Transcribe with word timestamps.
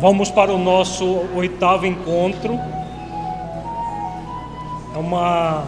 Vamos 0.00 0.30
para 0.30 0.50
o 0.50 0.56
nosso 0.56 1.04
oitavo 1.36 1.84
encontro. 1.84 2.58
É 4.94 4.98
uma 4.98 5.62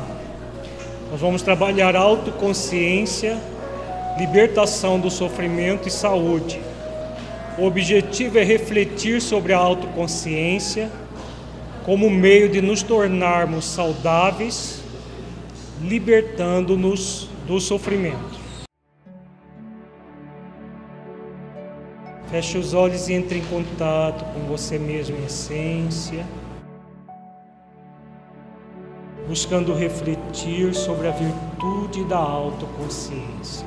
nós 1.10 1.20
vamos 1.20 1.42
trabalhar 1.42 1.94
autoconsciência, 1.94 3.38
libertação 4.18 4.98
do 4.98 5.10
sofrimento 5.10 5.86
e 5.86 5.90
saúde. 5.90 6.58
O 7.58 7.66
objetivo 7.66 8.38
é 8.38 8.42
refletir 8.42 9.20
sobre 9.20 9.52
a 9.52 9.58
autoconsciência 9.58 10.90
como 11.84 12.08
meio 12.08 12.48
de 12.48 12.62
nos 12.62 12.82
tornarmos 12.82 13.66
saudáveis, 13.66 14.80
libertando-nos 15.82 17.28
do 17.46 17.60
sofrimento. 17.60 18.31
Feche 22.32 22.56
os 22.56 22.72
olhos 22.72 23.10
e 23.10 23.12
entre 23.12 23.40
em 23.40 23.44
contato 23.44 24.24
com 24.32 24.40
você 24.48 24.78
mesmo 24.78 25.14
em 25.18 25.26
essência, 25.26 26.24
buscando 29.28 29.74
refletir 29.74 30.74
sobre 30.74 31.08
a 31.08 31.10
virtude 31.10 32.02
da 32.04 32.16
autoconsciência. 32.16 33.66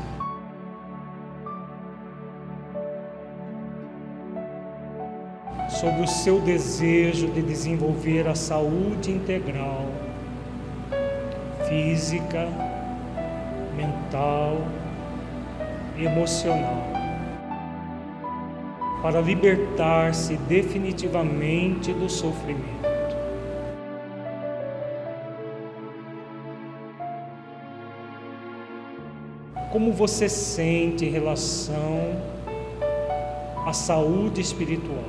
Sobre 5.69 6.01
o 6.01 6.07
seu 6.07 6.41
desejo 6.41 7.27
de 7.27 7.43
desenvolver 7.43 8.27
a 8.27 8.33
saúde 8.33 9.11
integral, 9.11 9.85
física, 11.69 12.47
mental, 13.77 14.57
emocional 15.99 17.04
para 19.05 19.21
libertar-se 19.21 20.35
definitivamente 20.35 21.93
do 21.93 22.09
sofrimento. 22.09 22.89
Como 29.71 29.93
você 29.93 30.27
sente 30.27 31.05
em 31.05 31.11
relação 31.11 32.19
à 33.63 33.71
saúde 33.73 34.41
espiritual? 34.41 35.05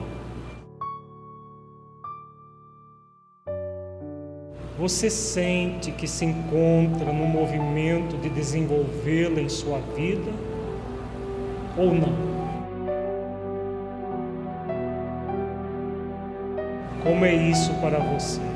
Você 4.78 5.08
sente 5.08 5.91
que 5.91 6.06
se 6.06 6.27
encontra 6.27 7.14
no 7.14 7.24
movimento 7.24 8.19
de 8.19 8.28
desenvolvê-la 8.28 9.41
em 9.41 9.48
sua 9.48 9.78
vida 9.97 10.30
ou 11.78 11.94
não? 11.94 12.36
Como 17.06 17.24
é 17.24 17.32
isso 17.32 17.72
para 17.74 18.00
você? 18.00 18.55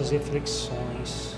Nossas 0.00 0.10
reflexões. 0.10 1.34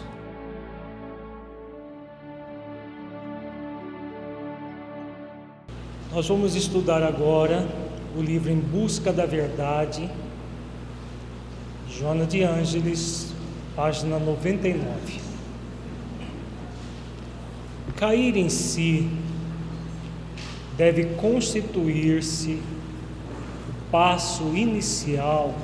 Nós 6.13 6.29
vamos 6.29 6.55
estudar 6.55 7.03
agora 7.03 7.67
o 8.17 8.23
livro 8.23 8.51
Em 8.51 8.61
Busca 8.61 9.13
da 9.13 9.27
Verdade, 9.27 10.09
Joana 11.89 12.25
de 12.25 12.43
Ângeles, 12.43 13.33
página 13.75 14.19
99. 14.19 15.21
Cair 17.97 18.37
em 18.37 18.49
si 18.49 19.11
deve 20.77 21.05
constituir-se 21.17 22.61
o 23.69 23.91
passo 23.91 24.55
inicial 24.55 25.55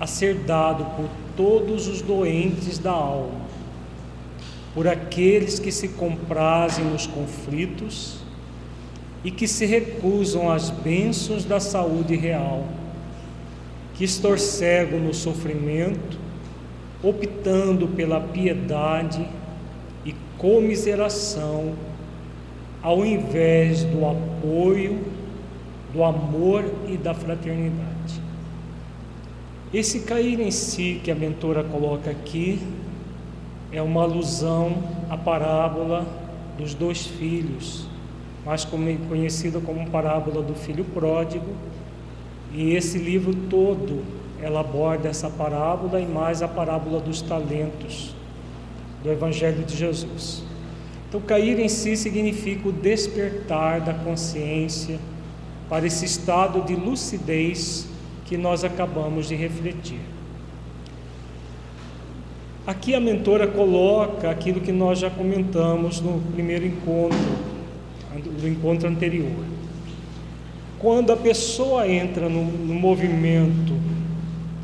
a 0.00 0.06
ser 0.06 0.34
dado 0.34 0.84
por 0.96 1.25
todos 1.36 1.86
os 1.88 2.00
doentes 2.00 2.78
da 2.78 2.92
alma, 2.92 3.40
por 4.74 4.88
aqueles 4.88 5.58
que 5.58 5.70
se 5.70 5.88
comprazem 5.88 6.84
nos 6.84 7.06
conflitos 7.06 8.18
e 9.24 9.30
que 9.30 9.46
se 9.48 9.66
recusam 9.66 10.50
às 10.50 10.70
bênçãos 10.70 11.44
da 11.44 11.60
saúde 11.60 12.14
real, 12.16 12.66
que 13.94 14.04
estorcegam 14.04 15.00
no 15.00 15.14
sofrimento, 15.14 16.18
optando 17.02 17.88
pela 17.88 18.20
piedade 18.20 19.26
e 20.04 20.14
comiseração 20.38 21.74
ao 22.82 23.04
invés 23.04 23.82
do 23.82 24.06
apoio, 24.06 25.00
do 25.92 26.04
amor 26.04 26.64
e 26.86 26.96
da 26.96 27.12
fraternidade. 27.12 27.95
Esse 29.74 30.00
cair 30.00 30.38
em 30.40 30.50
si 30.50 31.00
que 31.02 31.10
a 31.10 31.14
mentora 31.14 31.64
coloca 31.64 32.08
aqui 32.08 32.60
é 33.72 33.82
uma 33.82 34.02
alusão 34.02 34.76
à 35.10 35.16
parábola 35.16 36.06
dos 36.56 36.72
dois 36.72 37.04
filhos, 37.04 37.86
mais 38.44 38.64
conhecida 38.64 39.60
como 39.60 39.90
parábola 39.90 40.40
do 40.40 40.54
filho 40.54 40.84
pródigo. 40.84 41.52
E 42.54 42.74
esse 42.74 42.96
livro 42.96 43.34
todo 43.34 44.04
ela 44.40 44.60
aborda 44.60 45.08
essa 45.08 45.28
parábola 45.28 46.00
e 46.00 46.06
mais 46.06 46.42
a 46.42 46.48
parábola 46.48 47.00
dos 47.00 47.20
talentos 47.20 48.14
do 49.02 49.10
Evangelho 49.10 49.64
de 49.64 49.76
Jesus. 49.76 50.44
Então, 51.08 51.20
cair 51.20 51.58
em 51.58 51.68
si 51.68 51.96
significa 51.96 52.68
o 52.68 52.72
despertar 52.72 53.80
da 53.80 53.94
consciência 53.94 54.98
para 55.68 55.86
esse 55.86 56.04
estado 56.04 56.62
de 56.62 56.74
lucidez 56.74 57.88
que 58.26 58.36
nós 58.36 58.64
acabamos 58.64 59.28
de 59.28 59.34
refletir. 59.34 60.00
Aqui 62.66 62.94
a 62.96 63.00
mentora 63.00 63.46
coloca 63.46 64.28
aquilo 64.28 64.60
que 64.60 64.72
nós 64.72 64.98
já 64.98 65.08
comentamos 65.08 66.00
no 66.00 66.20
primeiro 66.32 66.66
encontro, 66.66 67.18
no 68.42 68.48
encontro 68.48 68.88
anterior. 68.88 69.44
Quando 70.78 71.12
a 71.12 71.16
pessoa 71.16 71.88
entra 71.88 72.28
no, 72.28 72.42
no 72.42 72.74
movimento 72.74 73.72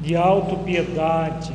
de 0.03 0.17
autopiedade, 0.17 1.53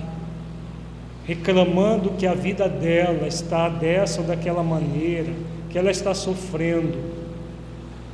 reclamando 1.25 2.11
que 2.11 2.25
a 2.25 2.33
vida 2.33 2.69
dela 2.69 3.27
está 3.27 3.67
dessa 3.67 4.21
ou 4.21 4.27
daquela 4.27 4.63
maneira, 4.63 5.33
que 5.69 5.77
ela 5.77 5.91
está 5.91 6.13
sofrendo, 6.13 7.16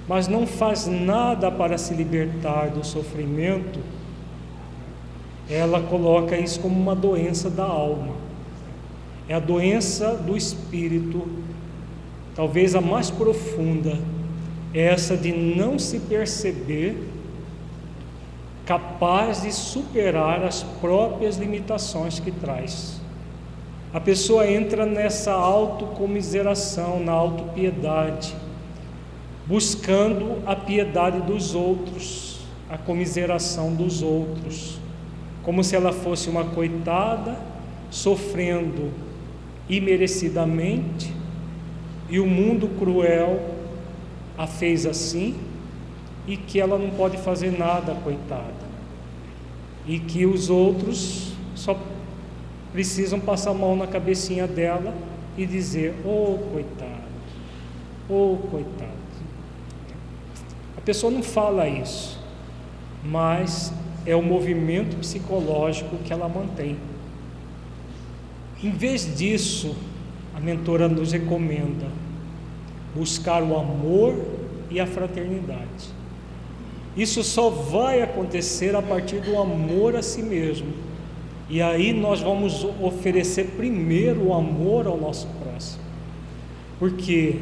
mas 0.07 0.27
não 0.27 0.45
faz 0.45 0.87
nada 0.87 1.49
para 1.51 1.77
se 1.77 1.93
libertar 1.93 2.69
do 2.69 2.85
sofrimento, 2.85 3.79
ela 5.49 5.81
coloca 5.81 6.37
isso 6.37 6.59
como 6.59 6.79
uma 6.79 6.95
doença 6.95 7.49
da 7.49 7.63
alma. 7.63 8.13
É 9.27 9.35
a 9.35 9.39
doença 9.39 10.15
do 10.15 10.35
espírito, 10.35 11.27
talvez 12.35 12.75
a 12.75 12.81
mais 12.81 13.09
profunda, 13.09 13.97
é 14.73 14.81
essa 14.81 15.15
de 15.15 15.31
não 15.31 15.77
se 15.77 15.99
perceber 15.99 16.97
capaz 18.65 19.41
de 19.41 19.51
superar 19.51 20.43
as 20.43 20.63
próprias 20.63 21.37
limitações 21.37 22.19
que 22.19 22.31
traz. 22.31 23.01
A 23.93 23.99
pessoa 23.99 24.49
entra 24.49 24.85
nessa 24.85 25.33
autocomiseração, 25.33 26.99
na 26.99 27.11
autopiedade, 27.11 28.35
buscando 29.45 30.41
a 30.45 30.55
piedade 30.55 31.21
dos 31.21 31.53
outros, 31.53 32.39
a 32.69 32.77
comiseração 32.77 33.73
dos 33.73 34.01
outros, 34.01 34.79
como 35.43 35.63
se 35.63 35.75
ela 35.75 35.91
fosse 35.91 36.29
uma 36.29 36.45
coitada, 36.45 37.37
sofrendo 37.89 38.91
imerecidamente, 39.69 41.13
e 42.09 42.19
o 42.19 42.25
mundo 42.25 42.67
cruel 42.79 43.53
a 44.37 44.47
fez 44.47 44.85
assim 44.85 45.35
e 46.27 46.37
que 46.37 46.59
ela 46.59 46.77
não 46.77 46.89
pode 46.91 47.17
fazer 47.17 47.57
nada, 47.57 47.93
coitada. 47.95 48.73
E 49.85 49.99
que 49.99 50.25
os 50.25 50.49
outros 50.49 51.33
só 51.55 51.77
precisam 52.71 53.19
passar 53.19 53.51
a 53.51 53.53
mão 53.53 53.75
na 53.75 53.87
cabecinha 53.87 54.47
dela 54.47 54.93
e 55.37 55.45
dizer: 55.45 55.93
"Oh, 56.05 56.37
coitado. 56.51 57.03
Oh, 58.09 58.37
coitado". 58.49 58.92
Pessoa 60.85 61.11
não 61.11 61.23
fala 61.23 61.67
isso, 61.67 62.19
mas 63.03 63.73
é 64.05 64.15
o 64.15 64.21
movimento 64.21 64.97
psicológico 64.97 65.97
que 65.97 66.11
ela 66.11 66.27
mantém. 66.27 66.77
Em 68.61 68.71
vez 68.71 69.17
disso, 69.17 69.75
a 70.35 70.39
mentora 70.39 70.87
nos 70.89 71.11
recomenda 71.11 71.87
buscar 72.95 73.41
o 73.41 73.57
amor 73.57 74.15
e 74.69 74.79
a 74.79 74.85
fraternidade. 74.85 75.93
Isso 76.95 77.23
só 77.23 77.49
vai 77.49 78.01
acontecer 78.01 78.75
a 78.75 78.81
partir 78.81 79.19
do 79.21 79.37
amor 79.37 79.95
a 79.95 80.01
si 80.01 80.21
mesmo. 80.21 80.67
E 81.49 81.61
aí 81.61 81.91
nós 81.91 82.21
vamos 82.21 82.65
oferecer 82.81 83.53
primeiro 83.57 84.27
o 84.27 84.33
amor 84.33 84.87
ao 84.87 84.97
nosso 84.97 85.27
próximo. 85.41 85.83
Porque 86.77 87.39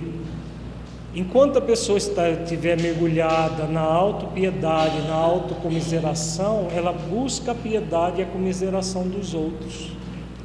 enquanto 1.13 1.57
a 1.57 1.61
pessoa 1.61 1.97
estiver 1.97 2.79
mergulhada 2.81 3.65
na 3.65 3.81
autopiedade, 3.81 5.01
na 5.07 5.13
autocomiseração, 5.13 6.67
ela 6.75 6.93
busca 6.93 7.51
a 7.51 7.55
piedade 7.55 8.21
e 8.21 8.23
a 8.23 8.27
comiseração 8.27 9.07
dos 9.07 9.33
outros. 9.33 9.91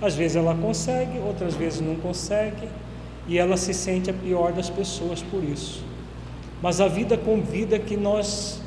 Às 0.01 0.15
vezes 0.15 0.37
ela 0.37 0.55
consegue, 0.55 1.19
outras 1.19 1.55
vezes 1.55 1.81
não 1.81 1.97
consegue, 1.97 2.69
e 3.29 3.39
ela 3.39 3.57
se 3.57 3.73
sente 3.73 4.11
a 4.11 4.15
pior 4.15 4.53
das 4.53 4.69
pessoas 4.69 5.23
por 5.23 5.43
isso. 5.43 5.85
Mas 6.63 6.81
a 6.81 6.89
vida 6.89 7.17
convida 7.17 7.79
que 7.79 7.97
nós 7.97 8.61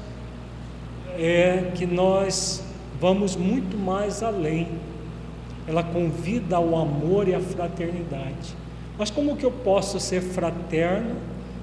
é 1.17 1.71
que 1.75 1.85
nós 1.85 2.63
vamos 2.99 3.35
muito 3.35 3.77
mais 3.77 4.23
além. 4.23 4.67
Ela 5.67 5.83
convida 5.83 6.55
ao 6.55 6.75
amor 6.75 7.27
e 7.27 7.35
à 7.35 7.39
fraternidade. 7.39 8.55
Mas 8.97 9.09
como 9.09 9.35
que 9.35 9.45
eu 9.45 9.51
posso 9.51 9.99
ser 9.99 10.21
fraterno 10.21 11.15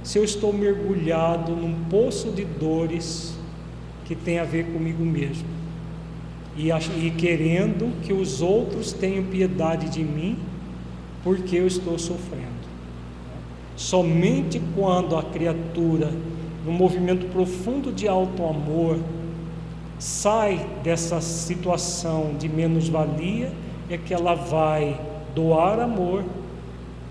se 0.06 0.19
eu 0.19 0.23
estou 0.23 0.53
mergulhado 0.53 1.50
num 1.56 1.75
poço 1.91 2.31
de 2.31 2.44
dores 2.44 3.35
que 4.05 4.14
tem 4.14 4.38
a 4.38 4.44
ver 4.44 4.67
comigo 4.67 5.05
mesmo? 5.05 5.49
E, 6.56 6.70
e 6.70 7.11
querendo 7.11 7.93
que 8.03 8.12
os 8.12 8.41
outros 8.41 8.93
tenham 8.93 9.25
piedade 9.25 9.88
de 9.88 10.05
mim 10.05 10.38
porque 11.25 11.56
eu 11.56 11.67
estou 11.67 11.99
sofrendo. 11.99 12.47
Somente 13.75 14.62
quando 14.76 15.17
a 15.17 15.25
criatura, 15.25 16.12
num 16.64 16.73
movimento 16.73 17.26
profundo 17.32 17.91
de 17.91 18.06
alto 18.06 18.44
amor, 18.44 19.00
sai 19.99 20.64
dessa 20.85 21.20
situação 21.20 22.37
de 22.38 22.49
menos-valia, 22.49 23.52
é 23.91 23.99
que 23.99 24.14
ela 24.14 24.37
vai 24.37 25.00
doar 25.35 25.81
amor, 25.81 26.23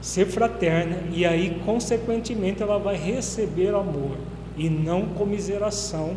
ser 0.05 0.27
fraterna 0.27 0.99
e 1.11 1.25
aí, 1.25 1.59
consequentemente, 1.65 2.61
ela 2.61 2.77
vai 2.77 2.95
receber 2.95 3.73
amor 3.73 4.15
e 4.55 4.69
não 4.69 5.07
comiseração, 5.07 6.15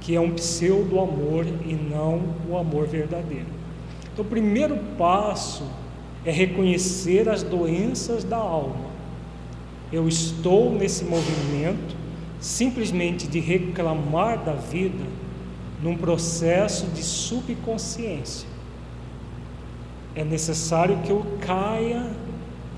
que 0.00 0.16
é 0.16 0.20
um 0.20 0.30
pseudo-amor 0.30 1.44
e 1.66 1.74
não 1.74 2.22
o 2.48 2.56
amor 2.56 2.86
verdadeiro. 2.86 3.44
Então, 4.10 4.24
o 4.24 4.28
primeiro 4.28 4.78
passo 4.96 5.62
é 6.24 6.30
reconhecer 6.30 7.28
as 7.28 7.42
doenças 7.42 8.24
da 8.24 8.38
alma. 8.38 8.88
Eu 9.92 10.08
estou 10.08 10.72
nesse 10.72 11.04
movimento 11.04 11.94
simplesmente 12.40 13.26
de 13.26 13.40
reclamar 13.40 14.42
da 14.42 14.54
vida 14.54 15.04
num 15.82 15.98
processo 15.98 16.86
de 16.86 17.02
subconsciência. 17.02 18.48
É 20.14 20.24
necessário 20.24 20.96
que 21.02 21.10
eu 21.10 21.26
caia 21.42 22.06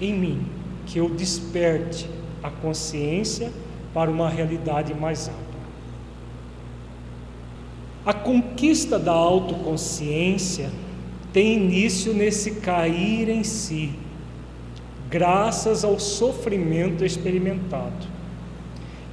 em 0.01 0.15
mim, 0.15 0.47
que 0.87 0.99
eu 0.99 1.09
desperte 1.09 2.09
a 2.43 2.51
consciência 2.51 3.53
para 3.93 4.11
uma 4.11 4.29
realidade 4.29 4.95
mais 4.95 5.29
ampla. 5.29 5.41
A 8.07 8.15
conquista 8.15 8.99
da 8.99 9.13
autoconsciência 9.13 10.71
tem 11.33 11.55
início 11.55 12.15
nesse 12.15 12.53
cair 12.53 13.29
em 13.29 13.45
si, 13.45 13.93
graças 15.09 15.85
ao 15.85 15.99
sofrimento 15.99 17.05
experimentado 17.05 18.21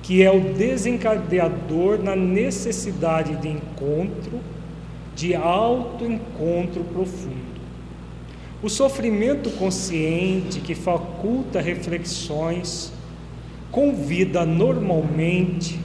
que 0.07 0.23
é 0.23 0.31
o 0.31 0.39
desencadeador 0.39 2.01
na 2.01 2.15
necessidade 2.15 3.35
de 3.35 3.49
encontro, 3.49 4.39
de 5.13 5.35
autoencontro 5.35 6.81
profundo. 6.85 7.46
O 8.61 8.69
sofrimento 8.69 9.51
consciente 9.51 10.59
que 10.59 10.73
faculta 10.73 11.61
reflexões 11.61 12.91
convida 13.71 14.45
normalmente 14.45 15.79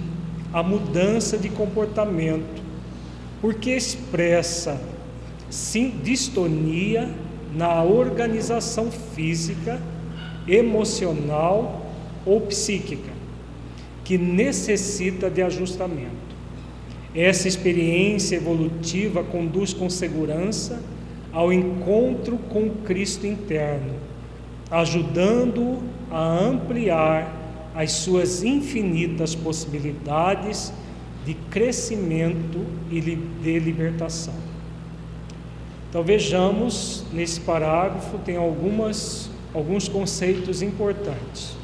a 0.52 0.62
mudança 0.62 1.36
de 1.36 1.50
comportamento, 1.50 2.62
porque 3.42 3.70
expressa 3.70 4.80
sim, 5.50 6.00
distonia 6.02 7.10
na 7.54 7.82
organização 7.82 8.90
física, 8.90 9.78
emocional 10.48 11.86
ou 12.24 12.40
psíquica 12.40 13.12
que 14.02 14.16
necessita 14.16 15.30
de 15.30 15.42
ajustamento. 15.42 16.32
Essa 17.14 17.46
experiência 17.46 18.36
evolutiva 18.36 19.22
conduz 19.22 19.74
com 19.74 19.90
segurança 19.90 20.82
ao 21.32 21.52
encontro 21.52 22.36
com 22.50 22.68
Cristo 22.84 23.26
interno, 23.26 23.94
ajudando-o 24.70 25.82
a 26.10 26.38
ampliar 26.38 27.34
as 27.74 27.92
suas 27.92 28.42
infinitas 28.42 29.34
possibilidades 29.34 30.72
de 31.24 31.34
crescimento 31.50 32.64
e 32.90 33.00
de 33.00 33.58
libertação. 33.58 34.34
Então 35.88 36.02
vejamos 36.02 37.04
nesse 37.12 37.40
parágrafo 37.40 38.18
tem 38.18 38.36
algumas 38.36 39.30
alguns 39.54 39.88
conceitos 39.88 40.62
importantes. 40.62 41.54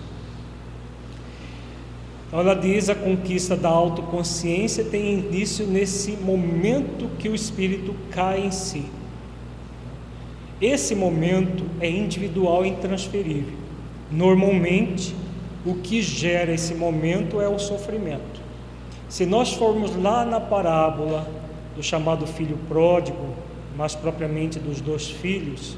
Então 2.26 2.40
ela 2.40 2.54
diz 2.54 2.90
a 2.90 2.94
conquista 2.94 3.56
da 3.56 3.70
autoconsciência 3.70 4.84
tem 4.84 5.18
início 5.18 5.66
nesse 5.66 6.12
momento 6.12 7.08
que 7.18 7.28
o 7.28 7.34
espírito 7.34 7.94
cai 8.10 8.44
em 8.44 8.50
si. 8.50 8.84
Esse 10.60 10.94
momento 10.94 11.64
é 11.80 11.88
individual 11.88 12.64
e 12.64 12.70
intransferível. 12.70 13.56
Normalmente, 14.10 15.14
o 15.64 15.74
que 15.74 16.02
gera 16.02 16.52
esse 16.52 16.74
momento 16.74 17.40
é 17.40 17.48
o 17.48 17.60
sofrimento. 17.60 18.40
Se 19.08 19.24
nós 19.24 19.52
formos 19.52 19.94
lá 19.94 20.24
na 20.24 20.40
parábola 20.40 21.28
do 21.76 21.82
chamado 21.82 22.26
filho 22.26 22.58
pródigo, 22.68 23.34
mais 23.76 23.94
propriamente 23.94 24.58
dos 24.58 24.80
dois 24.80 25.08
filhos, 25.08 25.76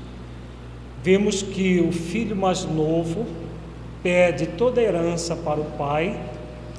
vemos 1.03 1.43
que 1.43 1.81
o 1.81 1.93
filho 1.93 2.35
mais 2.35 2.65
novo 2.65 3.27
pede 4.03 4.47
toda 4.47 4.81
a 4.81 4.85
herança 4.85 5.37
para 5.37 5.61
o 5.61 5.65
pai 5.73 6.19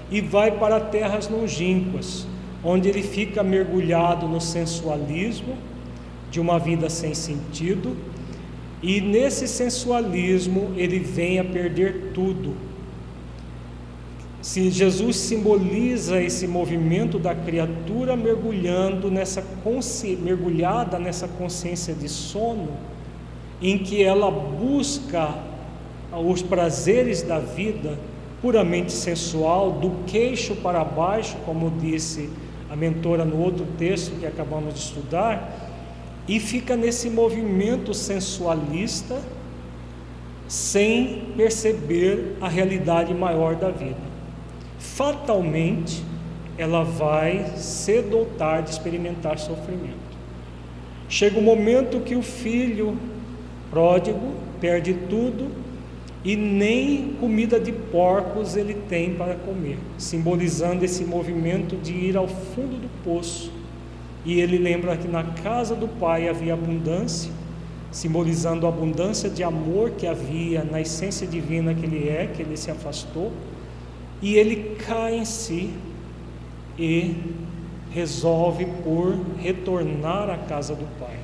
e 0.10 0.22
vai 0.22 0.52
para 0.52 0.80
terras 0.80 1.30
longínquas, 1.30 2.26
onde 2.64 2.90
ele 2.90 3.04
fica 3.04 3.44
mergulhado 3.44 4.28
no 4.28 4.42
sensualismo 4.42 5.56
de 6.32 6.40
uma 6.40 6.58
vida 6.58 6.90
sem 6.90 7.14
sentido, 7.14 7.96
e 8.82 9.00
nesse 9.00 9.48
sensualismo 9.48 10.72
ele 10.76 10.98
vem 10.98 11.38
a 11.38 11.44
perder 11.44 12.12
tudo. 12.14 12.56
Se 14.42 14.72
Jesus 14.72 15.18
simboliza 15.18 16.20
esse 16.20 16.48
movimento 16.48 17.20
da 17.20 17.36
criatura 17.36 18.16
mergulhando 18.16 19.12
nessa 19.12 19.46
mergulhada 20.20 20.98
nessa 20.98 21.28
consciência 21.28 21.94
de 21.94 22.10
sono, 22.10 22.70
em 23.62 23.78
que 23.78 24.02
ela 24.02 24.32
busca 24.32 25.36
os 26.12 26.42
prazeres 26.42 27.22
da 27.22 27.38
vida, 27.38 28.00
puramente 28.42 28.92
sensual, 28.92 29.74
do 29.74 29.92
queixo 30.08 30.56
para 30.56 30.84
baixo, 30.84 31.38
como 31.46 31.70
disse 31.80 32.28
a 32.68 32.76
mentora 32.76 33.24
no 33.24 33.40
outro 33.40 33.66
texto 33.78 34.20
que 34.20 34.26
acabamos 34.26 34.74
de 34.74 34.80
estudar, 34.80 35.71
e 36.28 36.40
fica 36.40 36.76
nesse 36.76 37.10
movimento 37.10 37.94
sensualista 37.94 39.22
sem 40.48 41.34
perceber 41.38 42.36
a 42.42 42.48
realidade 42.48 43.14
maior 43.14 43.56
da 43.56 43.70
vida. 43.70 44.12
Fatalmente, 44.78 46.04
ela 46.58 46.84
vai 46.84 47.54
cedo 47.56 48.18
ou 48.18 48.26
tarde 48.26 48.72
experimentar 48.72 49.40
sofrimento. 49.40 50.12
Chega 51.08 51.40
o 51.40 51.42
momento 51.42 52.02
que 52.02 52.16
o 52.16 52.22
filho 52.22 52.98
pródigo 53.70 54.34
perde 54.60 54.94
tudo 54.94 55.50
e 56.24 56.36
nem 56.36 57.16
comida 57.20 57.60
de 57.60 57.72
porcos 57.72 58.56
ele 58.56 58.74
tem 58.74 59.16
para 59.16 59.36
comer, 59.36 59.78
simbolizando 59.98 60.86
esse 60.86 61.04
movimento 61.04 61.76
de 61.78 61.94
ir 61.94 62.16
ao 62.16 62.28
fundo 62.28 62.78
do 62.80 62.90
poço. 63.04 63.52
E 64.26 64.40
ele 64.40 64.58
lembra 64.58 64.96
que 64.96 65.08
na 65.08 65.24
casa 65.24 65.76
do 65.76 65.88
pai 65.88 66.30
havia 66.30 66.54
abundância, 66.54 67.32
simbolizando 67.92 68.66
a 68.66 68.70
abundância 68.70 69.30
de 69.30 69.44
amor 69.44 69.92
que 69.92 70.06
havia 70.06 70.64
na 70.64 70.80
essência 70.80 71.26
divina 71.26 71.74
que 71.74 71.86
ele 71.86 72.08
é, 72.08 72.28
que 72.28 72.42
ele 72.42 72.56
se 72.56 72.70
afastou, 72.70 73.32
e 74.22 74.36
ele 74.36 74.76
cai 74.86 75.16
em 75.16 75.26
si 75.26 75.72
e 76.78 77.16
resolve 77.92 78.66
por 78.84 79.18
retornar 79.40 80.30
à 80.30 80.38
casa 80.38 80.76
do 80.76 80.86
pai. 81.00 81.18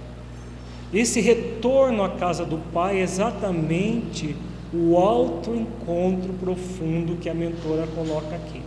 Esse 0.93 1.21
retorno 1.21 2.03
à 2.03 2.09
casa 2.09 2.45
do 2.45 2.57
pai 2.73 2.99
é 2.99 3.03
exatamente 3.03 4.35
o 4.73 4.97
alto 4.97 5.53
encontro 5.53 6.33
profundo 6.33 7.17
que 7.17 7.29
a 7.29 7.33
mentora 7.33 7.87
coloca 7.87 8.35
aqui. 8.35 8.61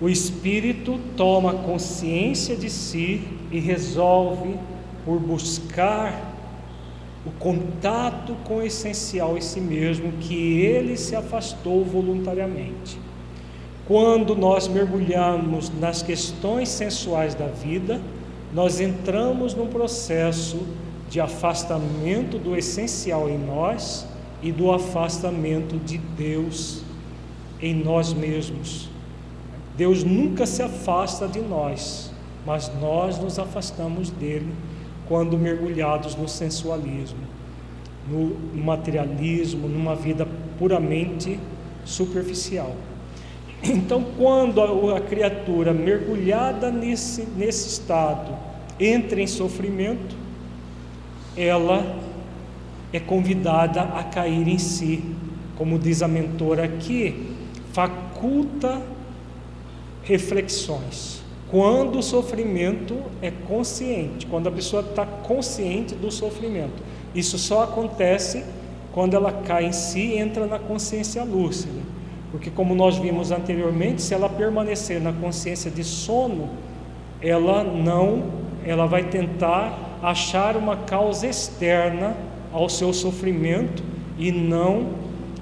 O 0.00 0.08
espírito 0.08 0.98
toma 1.16 1.52
consciência 1.52 2.56
de 2.56 2.70
si 2.70 3.22
e 3.50 3.58
resolve 3.58 4.56
por 5.04 5.18
buscar 5.20 6.30
o 7.26 7.30
contato 7.32 8.34
com 8.44 8.56
o 8.56 8.62
essencial 8.62 9.36
em 9.36 9.42
si 9.42 9.60
mesmo, 9.60 10.12
que 10.20 10.60
ele 10.60 10.96
se 10.96 11.14
afastou 11.14 11.84
voluntariamente. 11.84 12.98
Quando 13.86 14.34
nós 14.34 14.68
mergulhamos 14.68 15.70
nas 15.78 16.02
questões 16.02 16.68
sensuais 16.68 17.34
da 17.34 17.46
vida, 17.46 18.00
nós 18.54 18.80
entramos 18.80 19.54
num 19.54 19.66
processo 19.66 20.60
de 21.10 21.20
afastamento 21.20 22.38
do 22.38 22.56
essencial 22.56 23.28
em 23.28 23.36
nós 23.36 24.06
e 24.42 24.50
do 24.50 24.72
afastamento 24.72 25.76
de 25.78 25.98
Deus 25.98 26.82
em 27.60 27.74
nós 27.74 28.14
mesmos. 28.14 28.89
Deus 29.80 30.04
nunca 30.04 30.44
se 30.44 30.62
afasta 30.62 31.26
de 31.26 31.40
nós, 31.40 32.12
mas 32.44 32.70
nós 32.82 33.18
nos 33.18 33.38
afastamos 33.38 34.10
dele 34.10 34.52
quando 35.08 35.38
mergulhados 35.38 36.14
no 36.14 36.28
sensualismo, 36.28 37.16
no 38.06 38.36
materialismo, 38.62 39.66
numa 39.66 39.96
vida 39.96 40.28
puramente 40.58 41.40
superficial. 41.82 42.76
Então, 43.62 44.04
quando 44.18 44.60
a, 44.94 45.00
criatura 45.00 45.72
mergulhada 45.72 46.70
nesse, 46.70 47.22
nesse 47.34 47.68
estado 47.68 48.36
entra 48.78 49.18
em 49.18 49.26
sofrimento, 49.26 50.14
ela 51.34 51.98
é 52.92 53.00
convidada 53.00 53.80
a 53.80 54.04
cair 54.04 54.46
em 54.46 54.58
si, 54.58 55.02
como 55.56 55.78
diz 55.78 56.02
a 56.02 56.08
mentora 56.08 56.64
aqui, 56.64 57.34
faculta 57.72 58.99
reflexões. 60.02 61.20
Quando 61.50 61.98
o 61.98 62.02
sofrimento 62.02 62.96
é 63.20 63.30
consciente, 63.30 64.26
quando 64.26 64.48
a 64.48 64.52
pessoa 64.52 64.82
está 64.82 65.04
consciente 65.04 65.94
do 65.94 66.10
sofrimento, 66.10 66.82
isso 67.14 67.38
só 67.38 67.64
acontece 67.64 68.44
quando 68.92 69.14
ela 69.14 69.32
cai 69.32 69.66
em 69.66 69.72
si 69.72 70.00
e 70.00 70.18
entra 70.18 70.46
na 70.46 70.58
consciência 70.58 71.24
lúcida. 71.24 71.80
Porque, 72.30 72.50
como 72.50 72.74
nós 72.74 72.96
vimos 72.96 73.32
anteriormente, 73.32 74.00
se 74.00 74.14
ela 74.14 74.28
permanecer 74.28 75.00
na 75.00 75.12
consciência 75.12 75.70
de 75.70 75.82
sono, 75.82 76.50
ela 77.20 77.64
não, 77.64 78.24
ela 78.64 78.86
vai 78.86 79.04
tentar 79.04 79.98
achar 80.00 80.56
uma 80.56 80.76
causa 80.76 81.26
externa 81.26 82.16
ao 82.52 82.68
seu 82.68 82.92
sofrimento 82.92 83.82
e 84.16 84.30
não 84.30 84.90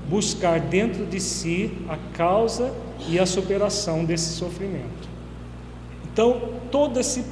buscar 0.09 0.59
dentro 0.59 1.05
de 1.05 1.21
si 1.21 1.71
a 1.89 1.97
causa 2.17 2.73
e 3.09 3.19
a 3.19 3.27
superação 3.27 4.05
desse 4.05 4.35
sofrimento. 4.35 5.09
Então, 6.13 6.41
todo 6.71 6.99
esse, 6.99 7.25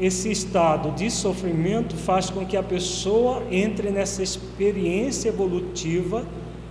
esse 0.00 0.30
estado 0.30 0.92
de 0.92 1.10
sofrimento 1.10 1.96
faz 1.96 2.30
com 2.30 2.46
que 2.46 2.56
a 2.56 2.62
pessoa 2.62 3.42
entre 3.50 3.90
nessa 3.90 4.22
experiência 4.22 5.28
evolutiva 5.28 6.24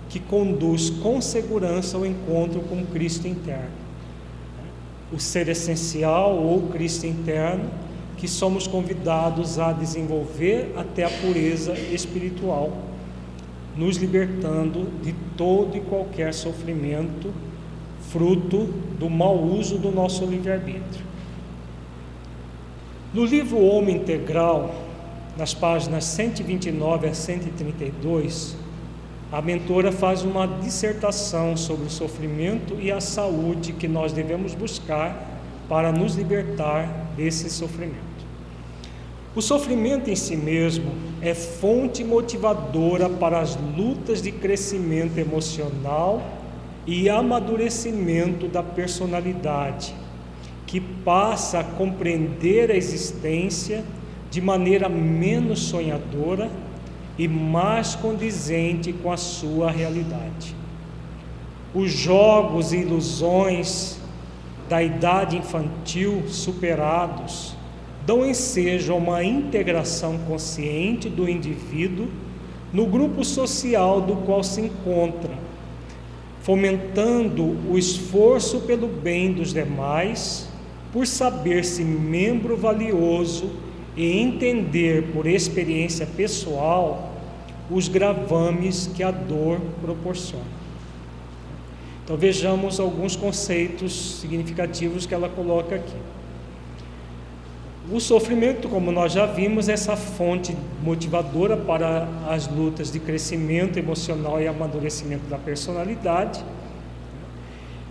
que 0.08 0.20
conduz 0.20 0.88
com 0.88 1.20
segurança 1.20 1.96
ao 1.96 2.06
encontro 2.06 2.60
com 2.60 2.84
Cristo 2.86 3.26
interno. 3.28 3.86
O 5.12 5.20
ser 5.20 5.48
essencial 5.48 6.36
ou 6.36 6.68
Cristo 6.68 7.06
interno 7.06 7.68
que 8.16 8.26
somos 8.26 8.66
convidados 8.66 9.58
a 9.58 9.72
desenvolver 9.72 10.72
até 10.76 11.04
a 11.04 11.10
pureza 11.10 11.74
espiritual, 11.92 12.72
nos 13.76 13.98
libertando 13.98 14.86
de 15.02 15.14
todo 15.36 15.76
e 15.76 15.80
qualquer 15.80 16.32
sofrimento, 16.32 17.30
fruto 18.10 18.64
do 18.98 19.08
mau 19.08 19.36
uso 19.36 19.78
do 19.78 19.90
nosso 19.90 20.24
livre-arbítrio. 20.24 21.04
No 23.12 23.24
livro 23.24 23.58
Homem 23.58 23.96
Integral, 23.96 24.74
nas 25.36 25.54
páginas 25.54 26.04
129 26.04 27.08
a 27.08 27.14
132, 27.14 28.56
a 29.32 29.42
mentora 29.42 29.90
faz 29.90 30.22
uma 30.22 30.46
dissertação 30.46 31.56
sobre 31.56 31.86
o 31.86 31.90
sofrimento 31.90 32.76
e 32.80 32.92
a 32.92 33.00
saúde 33.00 33.72
que 33.72 33.88
nós 33.88 34.12
devemos 34.12 34.54
buscar 34.54 35.40
para 35.68 35.90
nos 35.90 36.14
libertar 36.14 37.12
desse 37.16 37.50
sofrimento. 37.50 38.16
O 39.34 39.42
sofrimento 39.42 40.08
em 40.08 40.16
si 40.16 40.36
mesmo 40.36 40.92
é 41.20 41.34
fonte 41.34 42.02
motivadora 42.02 43.08
para 43.08 43.40
as 43.40 43.56
lutas 43.76 44.22
de 44.22 44.32
crescimento 44.32 45.18
emocional 45.18 46.22
e 46.86 47.10
amadurecimento 47.10 48.46
da 48.46 48.62
personalidade, 48.62 49.94
que 50.66 50.80
passa 50.80 51.60
a 51.60 51.64
compreender 51.64 52.70
a 52.70 52.76
existência 52.76 53.84
de 54.30 54.40
maneira 54.40 54.88
menos 54.88 55.60
sonhadora 55.60 56.50
e 57.18 57.26
mais 57.26 57.94
condizente 57.94 58.92
com 58.92 59.10
a 59.10 59.16
sua 59.16 59.70
realidade. 59.70 60.54
Os 61.74 61.90
jogos 61.90 62.72
e 62.72 62.78
ilusões 62.78 63.98
da 64.68 64.82
idade 64.82 65.36
infantil 65.36 66.24
superados 66.28 67.56
dão 68.04 68.24
ensejo 68.24 68.92
a 68.92 68.96
uma 68.96 69.24
integração 69.24 70.18
consciente 70.28 71.08
do 71.08 71.28
indivíduo 71.28 72.08
no 72.72 72.86
grupo 72.86 73.24
social 73.24 74.00
do 74.00 74.16
qual 74.16 74.42
se 74.42 74.60
encontra, 74.60 75.45
fomentando 76.46 77.58
o 77.68 77.76
esforço 77.76 78.60
pelo 78.60 78.86
bem 78.86 79.32
dos 79.32 79.52
demais, 79.52 80.48
por 80.92 81.04
saber-se 81.04 81.82
membro 81.82 82.56
valioso 82.56 83.50
e 83.96 84.20
entender 84.20 85.10
por 85.12 85.26
experiência 85.26 86.06
pessoal 86.06 87.12
os 87.68 87.88
gravames 87.88 88.88
que 88.94 89.02
a 89.02 89.10
dor 89.10 89.58
proporciona. 89.80 90.44
Então 92.04 92.16
vejamos 92.16 92.78
alguns 92.78 93.16
conceitos 93.16 94.20
significativos 94.20 95.04
que 95.04 95.12
ela 95.12 95.28
coloca 95.28 95.74
aqui. 95.74 95.96
O 97.88 98.00
sofrimento, 98.00 98.68
como 98.68 98.90
nós 98.90 99.12
já 99.12 99.26
vimos, 99.26 99.68
é 99.68 99.72
essa 99.72 99.94
fonte 99.94 100.56
motivadora 100.82 101.56
para 101.56 102.08
as 102.28 102.48
lutas 102.48 102.90
de 102.90 102.98
crescimento 102.98 103.78
emocional 103.78 104.40
e 104.42 104.48
amadurecimento 104.48 105.28
da 105.28 105.38
personalidade. 105.38 106.44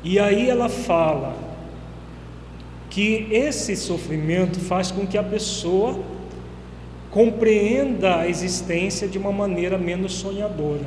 E 0.04 0.20
aí 0.20 0.50
ela 0.50 0.68
fala 0.68 1.34
que 2.90 3.28
esse 3.32 3.76
sofrimento 3.78 4.60
faz 4.60 4.92
com 4.92 5.08
que 5.08 5.18
a 5.18 5.24
pessoa 5.24 5.98
compreenda 7.10 8.18
a 8.18 8.28
existência 8.28 9.08
de 9.08 9.18
uma 9.18 9.32
maneira 9.32 9.78
menos 9.78 10.14
sonhadora. 10.16 10.84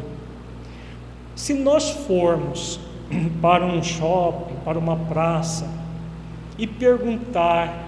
Se 1.35 1.55
nós 1.55 1.89
formos 1.89 2.79
para 3.41 3.65
um 3.65 3.83
shopping, 3.83 4.57
para 4.67 4.79
uma 4.79 4.97
praça 4.97 5.67
e 6.59 6.67
perguntar 6.67 7.88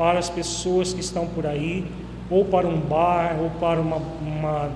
para 0.00 0.18
as 0.18 0.30
pessoas 0.30 0.94
que 0.94 1.00
estão 1.00 1.26
por 1.26 1.46
aí, 1.46 1.86
ou 2.30 2.42
para 2.42 2.66
um 2.66 2.80
bar, 2.80 3.36
ou 3.38 3.50
para 3.60 3.78
uma, 3.78 3.96
uma 3.96 4.70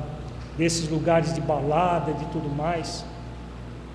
desses 0.58 0.86
lugares 0.86 1.32
de 1.32 1.40
balada, 1.40 2.12
de 2.12 2.26
tudo 2.26 2.54
mais. 2.54 3.06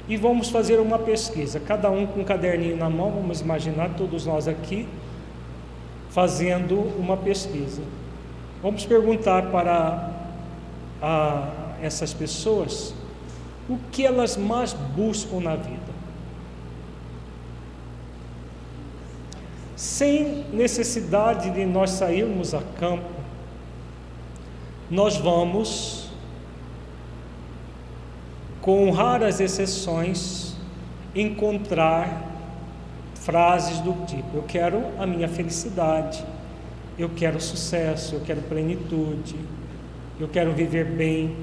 E 0.07 0.17
vamos 0.17 0.50
fazer 0.50 0.79
uma 0.79 0.98
pesquisa, 0.98 1.59
cada 1.59 1.91
um 1.91 2.07
com 2.07 2.21
um 2.21 2.24
caderninho 2.24 2.75
na 2.75 2.89
mão, 2.89 3.12
vamos 3.12 3.41
imaginar 3.41 3.91
todos 3.95 4.25
nós 4.25 4.48
aqui 4.48 4.88
fazendo 6.09 6.79
uma 6.98 7.15
pesquisa. 7.15 7.83
Vamos 8.63 8.88
perguntar 8.88 9.51
para 9.51 10.12
a, 11.00 11.48
essas 11.79 12.12
pessoas 12.12 12.91
o 13.69 13.77
que 13.91 14.03
elas 14.03 14.36
mais 14.36 14.74
buscam 14.74 15.41
na 15.41 15.55
vida. 15.55 15.78
Sem 19.79 20.43
necessidade 20.51 21.51
de 21.51 21.65
nós 21.65 21.91
sairmos 21.91 22.53
a 22.53 22.62
campo, 22.77 23.13
nós 24.91 25.15
vamos 25.15 26.09
com 28.59 28.91
raras 28.91 29.39
exceções, 29.39 30.53
encontrar 31.15 32.29
frases 33.15 33.79
do 33.79 34.05
tipo: 34.05 34.36
Eu 34.36 34.43
quero 34.43 34.83
a 35.00 35.05
minha 35.05 35.29
felicidade, 35.29 36.25
eu 36.98 37.07
quero 37.15 37.39
sucesso, 37.39 38.15
eu 38.15 38.19
quero 38.19 38.41
plenitude, 38.41 39.38
eu 40.19 40.27
quero 40.27 40.51
viver 40.51 40.88
bem. 40.88 41.38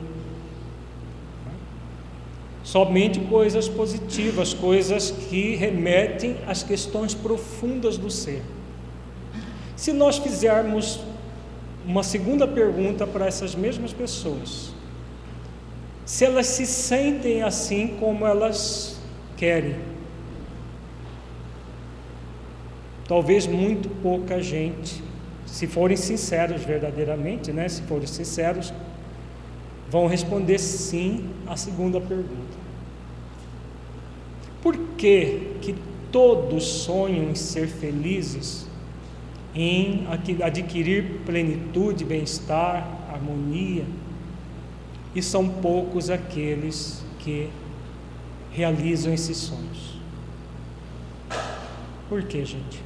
Somente 2.66 3.20
coisas 3.20 3.68
positivas, 3.68 4.52
coisas 4.52 5.12
que 5.12 5.54
remetem 5.54 6.36
às 6.48 6.64
questões 6.64 7.14
profundas 7.14 7.96
do 7.96 8.10
ser. 8.10 8.42
Se 9.76 9.92
nós 9.92 10.18
fizermos 10.18 10.98
uma 11.86 12.02
segunda 12.02 12.44
pergunta 12.44 13.06
para 13.06 13.24
essas 13.24 13.54
mesmas 13.54 13.92
pessoas, 13.92 14.74
se 16.04 16.24
elas 16.24 16.48
se 16.48 16.66
sentem 16.66 17.40
assim 17.44 17.96
como 18.00 18.26
elas 18.26 18.98
querem, 19.36 19.76
talvez 23.06 23.46
muito 23.46 23.88
pouca 24.02 24.42
gente, 24.42 25.04
se 25.46 25.68
forem 25.68 25.96
sinceros 25.96 26.64
verdadeiramente, 26.64 27.52
né, 27.52 27.68
se 27.68 27.82
forem 27.82 28.08
sinceros, 28.08 28.74
vão 29.88 30.08
responder 30.08 30.58
sim 30.58 31.30
à 31.46 31.56
segunda 31.56 32.00
pergunta. 32.00 32.45
Por 34.66 34.76
que 34.98 35.52
que 35.62 35.76
todos 36.10 36.64
sonham 36.64 37.30
em 37.30 37.36
ser 37.36 37.68
felizes, 37.68 38.66
em 39.54 40.04
adquirir 40.42 41.20
plenitude, 41.24 42.04
bem-estar, 42.04 42.84
harmonia, 43.08 43.84
e 45.14 45.22
são 45.22 45.48
poucos 45.48 46.10
aqueles 46.10 47.04
que 47.20 47.48
realizam 48.50 49.14
esses 49.14 49.36
sonhos? 49.36 50.00
Por 52.08 52.24
que, 52.24 52.44
gente? 52.44 52.82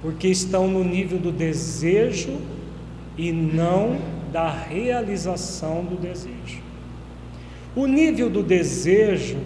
porque 0.00 0.28
estão 0.28 0.68
no 0.68 0.84
nível 0.84 1.18
do 1.18 1.32
desejo 1.32 2.38
e 3.18 3.32
não 3.32 3.98
da 4.30 4.48
realização 4.48 5.84
do 5.84 5.96
desejo. 5.96 6.65
O 7.76 7.86
nível 7.86 8.30
do 8.30 8.42
desejo 8.42 9.36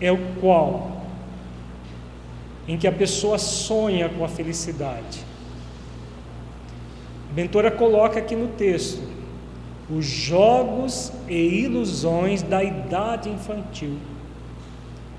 é 0.00 0.10
o 0.10 0.18
qual? 0.40 1.02
Em 2.66 2.78
que 2.78 2.88
a 2.88 2.92
pessoa 2.92 3.36
sonha 3.36 4.08
com 4.08 4.24
a 4.24 4.28
felicidade. 4.28 5.22
A 7.30 7.34
mentora 7.34 7.70
coloca 7.70 8.18
aqui 8.18 8.34
no 8.34 8.48
texto 8.48 9.02
os 9.90 10.06
jogos 10.06 11.12
e 11.28 11.34
ilusões 11.34 12.40
da 12.40 12.64
idade 12.64 13.28
infantil. 13.28 13.98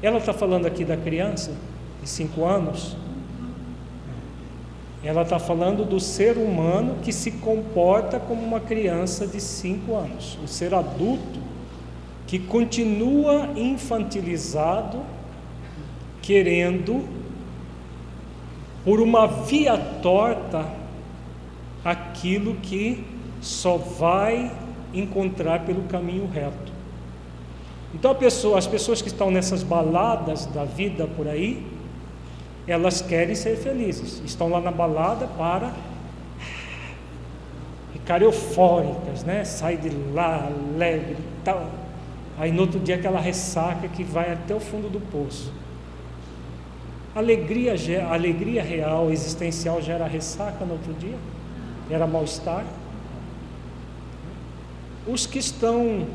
Ela 0.01 0.17
está 0.17 0.33
falando 0.33 0.65
aqui 0.65 0.83
da 0.83 0.97
criança 0.97 1.55
de 2.01 2.09
cinco 2.09 2.45
anos, 2.45 2.97
ela 5.03 5.23
está 5.23 5.37
falando 5.37 5.83
do 5.83 5.99
ser 5.99 6.37
humano 6.37 6.95
que 7.03 7.11
se 7.11 7.29
comporta 7.31 8.19
como 8.21 8.41
uma 8.41 8.61
criança 8.61 9.27
de 9.27 9.41
5 9.41 9.93
anos, 9.93 10.39
o 10.41 10.47
ser 10.47 10.73
adulto 10.73 11.42
que 12.27 12.39
continua 12.39 13.49
infantilizado, 13.55 15.01
querendo, 16.21 17.07
por 18.83 18.99
uma 18.99 19.27
via 19.27 19.77
torta, 19.77 20.65
aquilo 21.83 22.55
que 22.55 23.03
só 23.41 23.77
vai 23.77 24.51
encontrar 24.93 25.65
pelo 25.65 25.83
caminho 25.83 26.27
reto. 26.27 26.71
Então 27.93 28.15
pessoa, 28.15 28.57
as 28.57 28.65
pessoas 28.65 29.01
que 29.01 29.07
estão 29.07 29.29
nessas 29.29 29.61
baladas 29.61 30.45
da 30.47 30.65
vida 30.65 31.05
por 31.05 31.27
aí, 31.27 31.65
elas 32.67 33.01
querem 33.01 33.35
ser 33.35 33.57
felizes, 33.57 34.21
estão 34.25 34.49
lá 34.49 34.61
na 34.61 34.71
balada 34.71 35.27
para 35.27 35.71
ficar 37.93 38.21
eufóricas, 38.21 39.23
né? 39.23 39.43
Sai 39.43 39.77
de 39.77 39.89
lá 39.89 40.47
alegre 40.47 41.17
e 41.19 41.43
tal. 41.43 41.82
Aí 42.37 42.51
no 42.51 42.61
outro 42.61 42.79
dia 42.79 42.95
aquela 42.95 43.19
ressaca 43.19 43.87
que 43.87 44.03
vai 44.03 44.31
até 44.31 44.53
o 44.55 44.59
fundo 44.59 44.89
do 44.89 44.99
poço. 44.99 45.51
Alegria, 47.15 47.75
alegria 48.09 48.63
real, 48.63 49.11
existencial 49.11 49.81
gera 49.81 50.07
ressaca 50.07 50.65
no 50.65 50.73
outro 50.73 50.93
dia? 50.93 51.17
Gera 51.89 52.07
mal-estar? 52.07 52.65
Os 55.05 55.25
que 55.25 55.37
estão 55.37 56.07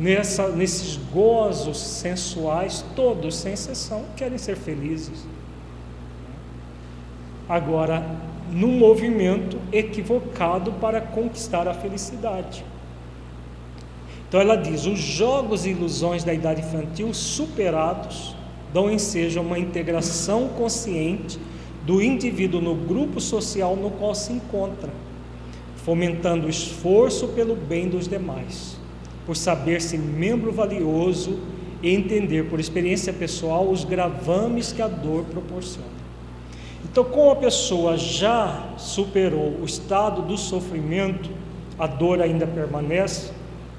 nessa, 0.00 0.48
nesses 0.48 0.96
gozos 0.96 1.78
sensuais, 1.78 2.84
todos, 2.96 3.36
sem 3.36 3.52
exceção, 3.52 4.04
querem 4.16 4.38
ser 4.38 4.56
felizes 4.56 5.24
agora 7.48 8.04
num 8.50 8.78
movimento 8.78 9.58
equivocado 9.72 10.72
para 10.72 11.00
conquistar 11.00 11.66
a 11.66 11.74
felicidade. 11.74 12.64
Então 14.28 14.40
ela 14.40 14.56
diz: 14.56 14.86
os 14.86 14.98
jogos 14.98 15.64
e 15.64 15.70
ilusões 15.70 16.22
da 16.22 16.34
idade 16.34 16.60
infantil 16.60 17.12
superados 17.14 18.36
dão 18.72 18.90
ensejo 18.90 19.38
a 19.38 19.42
uma 19.42 19.58
integração 19.58 20.48
consciente 20.48 21.38
do 21.84 22.02
indivíduo 22.02 22.60
no 22.60 22.74
grupo 22.74 23.18
social 23.20 23.74
no 23.74 23.90
qual 23.90 24.14
se 24.14 24.32
encontra, 24.32 24.92
fomentando 25.76 26.46
o 26.46 26.50
esforço 26.50 27.28
pelo 27.28 27.56
bem 27.56 27.88
dos 27.88 28.06
demais, 28.06 28.76
por 29.24 29.34
saber-se 29.34 29.96
membro 29.96 30.52
valioso 30.52 31.38
e 31.82 31.88
entender 31.94 32.50
por 32.50 32.60
experiência 32.60 33.12
pessoal 33.12 33.70
os 33.70 33.84
gravames 33.84 34.70
que 34.70 34.82
a 34.82 34.88
dor 34.88 35.24
proporciona. 35.24 35.98
Então, 36.84 37.04
como 37.04 37.30
a 37.30 37.36
pessoa 37.36 37.96
já 37.96 38.74
superou 38.76 39.56
o 39.60 39.64
estado 39.64 40.22
do 40.22 40.36
sofrimento, 40.36 41.30
a 41.78 41.86
dor 41.86 42.20
ainda 42.20 42.46
permanece, 42.46 43.30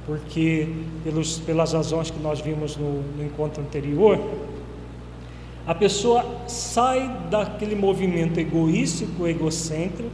porque 0.10 0.68
pelos, 1.04 1.38
pelas 1.38 1.74
razões 1.74 2.10
que 2.10 2.20
nós 2.20 2.42
vimos 2.42 2.76
no, 2.76 3.04
no 3.16 3.24
encontro 3.24 3.62
anterior, 3.62 4.20
a 5.68 5.76
pessoa 5.76 6.26
sai 6.48 7.28
daquele 7.30 7.76
movimento 7.76 8.40
egoístico, 8.40 9.28
egocêntrico, 9.28 10.10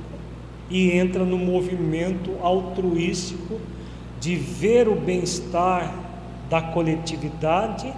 e 0.69 0.91
entra 0.91 1.23
no 1.23 1.38
movimento 1.38 2.36
altruístico 2.41 3.62
de 4.19 4.36
ver 4.36 4.89
o 4.89 4.95
bem-estar 4.95 5.95
da 6.49 6.62
coletividade, 6.62 7.93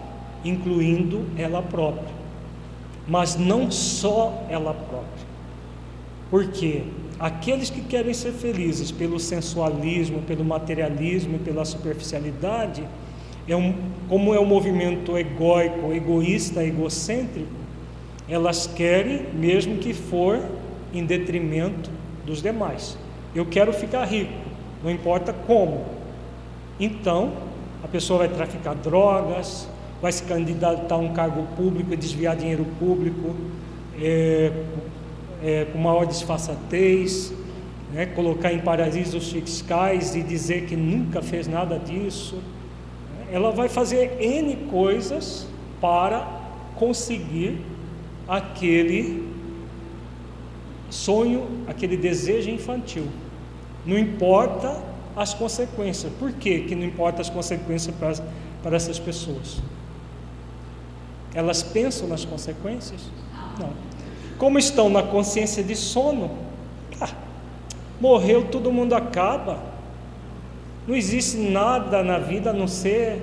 incluindo 0.46 1.26
ela 1.36 1.64
própria 1.64 2.18
mas 3.08 3.38
não 3.38 3.72
só 3.72 4.46
ela 4.50 4.74
própria. 4.74 5.28
Porque 6.30 6.84
aqueles 7.20 7.70
que 7.70 7.82
querem 7.82 8.14
ser 8.14 8.32
felizes 8.32 8.92
pelo 8.92 9.20
sensualismo, 9.20 10.22
pelo 10.22 10.44
materialismo, 10.44 11.40
pela 11.40 11.66
superficialidade, 11.66 12.84
é 13.48 13.56
um, 13.56 13.74
como 14.10 14.34
é 14.34 14.40
um 14.40 14.46
movimento 14.46 15.18
egóico, 15.18 15.94
egoísta, 15.94 16.64
egocêntrico, 16.64 17.48
elas 18.30 18.68
querem, 18.68 19.26
mesmo 19.34 19.78
que 19.78 19.94
for 19.94 20.40
em 20.94 21.06
detrimento 21.06 21.90
dos 22.26 22.42
demais. 22.42 22.98
Eu 23.34 23.46
quero 23.46 23.72
ficar 23.72 24.04
rico, 24.06 24.34
não 24.84 24.92
importa 24.92 25.32
como. 25.32 25.86
Então, 26.80 27.34
a 27.84 27.88
pessoa 27.88 28.20
vai 28.20 28.28
traficar 28.28 28.76
drogas, 28.76 29.68
vai 30.02 30.12
se 30.12 30.24
candidatar 30.24 30.96
a 30.96 30.98
um 30.98 31.14
cargo 31.14 31.44
público 31.56 31.94
e 31.94 31.98
desviar 31.98 32.36
dinheiro 32.36 32.66
público 32.78 33.34
é, 34.00 34.52
é, 35.44 35.66
com 35.66 35.78
maior 35.78 36.06
disfarçatez, 36.06 37.34
né, 37.94 38.06
colocar 38.08 38.52
em 38.52 38.60
paraísos 38.60 39.32
fiscais 39.32 40.16
e 40.16 40.22
dizer 40.22 40.66
que 40.66 40.76
nunca 40.76 41.22
fez 41.22 41.48
nada 41.48 41.80
disso. 41.80 42.42
Ela 43.32 43.52
vai 43.52 43.70
fazer 43.70 44.22
N 44.22 44.56
coisas 44.70 45.48
para 45.82 46.28
conseguir 46.76 47.60
aquele 48.28 49.28
sonho, 50.90 51.48
aquele 51.68 51.98
desejo 51.98 52.50
infantil. 52.50 53.08
Não 53.86 53.98
importa 53.98 54.82
as 55.16 55.34
consequências. 55.34 56.12
Por 56.20 56.32
que, 56.32 56.62
que 56.62 56.76
não 56.76 56.86
importa 56.86 57.22
as 57.22 57.30
consequências 57.30 57.96
para, 57.96 58.16
para 58.62 58.76
essas 58.76 59.00
pessoas? 59.00 59.58
Elas 61.34 61.64
pensam 61.64 62.08
nas 62.08 62.24
consequências? 62.24 63.02
Não. 63.60 63.97
Como 64.38 64.60
estão 64.60 64.90
na 64.90 65.02
consciência 65.02 65.64
de 65.64 65.76
sono? 65.76 66.32
Ah, 67.02 67.10
morreu, 68.00 68.46
todo 68.46 68.72
mundo 68.72 68.94
acaba. 68.94 69.60
Não 70.88 70.96
existe 70.96 71.38
nada 71.38 72.04
na 72.04 72.18
vida 72.18 72.52
a 72.52 72.54
não 72.54 72.68
ser 72.68 73.22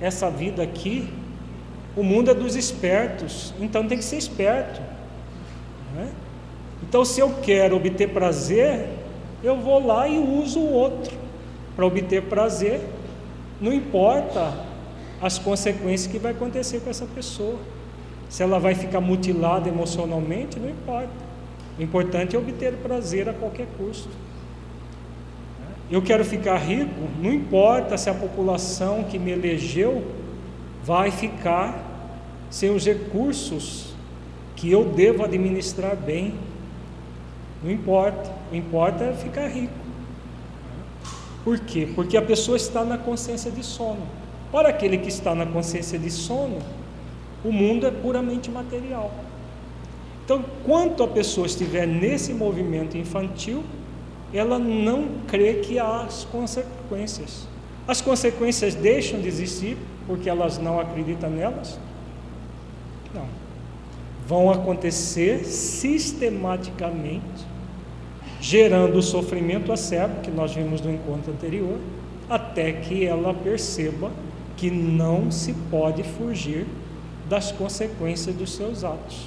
essa 0.00 0.30
vida 0.30 0.62
aqui. 0.62 1.08
O 1.96 2.02
mundo 2.02 2.30
é 2.30 2.34
dos 2.34 2.56
espertos, 2.56 3.54
então 3.60 3.86
tem 3.86 3.96
que 3.96 4.04
ser 4.04 4.16
esperto. 4.16 4.80
Né? 5.94 6.10
Então, 6.82 7.04
se 7.04 7.20
eu 7.20 7.34
quero 7.42 7.76
obter 7.76 8.08
prazer, 8.08 8.86
eu 9.42 9.56
vou 9.56 9.84
lá 9.84 10.06
e 10.06 10.18
uso 10.18 10.60
o 10.60 10.72
outro 10.72 11.16
para 11.74 11.86
obter 11.86 12.22
prazer, 12.22 12.80
não 13.60 13.72
importa 13.72 14.52
as 15.20 15.38
consequências 15.38 16.10
que 16.10 16.18
vai 16.18 16.32
acontecer 16.32 16.80
com 16.80 16.90
essa 16.90 17.06
pessoa. 17.06 17.58
Se 18.28 18.42
ela 18.42 18.58
vai 18.58 18.74
ficar 18.74 19.00
mutilada 19.00 19.68
emocionalmente, 19.68 20.58
não 20.58 20.68
importa. 20.68 21.10
O 21.78 21.82
importante 21.82 22.34
é 22.34 22.38
obter 22.38 22.72
prazer 22.74 23.28
a 23.28 23.32
qualquer 23.32 23.66
custo. 23.76 24.08
Eu 25.90 26.02
quero 26.02 26.24
ficar 26.24 26.56
rico, 26.56 27.08
não 27.22 27.32
importa 27.32 27.96
se 27.96 28.10
a 28.10 28.14
população 28.14 29.04
que 29.04 29.18
me 29.18 29.30
elegeu 29.30 30.04
vai 30.82 31.10
ficar 31.10 31.84
sem 32.50 32.70
os 32.70 32.84
recursos 32.84 33.94
que 34.56 34.70
eu 34.70 34.84
devo 34.84 35.24
administrar 35.24 35.94
bem. 35.94 36.34
Não 37.62 37.70
importa, 37.70 38.32
o 38.50 38.56
importa 38.56 39.04
é 39.04 39.12
ficar 39.12 39.46
rico. 39.46 39.74
Por 41.44 41.60
quê? 41.60 41.88
Porque 41.94 42.16
a 42.16 42.22
pessoa 42.22 42.56
está 42.56 42.84
na 42.84 42.98
consciência 42.98 43.50
de 43.52 43.62
sono. 43.62 44.02
Para 44.50 44.70
aquele 44.70 44.98
que 44.98 45.08
está 45.08 45.34
na 45.34 45.46
consciência 45.46 45.98
de 45.98 46.10
sono, 46.10 46.58
o 47.46 47.52
mundo 47.52 47.86
é 47.86 47.90
puramente 47.90 48.50
material. 48.50 49.10
Então, 50.24 50.44
quanto 50.64 51.04
a 51.04 51.08
pessoa 51.08 51.46
estiver 51.46 51.86
nesse 51.86 52.34
movimento 52.34 52.98
infantil, 52.98 53.62
ela 54.34 54.58
não 54.58 55.08
crê 55.28 55.54
que 55.54 55.78
há 55.78 56.02
as 56.02 56.24
consequências. 56.24 57.46
As 57.86 58.00
consequências 58.00 58.74
deixam 58.74 59.20
de 59.20 59.28
existir 59.28 59.76
porque 60.04 60.28
elas 60.28 60.58
não 60.58 60.80
acreditam 60.80 61.30
nelas? 61.30 61.78
Não. 63.14 63.26
Vão 64.26 64.50
acontecer 64.50 65.44
sistematicamente, 65.44 67.46
gerando 68.40 68.98
o 68.98 69.02
sofrimento 69.02 69.72
acerbo 69.72 70.20
que 70.20 70.32
nós 70.32 70.52
vimos 70.52 70.80
no 70.80 70.92
encontro 70.92 71.32
anterior, 71.32 71.78
até 72.28 72.72
que 72.72 73.04
ela 73.04 73.32
perceba 73.32 74.10
que 74.56 74.68
não 74.68 75.30
se 75.30 75.52
pode 75.70 76.02
fugir 76.02 76.66
das 77.28 77.52
consequências 77.52 78.34
dos 78.34 78.52
seus 78.52 78.84
atos. 78.84 79.26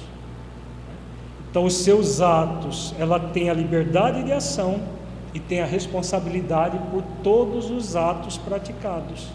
Então, 1.50 1.64
os 1.64 1.74
seus 1.74 2.20
atos, 2.20 2.94
ela 2.98 3.18
tem 3.18 3.50
a 3.50 3.54
liberdade 3.54 4.22
de 4.22 4.32
ação 4.32 4.80
e 5.34 5.40
tem 5.40 5.60
a 5.60 5.66
responsabilidade 5.66 6.78
por 6.90 7.02
todos 7.22 7.70
os 7.70 7.96
atos 7.96 8.38
praticados. 8.38 9.28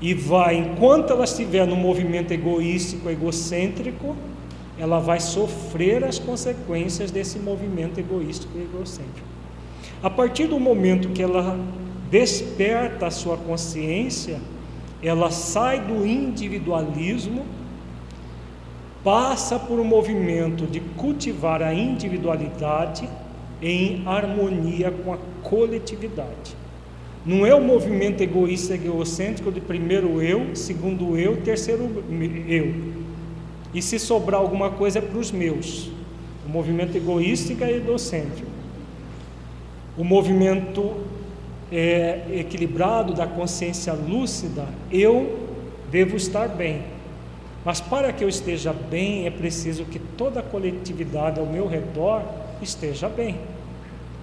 E 0.00 0.12
vai, 0.12 0.56
enquanto 0.56 1.12
ela 1.12 1.24
estiver 1.24 1.66
no 1.66 1.76
movimento 1.76 2.32
egoístico, 2.32 3.08
egocêntrico, 3.08 4.16
ela 4.78 4.98
vai 4.98 5.20
sofrer 5.20 6.02
as 6.04 6.18
consequências 6.18 7.10
desse 7.10 7.38
movimento 7.38 8.00
egoístico 8.00 8.56
e 8.56 8.62
egocêntrico. 8.62 9.28
A 10.02 10.08
partir 10.08 10.46
do 10.46 10.58
momento 10.58 11.10
que 11.10 11.22
ela 11.22 11.58
desperta 12.10 13.06
a 13.06 13.10
sua 13.10 13.36
consciência, 13.36 14.40
ela 15.02 15.30
sai 15.30 15.80
do 15.80 16.06
individualismo 16.06 17.44
passa 19.02 19.58
por 19.58 19.78
um 19.78 19.84
movimento 19.84 20.66
de 20.66 20.80
cultivar 20.80 21.62
a 21.62 21.72
individualidade 21.72 23.08
em 23.62 24.02
harmonia 24.06 24.90
com 24.90 25.12
a 25.12 25.18
coletividade. 25.42 26.56
Não 27.24 27.44
é 27.44 27.54
o 27.54 27.62
movimento 27.62 28.22
egoísta 28.22 28.74
egocêntrico 28.74 29.52
de 29.52 29.60
primeiro 29.60 30.22
eu, 30.22 30.54
segundo 30.56 31.18
eu, 31.18 31.38
terceiro 31.42 32.02
eu. 32.48 32.74
E 33.72 33.82
se 33.82 33.98
sobrar 33.98 34.40
alguma 34.40 34.70
coisa 34.70 34.98
é 34.98 35.02
para 35.02 35.18
os 35.18 35.30
meus. 35.30 35.90
O 36.46 36.48
movimento 36.48 36.96
egoísta 36.96 37.52
e 37.52 37.76
egocêntrico. 37.76 38.50
O 39.98 40.04
movimento 40.04 40.94
é, 41.70 42.22
equilibrado 42.32 43.12
da 43.12 43.26
consciência 43.26 43.92
lúcida, 43.92 44.66
eu 44.90 45.48
devo 45.90 46.16
estar 46.16 46.48
bem 46.48 46.84
mas 47.64 47.80
para 47.80 48.12
que 48.12 48.24
eu 48.24 48.28
esteja 48.28 48.72
bem, 48.72 49.26
é 49.26 49.30
preciso 49.30 49.84
que 49.84 49.98
toda 49.98 50.40
a 50.40 50.42
coletividade 50.42 51.38
ao 51.38 51.46
meu 51.46 51.66
redor 51.66 52.22
esteja 52.62 53.08
bem. 53.08 53.34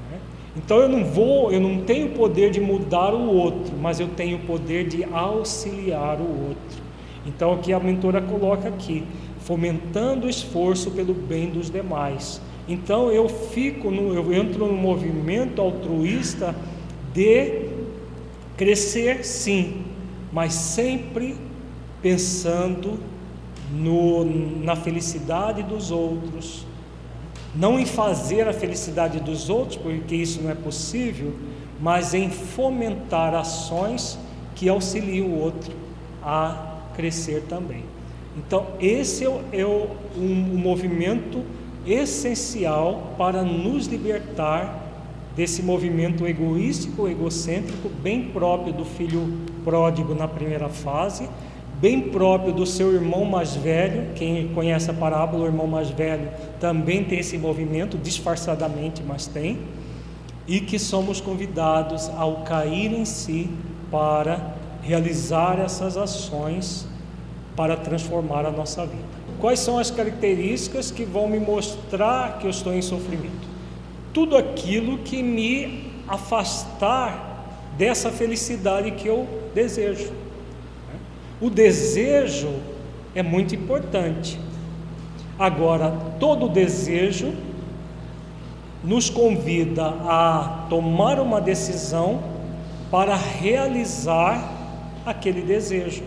Né? 0.10 0.20
Então 0.56 0.78
eu 0.78 0.90
não 0.90 1.06
vou, 1.06 1.52
eu 1.52 1.60
não 1.60 1.82
tenho 1.82 2.10
poder 2.10 2.50
de 2.50 2.60
mudar 2.60 3.14
o 3.14 3.28
outro, 3.28 3.76
mas 3.80 4.00
eu 4.00 4.08
tenho 4.08 4.38
o 4.38 4.42
poder 4.42 4.88
de 4.88 5.04
auxiliar 5.04 6.20
o 6.20 6.48
outro. 6.48 6.82
Então 7.28 7.54
o 7.54 7.58
que 7.60 7.74
a 7.74 7.80
mentora 7.80 8.22
coloca 8.22 8.68
aqui, 8.68 9.04
fomentando 9.42 10.26
o 10.26 10.30
esforço 10.30 10.92
pelo 10.92 11.14
bem 11.14 11.50
dos 11.50 11.70
demais. 11.70 12.42
Então 12.68 13.12
eu 13.12 13.30
fico, 13.30 13.92
no, 13.92 14.14
eu 14.14 14.34
entro 14.34 14.66
no 14.66 14.74
movimento 14.74 15.62
altruísta 15.62 16.56
de 17.14 17.68
crescer, 18.58 19.24
sim, 19.24 19.84
mas 20.34 20.54
sempre 20.54 21.36
pensando 22.02 22.98
no, 23.72 24.26
na 24.64 24.76
felicidade 24.76 25.64
dos 25.64 25.92
outros, 25.92 26.66
não 27.56 27.80
em 27.80 27.86
fazer 27.86 28.48
a 28.48 28.54
felicidade 28.54 29.20
dos 29.20 29.50
outros, 29.50 29.78
porque 29.78 30.16
isso 30.16 30.42
não 30.42 30.52
é 30.52 30.56
possível, 30.56 31.34
mas 31.80 32.14
em 32.14 32.30
fomentar 32.30 33.34
ações 33.34 34.18
que 34.56 34.70
auxiliem 34.70 35.22
o 35.22 35.40
outro 35.40 35.74
a 36.24 36.76
crescer 36.96 37.44
também. 37.44 37.84
Então, 38.36 38.68
esse 38.80 39.24
é, 39.24 39.30
o, 39.30 39.42
é 39.52 39.66
o, 39.66 39.88
um, 40.16 40.54
um 40.54 40.58
movimento 40.58 41.44
essencial 41.86 43.14
para 43.18 43.42
nos 43.44 43.88
libertar 43.88 44.84
desse 45.36 45.62
movimento 45.62 46.28
egoístico, 46.28 47.08
egocêntrico, 47.08 47.90
bem 47.90 48.26
próprio 48.26 48.74
do 48.74 48.84
filho 48.84 49.40
pródigo 49.64 50.14
na 50.14 50.28
primeira 50.28 50.68
fase 50.68 51.30
bem 51.80 52.02
próprio 52.02 52.54
do 52.54 52.66
seu 52.66 52.94
irmão 52.94 53.26
mais 53.26 53.56
velho. 53.56 54.14
Quem 54.16 54.48
conhece 54.50 54.90
a 54.90 54.94
parábola, 54.94 55.44
o 55.44 55.48
irmão 55.48 55.68
mais 55.68 55.90
velho 55.90 56.30
também 56.60 57.04
tem 57.04 57.20
esse 57.20 57.38
movimento, 57.38 57.98
disfarçadamente, 57.98 59.04
mas 59.06 59.28
tem. 59.28 59.60
E 60.48 60.60
que 60.60 60.80
somos 60.80 61.22
convidados 61.22 62.10
ao 62.18 62.38
cair 62.38 62.94
em 62.94 63.06
si 63.06 63.50
para 63.92 64.56
realizar 64.82 65.60
essas 65.60 65.98
ações 65.98 66.88
para 67.56 67.76
transformar 67.76 68.46
a 68.46 68.52
nossa 68.52 68.86
vida. 68.86 69.18
Quais 69.40 69.60
são 69.60 69.80
as 69.80 69.92
características 69.92 70.92
que 70.92 71.04
vão 71.04 71.28
me 71.28 71.40
mostrar 71.40 72.38
que 72.38 72.46
eu 72.46 72.52
estou 72.52 72.74
em 72.74 72.82
sofrimento? 72.82 73.48
Tudo 74.14 74.38
aquilo 74.38 75.00
que 75.00 75.22
me 75.22 75.92
afastar 76.08 77.74
dessa 77.78 78.12
felicidade 78.12 78.92
que 78.92 79.08
eu 79.08 79.28
desejo. 79.54 80.12
O 81.40 81.50
desejo 81.50 82.50
é 83.14 83.22
muito 83.22 83.54
importante. 83.54 84.40
Agora, 85.38 85.94
todo 86.20 86.50
desejo 86.50 87.34
nos 88.84 89.10
convida 89.10 89.86
a 89.86 90.66
tomar 90.70 91.20
uma 91.20 91.40
decisão 91.40 92.22
para 92.90 93.16
realizar 93.16 94.52
aquele 95.06 95.42
desejo. 95.42 96.04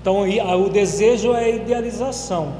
Então, 0.00 0.22
o 0.22 0.68
desejo 0.68 1.32
é 1.32 1.44
a 1.44 1.48
idealização. 1.48 2.54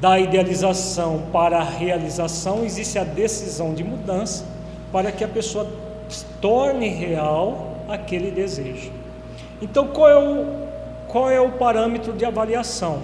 Da 0.00 0.18
idealização 0.18 1.24
para 1.32 1.58
a 1.58 1.62
realização 1.62 2.64
existe 2.64 2.98
a 2.98 3.04
decisão 3.04 3.74
de 3.74 3.84
mudança 3.84 4.44
para 4.92 5.10
que 5.10 5.24
a 5.24 5.28
pessoa 5.28 5.66
torne 6.40 6.88
real 6.88 7.76
aquele 7.88 8.30
desejo. 8.30 8.90
Então, 9.62 9.88
qual 9.88 10.08
é 10.08 10.18
o, 10.18 10.63
qual 11.14 11.30
é 11.30 11.40
o 11.40 11.52
parâmetro 11.52 12.12
de 12.12 12.24
avaliação? 12.24 13.02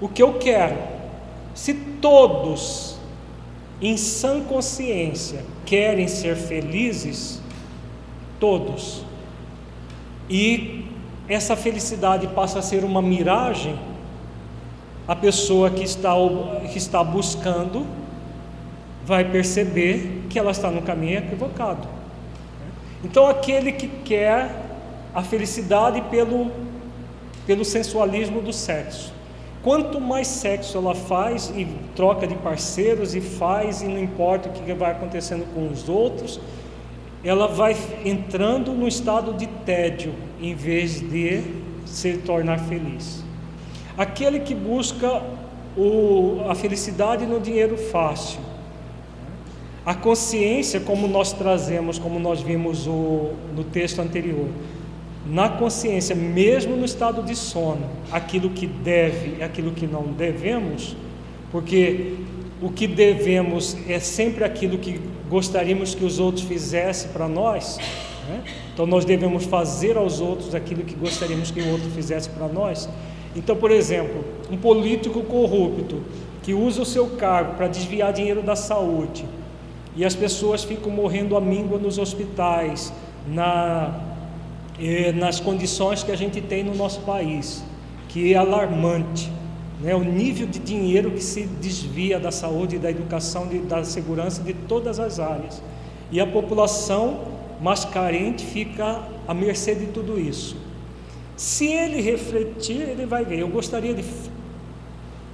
O 0.00 0.08
que 0.08 0.20
eu 0.20 0.34
quero? 0.34 0.76
Se 1.54 1.72
todos, 1.72 2.96
em 3.80 3.96
sã 3.96 4.42
consciência, 4.42 5.44
querem 5.64 6.08
ser 6.08 6.34
felizes, 6.34 7.40
todos, 8.40 9.04
e 10.28 10.86
essa 11.28 11.54
felicidade 11.54 12.26
passa 12.26 12.58
a 12.58 12.62
ser 12.62 12.82
uma 12.82 13.00
miragem, 13.00 13.78
a 15.06 15.14
pessoa 15.14 15.70
que 15.70 15.84
está, 15.84 16.14
que 16.72 16.78
está 16.78 17.04
buscando 17.04 17.86
vai 19.06 19.22
perceber 19.22 20.24
que 20.28 20.36
ela 20.36 20.50
está 20.50 20.68
no 20.68 20.82
caminho 20.82 21.18
equivocado. 21.18 21.86
Então, 23.04 23.28
aquele 23.28 23.70
que 23.70 23.86
quer 23.86 24.69
a 25.14 25.22
felicidade 25.22 26.00
pelo, 26.02 26.50
pelo 27.46 27.64
sensualismo 27.64 28.40
do 28.40 28.52
sexo. 28.52 29.12
Quanto 29.62 30.00
mais 30.00 30.26
sexo 30.26 30.78
ela 30.78 30.94
faz 30.94 31.52
e 31.54 31.66
troca 31.94 32.26
de 32.26 32.34
parceiros 32.34 33.14
e 33.14 33.20
faz 33.20 33.82
e 33.82 33.86
não 33.86 33.98
importa 33.98 34.48
o 34.48 34.52
que 34.52 34.72
vai 34.72 34.92
acontecendo 34.92 35.44
com 35.54 35.68
os 35.68 35.88
outros, 35.88 36.40
ela 37.22 37.46
vai 37.46 37.76
entrando 38.04 38.72
no 38.72 38.88
estado 38.88 39.34
de 39.34 39.46
tédio 39.46 40.14
em 40.40 40.54
vez 40.54 41.00
de 41.00 41.42
se 41.84 42.16
tornar 42.18 42.58
feliz. 42.60 43.22
Aquele 43.98 44.40
que 44.40 44.54
busca 44.54 45.22
o, 45.76 46.40
a 46.48 46.54
felicidade 46.54 47.26
no 47.26 47.38
dinheiro 47.38 47.76
fácil, 47.76 48.40
A 49.84 49.94
consciência, 49.94 50.78
como 50.78 51.08
nós 51.08 51.32
trazemos, 51.32 51.98
como 51.98 52.18
nós 52.20 52.42
vimos 52.42 52.86
o, 52.86 53.32
no 53.56 53.64
texto 53.64 54.00
anterior, 54.00 54.46
na 55.26 55.48
consciência, 55.48 56.14
mesmo 56.14 56.76
no 56.76 56.84
estado 56.84 57.22
de 57.22 57.36
sono, 57.36 57.88
aquilo 58.10 58.50
que 58.50 58.66
deve 58.66 59.36
e 59.38 59.42
aquilo 59.42 59.72
que 59.72 59.86
não 59.86 60.04
devemos, 60.04 60.96
porque 61.52 62.14
o 62.62 62.70
que 62.70 62.86
devemos 62.86 63.76
é 63.88 63.98
sempre 63.98 64.44
aquilo 64.44 64.78
que 64.78 65.00
gostaríamos 65.28 65.94
que 65.94 66.04
os 66.04 66.18
outros 66.18 66.44
fizessem 66.44 67.10
para 67.12 67.28
nós, 67.28 67.78
né? 68.28 68.42
então 68.72 68.86
nós 68.86 69.04
devemos 69.04 69.44
fazer 69.44 69.96
aos 69.96 70.20
outros 70.20 70.54
aquilo 70.54 70.82
que 70.84 70.94
gostaríamos 70.94 71.50
que 71.50 71.60
o 71.60 71.70
outro 71.70 71.90
fizesse 71.90 72.28
para 72.30 72.48
nós. 72.48 72.88
Então, 73.36 73.54
por 73.56 73.70
exemplo, 73.70 74.24
um 74.50 74.56
político 74.56 75.22
corrupto 75.22 76.02
que 76.42 76.52
usa 76.52 76.82
o 76.82 76.86
seu 76.86 77.06
cargo 77.10 77.54
para 77.54 77.68
desviar 77.68 78.12
dinheiro 78.12 78.42
da 78.42 78.56
saúde 78.56 79.24
e 79.96 80.04
as 80.04 80.14
pessoas 80.14 80.64
ficam 80.64 80.90
morrendo 80.90 81.36
à 81.36 81.40
míngua 81.40 81.78
nos 81.78 81.98
hospitais, 81.98 82.92
na, 83.28 84.09
nas 85.14 85.38
condições 85.40 86.02
que 86.02 86.10
a 86.10 86.16
gente 86.16 86.40
tem 86.40 86.64
no 86.64 86.74
nosso 86.74 87.00
país, 87.00 87.62
que 88.08 88.32
é 88.32 88.36
alarmante. 88.36 89.30
Né? 89.80 89.94
O 89.94 90.02
nível 90.02 90.46
de 90.46 90.58
dinheiro 90.58 91.10
que 91.10 91.22
se 91.22 91.42
desvia 91.42 92.18
da 92.18 92.30
saúde, 92.30 92.78
da 92.78 92.90
educação, 92.90 93.46
de, 93.46 93.58
da 93.58 93.84
segurança, 93.84 94.42
de 94.42 94.54
todas 94.54 94.98
as 94.98 95.18
áreas. 95.18 95.62
E 96.10 96.20
a 96.20 96.26
população 96.26 97.20
mais 97.60 97.84
carente 97.84 98.44
fica 98.44 99.02
à 99.28 99.34
mercê 99.34 99.74
de 99.74 99.86
tudo 99.86 100.18
isso. 100.18 100.56
Se 101.36 101.66
ele 101.66 102.00
refletir, 102.00 102.80
ele 102.80 103.06
vai 103.06 103.24
ver. 103.24 103.38
Eu 103.38 103.48
gostaria 103.48 103.94
de 103.94 104.04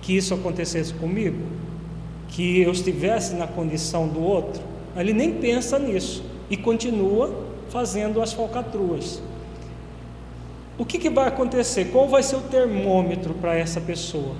que 0.02 0.16
isso 0.16 0.34
acontecesse 0.34 0.92
comigo, 0.94 1.38
que 2.28 2.60
eu 2.60 2.72
estivesse 2.72 3.34
na 3.34 3.46
condição 3.46 4.06
do 4.06 4.20
outro. 4.20 4.62
Ele 4.96 5.12
nem 5.12 5.32
pensa 5.32 5.78
nisso 5.78 6.24
e 6.48 6.56
continua 6.56 7.32
fazendo 7.70 8.22
as 8.22 8.32
falcatruas. 8.32 9.20
O 10.78 10.84
que, 10.84 10.98
que 10.98 11.08
vai 11.08 11.26
acontecer? 11.28 11.86
Qual 11.86 12.06
vai 12.06 12.22
ser 12.22 12.36
o 12.36 12.42
termômetro 12.42 13.32
para 13.34 13.56
essa 13.56 13.80
pessoa? 13.80 14.34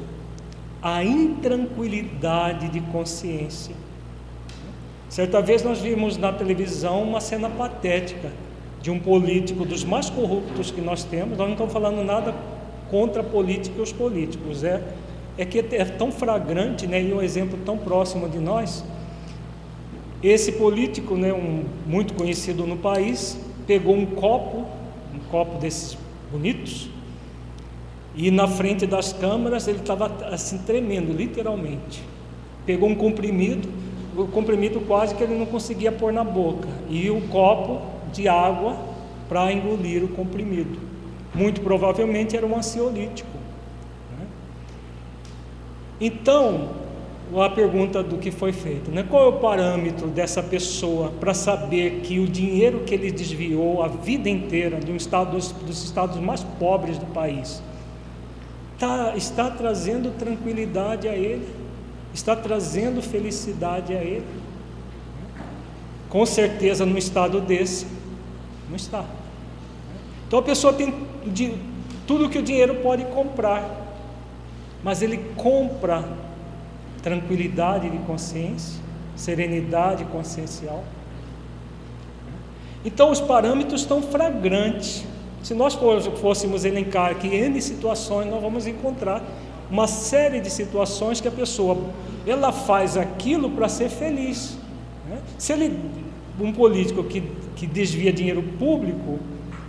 A 0.83 1.03
intranquilidade 1.03 2.68
de 2.68 2.81
consciência. 2.81 3.75
Certa 5.09 5.40
vez 5.40 5.62
nós 5.62 5.81
vimos 5.81 6.18
na 6.18 6.31
televisão 6.33 7.03
uma 7.03 7.20
cena 7.20 7.49
patética 7.49 8.31
de 8.83 8.90
um 8.90 8.99
político 8.99 9.64
dos 9.64 9.83
mais 9.83 10.11
corruptos 10.11 10.70
que 10.70 10.81
nós 10.83 11.05
temos. 11.05 11.38
Nós 11.38 11.46
não 11.46 11.55
estamos 11.55 11.72
falando 11.72 12.05
nada 12.05 12.35
contra 12.90 13.22
a 13.22 13.25
política 13.25 13.79
e 13.79 13.83
os 13.83 13.92
políticos, 13.92 14.62
é, 14.62 14.83
é 15.38 15.44
que 15.46 15.59
é 15.59 15.85
tão 15.87 16.12
fragrante 16.12 16.87
né, 16.87 17.03
e 17.03 17.14
um 17.14 17.22
exemplo 17.22 17.59
tão 17.64 17.79
próximo 17.79 18.29
de 18.29 18.38
nós. 18.38 18.85
Esse 20.22 20.53
político, 20.53 21.16
né, 21.16 21.33
um, 21.33 21.64
muito 21.87 22.12
conhecido 22.12 22.66
no 22.66 22.77
país, 22.77 23.38
pegou 23.66 23.94
um 23.96 24.05
copo, 24.05 24.66
um 25.14 25.18
copo 25.31 25.59
desses 25.59 25.96
bonitos, 26.37 26.88
e 28.14 28.31
na 28.31 28.46
frente 28.46 28.87
das 28.87 29.12
câmeras 29.12 29.66
ele 29.66 29.79
estava 29.79 30.07
assim 30.27 30.59
tremendo, 30.59 31.12
literalmente. 31.12 32.03
Pegou 32.64 32.88
um 32.88 32.94
comprimido, 32.94 33.68
o 34.16 34.27
comprimido 34.27 34.81
quase 34.81 35.14
que 35.14 35.22
ele 35.22 35.37
não 35.37 35.46
conseguia 35.46 35.92
pôr 35.92 36.12
na 36.12 36.25
boca, 36.25 36.68
e 36.88 37.11
o 37.11 37.22
copo 37.29 37.83
de 38.12 38.29
água 38.29 38.77
para 39.29 39.53
engolir 39.53 40.05
o 40.05 40.09
comprimido. 40.09 40.79
Muito 41.35 41.61
provavelmente 41.61 42.37
era 42.37 42.46
um 42.46 42.57
ansiolítico. 42.57 43.29
Né? 44.18 44.27
Então, 46.01 46.70
a 47.35 47.51
pergunta 47.51 48.03
do 48.03 48.19
que 48.19 48.31
foi 48.31 48.53
feito, 48.53 48.91
né? 48.91 49.05
qual 49.09 49.25
é 49.25 49.27
o 49.29 49.33
parâmetro 49.41 50.07
dessa 50.07 50.43
pessoa 50.43 51.12
para 51.19 51.35
saber 51.35 52.01
que 52.03 52.21
o 52.21 52.29
dinheiro 52.29 52.81
que 52.81 52.95
ele 52.95 53.11
desviou 53.11 53.83
a 53.83 53.89
vida 53.89 54.29
inteira 54.29 54.79
de 54.79 54.93
um 54.93 54.97
estado 54.97 55.33
dos, 55.33 55.51
dos 55.51 55.83
estados 55.83 56.19
mais 56.19 56.45
pobres 56.45 56.99
do 56.99 57.07
país 57.07 57.61
tá, 58.79 59.15
está 59.17 59.51
trazendo 59.51 60.17
tranquilidade 60.17 61.09
a 61.09 61.15
ele, 61.15 61.49
está 62.15 62.37
trazendo 62.37 63.03
felicidade 63.03 63.93
a 63.93 64.03
ele? 64.03 64.27
Com 66.09 66.25
certeza, 66.25 66.87
num 66.87 66.97
estado 66.97 67.41
desse, 67.41 67.87
não 68.69 68.77
está. 68.77 69.05
Então 70.29 70.39
a 70.39 70.43
pessoa 70.43 70.73
tem 70.73 70.95
de, 71.27 71.55
tudo 72.07 72.29
que 72.29 72.39
o 72.39 72.43
dinheiro 72.43 72.77
pode 72.77 73.05
comprar, 73.07 73.69
mas 74.83 75.03
ele 75.03 75.19
compra 75.37 76.05
tranquilidade 77.07 77.88
de 77.88 77.99
consciência, 77.99 78.83
serenidade 79.14 80.05
consciencial. 80.07 80.83
Então 82.85 83.12
os 83.12 83.21
parâmetros 83.21 83.83
estão 83.83 84.03
flagrantes. 84.03 85.05
Se 85.40 85.55
nós 85.55 85.79
fôssemos 86.21 86.64
elencar 86.64 87.12
aqui 87.12 87.29
N 87.29 87.62
situações, 87.62 88.29
nós 88.29 88.42
vamos 88.42 88.66
encontrar 88.66 89.23
uma 89.71 89.87
série 89.87 90.40
de 90.40 90.51
situações 90.51 91.21
que 91.21 91.29
a 91.29 91.31
pessoa 91.31 91.79
ela 92.27 92.51
faz 92.51 92.97
aquilo 92.97 93.51
para 93.51 93.69
ser 93.69 93.88
feliz. 93.88 94.59
Né? 95.09 95.21
Se 95.38 95.53
ele, 95.53 95.79
um 96.40 96.53
político 96.53 97.05
que 97.05 97.23
que 97.57 97.66
desvia 97.66 98.12
dinheiro 98.12 98.42
público, 98.59 99.19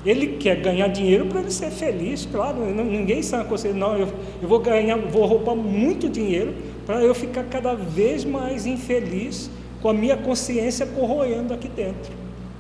ele 0.06 0.38
quer 0.38 0.58
ganhar 0.58 0.88
dinheiro 0.89 1.26
para 1.26 1.39
ele 1.39 1.50
ser 1.50 1.71
feliz, 1.71 2.28
claro. 2.30 2.65
Ninguém 2.65 3.23
sabe 3.23 3.50
não, 3.73 3.97
eu, 3.97 4.08
eu 4.41 4.47
vou 4.47 4.60
ganhar, 4.60 4.97
vou 4.97 5.26
roubar 5.26 5.56
muito 5.56 6.08
dinheiro 6.10 6.54
para 6.88 7.04
eu 7.04 7.13
ficar 7.13 7.43
cada 7.43 7.76
vez 7.76 8.23
mais 8.23 8.65
infeliz 8.65 9.52
com 9.82 9.89
a 9.89 9.93
minha 9.93 10.15
consciência 10.15 10.86
corroendo 10.86 11.54
aqui 11.54 11.67
dentro. 11.67 12.13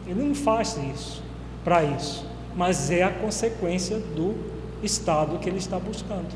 Ele 0.05 0.21
não 0.21 0.35
faz 0.35 0.77
isso 0.93 1.23
para 1.63 1.81
isso, 1.85 2.25
mas 2.53 2.91
é 2.91 3.03
a 3.03 3.09
consequência 3.09 3.97
do 3.97 4.35
estado 4.83 5.39
que 5.39 5.47
ele 5.47 5.57
está 5.57 5.79
buscando. 5.79 6.35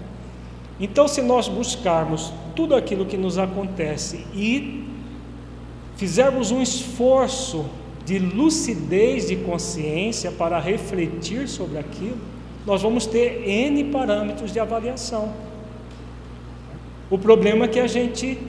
Então, 0.79 1.05
se 1.05 1.21
nós 1.21 1.49
buscarmos 1.49 2.31
tudo 2.55 2.75
aquilo 2.75 3.05
que 3.05 3.17
nos 3.17 3.37
acontece 3.37 4.25
e 4.33 4.87
fizermos 5.97 6.49
um 6.49 6.61
esforço 6.61 7.65
de 8.05 8.17
lucidez 8.17 9.27
de 9.27 9.35
consciência 9.35 10.31
para 10.31 10.57
refletir 10.59 11.47
sobre 11.47 11.77
aquilo, 11.77 12.17
nós 12.65 12.81
vamos 12.81 13.05
ter 13.05 13.47
N 13.47 13.83
parâmetros 13.91 14.53
de 14.53 14.59
avaliação. 14.61 15.50
O 17.11 17.17
problema 17.19 17.65
é 17.65 17.67
que 17.67 17.79
a 17.79 17.85
gente 17.85 18.39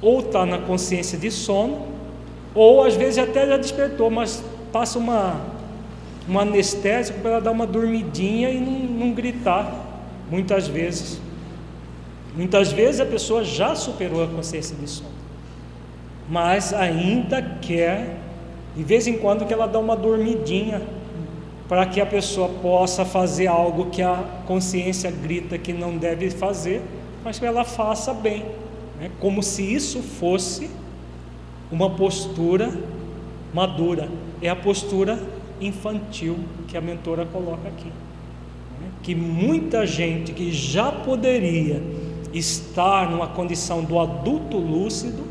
ou 0.00 0.20
está 0.20 0.46
na 0.46 0.58
consciência 0.58 1.18
de 1.18 1.30
sono, 1.30 1.86
ou 2.54 2.84
às 2.84 2.94
vezes 2.94 3.18
até 3.18 3.46
já 3.46 3.56
despertou, 3.56 4.10
mas 4.10 4.42
passa 4.72 4.98
uma, 4.98 5.40
uma 6.28 6.42
anestésico 6.42 7.20
para 7.20 7.32
ela 7.32 7.40
dar 7.40 7.50
uma 7.50 7.66
dormidinha 7.66 8.50
e 8.50 8.60
não, 8.60 9.06
não 9.06 9.12
gritar, 9.12 9.72
muitas 10.30 10.68
vezes. 10.68 11.20
Muitas 12.36 12.72
vezes 12.72 13.00
a 13.00 13.06
pessoa 13.06 13.44
já 13.44 13.74
superou 13.74 14.22
a 14.22 14.26
consciência 14.26 14.76
de 14.76 14.88
sono 14.88 15.24
mas 16.28 16.72
ainda 16.72 17.42
quer, 17.60 18.16
de 18.74 18.82
vez 18.82 19.06
em 19.06 19.18
quando, 19.18 19.46
que 19.46 19.52
ela 19.52 19.66
dá 19.66 19.78
uma 19.78 19.96
dormidinha, 19.96 20.82
para 21.68 21.86
que 21.86 22.00
a 22.00 22.06
pessoa 22.06 22.48
possa 22.48 23.04
fazer 23.04 23.46
algo 23.46 23.86
que 23.86 24.02
a 24.02 24.22
consciência 24.46 25.10
grita 25.10 25.56
que 25.56 25.72
não 25.72 25.96
deve 25.96 26.30
fazer, 26.30 26.82
mas 27.24 27.38
que 27.38 27.46
ela 27.46 27.64
faça 27.64 28.12
bem, 28.12 28.44
né? 29.00 29.10
como 29.18 29.42
se 29.42 29.62
isso 29.62 30.02
fosse 30.02 30.70
uma 31.72 31.90
postura 31.90 32.72
madura. 33.52 34.08
É 34.42 34.48
a 34.48 34.56
postura 34.56 35.18
infantil 35.60 36.38
que 36.68 36.76
a 36.76 36.80
mentora 36.80 37.24
coloca 37.24 37.68
aqui. 37.68 37.86
Né? 37.86 38.88
Que 39.02 39.14
muita 39.14 39.86
gente 39.86 40.32
que 40.32 40.52
já 40.52 40.92
poderia 40.92 41.82
estar 42.32 43.10
numa 43.10 43.28
condição 43.28 43.82
do 43.82 43.98
adulto 43.98 44.58
lúcido 44.58 45.24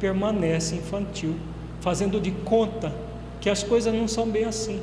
permanece 0.00 0.74
infantil, 0.74 1.36
fazendo 1.80 2.20
de 2.20 2.30
conta 2.30 2.92
que 3.40 3.48
as 3.48 3.62
coisas 3.62 3.94
não 3.94 4.08
são 4.08 4.26
bem 4.26 4.44
assim. 4.44 4.80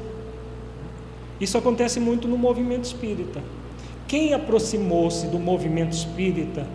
Isso 1.41 1.57
acontece 1.57 1.99
muito 1.99 2.27
no 2.27 2.37
movimento 2.37 2.85
espírita. 2.85 3.41
Quem 4.13 4.31
aproximou-se 4.31 5.25
do 5.25 5.39
movimento 5.39 5.93
espírita 5.93 6.67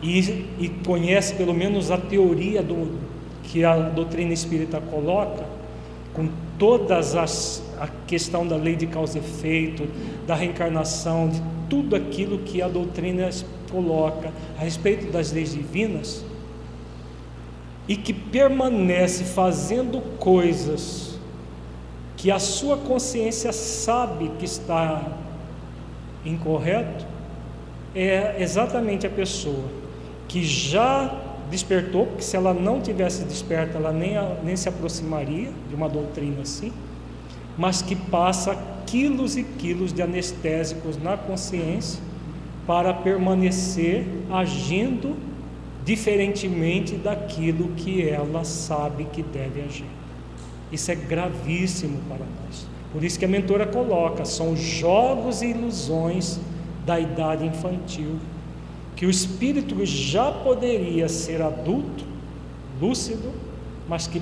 e, 0.00 0.20
e, 0.60 0.68
conhece 0.86 1.34
pelo 1.34 1.52
menos 1.52 1.90
a 1.90 1.98
teoria 1.98 2.62
do, 2.62 3.00
que 3.42 3.64
a 3.64 3.76
doutrina 3.76 4.32
espírita 4.32 4.80
coloca, 4.80 5.44
com 6.14 6.28
todas 6.60 7.16
as 7.16 7.64
a 7.80 7.88
questão 8.06 8.46
da 8.46 8.54
lei 8.54 8.76
de 8.76 8.86
causa 8.86 9.18
e 9.18 9.20
efeito, 9.20 9.88
da 10.24 10.36
reencarnação, 10.36 11.30
de 11.30 11.42
tudo 11.68 11.96
aquilo 11.96 12.38
que 12.38 12.62
a 12.62 12.68
doutrina 12.68 13.28
coloca 13.68 14.32
a 14.56 14.62
respeito 14.62 15.10
das 15.10 15.32
leis 15.32 15.52
divinas, 15.52 16.24
e 17.88 17.96
que 17.96 18.12
permanece 18.12 19.24
fazendo 19.24 20.00
coisas 20.16 21.18
que 22.16 22.30
a 22.30 22.38
sua 22.38 22.76
consciência 22.76 23.52
sabe 23.52 24.30
que 24.38 24.44
está 24.44 25.21
incorreto, 26.24 27.06
é 27.94 28.36
exatamente 28.38 29.06
a 29.06 29.10
pessoa 29.10 29.64
que 30.28 30.42
já 30.44 31.14
despertou, 31.50 32.06
porque 32.06 32.22
se 32.22 32.36
ela 32.36 32.54
não 32.54 32.80
tivesse 32.80 33.24
desperta, 33.24 33.76
ela 33.76 33.92
nem, 33.92 34.14
nem 34.42 34.56
se 34.56 34.68
aproximaria 34.68 35.50
de 35.68 35.74
uma 35.74 35.88
doutrina 35.88 36.42
assim, 36.42 36.72
mas 37.58 37.82
que 37.82 37.94
passa 37.94 38.56
quilos 38.86 39.36
e 39.36 39.42
quilos 39.44 39.92
de 39.92 40.00
anestésicos 40.00 40.96
na 40.96 41.16
consciência 41.16 42.00
para 42.66 42.94
permanecer 42.94 44.06
agindo 44.30 45.16
diferentemente 45.84 46.94
daquilo 46.94 47.68
que 47.76 48.08
ela 48.08 48.44
sabe 48.44 49.04
que 49.12 49.22
deve 49.22 49.62
agir. 49.62 49.86
Isso 50.70 50.90
é 50.90 50.94
gravíssimo 50.94 51.98
para 52.08 52.24
nós. 52.24 52.66
Por 52.92 53.02
isso 53.02 53.18
que 53.18 53.24
a 53.24 53.28
mentora 53.28 53.66
coloca, 53.66 54.24
são 54.24 54.54
jogos 54.54 55.40
e 55.40 55.46
ilusões 55.46 56.38
da 56.84 57.00
idade 57.00 57.46
infantil, 57.46 58.16
que 58.94 59.06
o 59.06 59.10
espírito 59.10 59.84
já 59.86 60.30
poderia 60.30 61.08
ser 61.08 61.40
adulto, 61.40 62.04
lúcido, 62.80 63.30
mas 63.88 64.06
que 64.06 64.20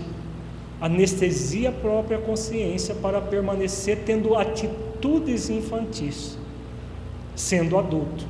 anestesia 0.81 1.71
a 1.71 1.73
própria 1.73 2.19
consciência 2.19 2.95
para 2.95 3.21
permanecer 3.21 4.05
tendo 4.07 4.37
atitudes 4.37 5.51
infantis, 5.51 6.39
sendo 7.35 7.77
adulto. 7.77 8.25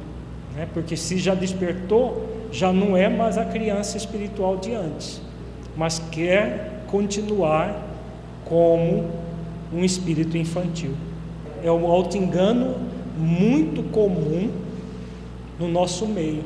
Né? 0.57 0.67
Porque 0.73 0.97
se 0.97 1.19
já 1.19 1.35
despertou, 1.35 2.29
já 2.51 2.73
não 2.73 2.97
é 2.97 3.09
mais 3.09 3.37
a 3.37 3.45
criança 3.45 3.97
espiritual 3.97 4.57
de 4.57 4.75
antes, 4.75 5.21
mas 5.77 5.99
quer 6.11 6.83
continuar 6.87 7.87
como 8.45 9.09
um 9.73 9.85
espírito 9.85 10.37
infantil. 10.37 10.93
É 11.63 11.71
um 11.71 11.87
auto-engano 11.87 12.77
muito 13.17 13.83
comum 13.91 14.51
no 15.59 15.69
nosso 15.69 16.07
meio. 16.07 16.45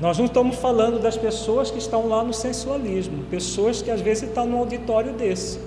Nós 0.00 0.18
não 0.18 0.24
estamos 0.24 0.56
falando 0.56 1.00
das 1.00 1.16
pessoas 1.16 1.70
que 1.70 1.78
estão 1.78 2.08
lá 2.08 2.24
no 2.24 2.32
sensualismo, 2.32 3.24
pessoas 3.30 3.80
que 3.80 3.90
às 3.90 4.00
vezes 4.00 4.24
estão 4.24 4.46
no 4.46 4.58
auditório 4.58 5.12
desse, 5.12 5.60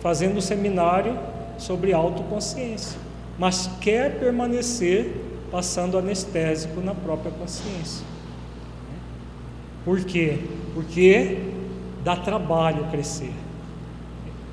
fazendo 0.00 0.38
um 0.38 0.40
seminário 0.40 1.18
sobre 1.58 1.92
autoconsciência, 1.92 2.98
mas 3.38 3.68
quer 3.80 4.18
permanecer 4.18 5.12
passando 5.50 5.98
anestésico 5.98 6.80
na 6.80 6.94
própria 6.94 7.30
consciência. 7.32 8.06
Por 9.84 10.02
quê? 10.04 10.38
Porque 10.74 11.38
dá 12.04 12.16
trabalho 12.16 12.86
crescer. 12.90 13.32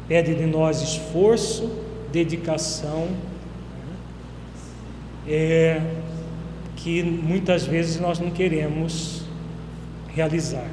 Pede 0.09 0.33
de 0.33 0.47
nós 0.47 0.81
esforço, 0.81 1.69
dedicação, 2.11 3.07
é, 5.27 5.79
que 6.75 7.03
muitas 7.03 7.65
vezes 7.65 8.01
nós 8.01 8.17
não 8.19 8.31
queremos 8.31 9.21
realizar. 10.07 10.67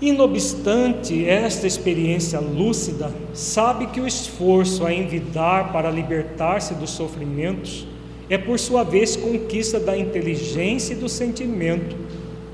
E 0.00 0.10
não 0.10 0.24
obstante 0.24 1.24
esta 1.24 1.66
experiência 1.66 2.40
lúcida, 2.40 3.12
sabe 3.32 3.86
que 3.86 4.00
o 4.00 4.06
esforço 4.06 4.84
a 4.84 4.92
envidar 4.92 5.72
para 5.72 5.88
libertar-se 5.88 6.74
dos 6.74 6.90
sofrimentos 6.90 7.86
é, 8.28 8.38
por 8.38 8.58
sua 8.58 8.82
vez, 8.82 9.14
conquista 9.14 9.78
da 9.78 9.96
inteligência 9.96 10.94
e 10.94 10.96
do 10.96 11.08
sentimento, 11.08 11.94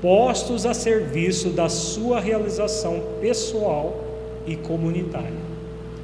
postos 0.01 0.65
a 0.65 0.73
serviço 0.73 1.49
da 1.49 1.69
sua 1.69 2.19
realização 2.19 3.01
pessoal 3.21 4.03
e 4.45 4.55
comunitária. 4.55 5.46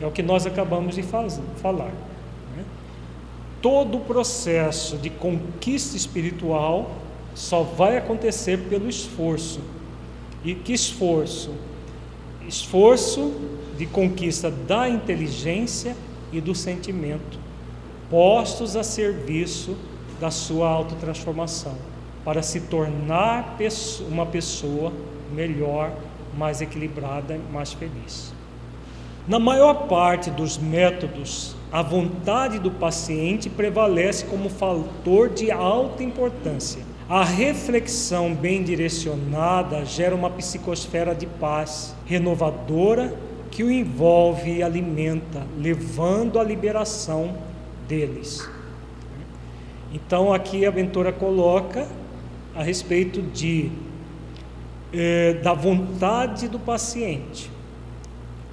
É 0.04 0.06
o 0.06 0.12
que 0.12 0.22
nós 0.22 0.46
acabamos 0.46 0.96
de 0.96 1.02
falar. 1.02 1.94
Né? 2.58 2.66
Todo 3.62 4.00
o 4.00 4.02
processo 4.02 4.98
de 4.98 5.10
conquista 5.10 5.96
espiritual 5.96 6.92
só 7.34 7.64
vai 7.64 7.96
acontecer 7.96 8.58
pelo 8.68 8.90
esforço. 8.90 9.62
E 10.44 10.54
que 10.56 10.74
esforço? 10.74 11.52
Esforço 12.46 13.34
de 13.78 13.86
conquista 13.86 14.52
da 14.52 14.90
inteligência 14.90 15.96
e 16.34 16.42
do 16.42 16.54
sentimento, 16.54 17.40
postos 18.10 18.76
a 18.76 18.84
serviço 18.84 19.78
da 20.20 20.30
sua 20.30 20.68
autotransformação, 20.68 21.78
para 22.26 22.44
se 22.44 22.60
tornar 22.60 23.58
uma 24.12 24.26
pessoa 24.26 24.92
melhor, 25.34 25.94
mais 26.38 26.60
equilibrada, 26.60 27.40
mais 27.54 27.72
feliz. 27.72 28.34
Na 29.26 29.40
maior 29.40 29.88
parte 29.88 30.30
dos 30.30 30.58
métodos, 30.58 31.56
a 31.72 31.82
vontade 31.82 32.60
do 32.60 32.70
paciente 32.70 33.50
prevalece 33.50 34.26
como 34.26 34.50
fator 34.50 35.30
de 35.30 35.50
alta 35.50 36.04
importância. 36.04 36.84
A 37.08 37.24
reflexão 37.24 38.34
bem 38.34 38.64
direcionada 38.64 39.86
gera 39.86 40.14
uma 40.14 40.30
psicosfera 40.30 41.16
de 41.16 41.26
paz, 41.26 41.96
renovadora, 42.06 43.18
que 43.50 43.64
o 43.64 43.72
envolve 43.72 44.58
e 44.58 44.64
alimenta, 44.64 45.44
levando 45.58 46.38
à 46.38 46.44
liberação 46.44 47.34
deles. 47.88 48.46
Então, 49.94 50.34
aqui 50.34 50.66
a 50.66 50.72
Ventura 50.72 51.14
coloca 51.14 51.88
a 52.54 52.62
respeito 52.62 53.22
de 53.22 53.72
eh, 54.92 55.40
da 55.42 55.54
vontade 55.54 56.50
do 56.50 56.60
paciente. 56.60 57.53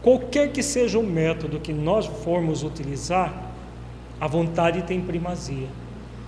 Qualquer 0.02 0.50
que 0.52 0.62
seja 0.62 0.98
o 0.98 1.02
método 1.02 1.60
que 1.60 1.72
nós 1.72 2.06
formos 2.06 2.62
utilizar, 2.62 3.52
a 4.20 4.26
vontade 4.26 4.82
tem 4.82 5.00
primazia. 5.00 5.68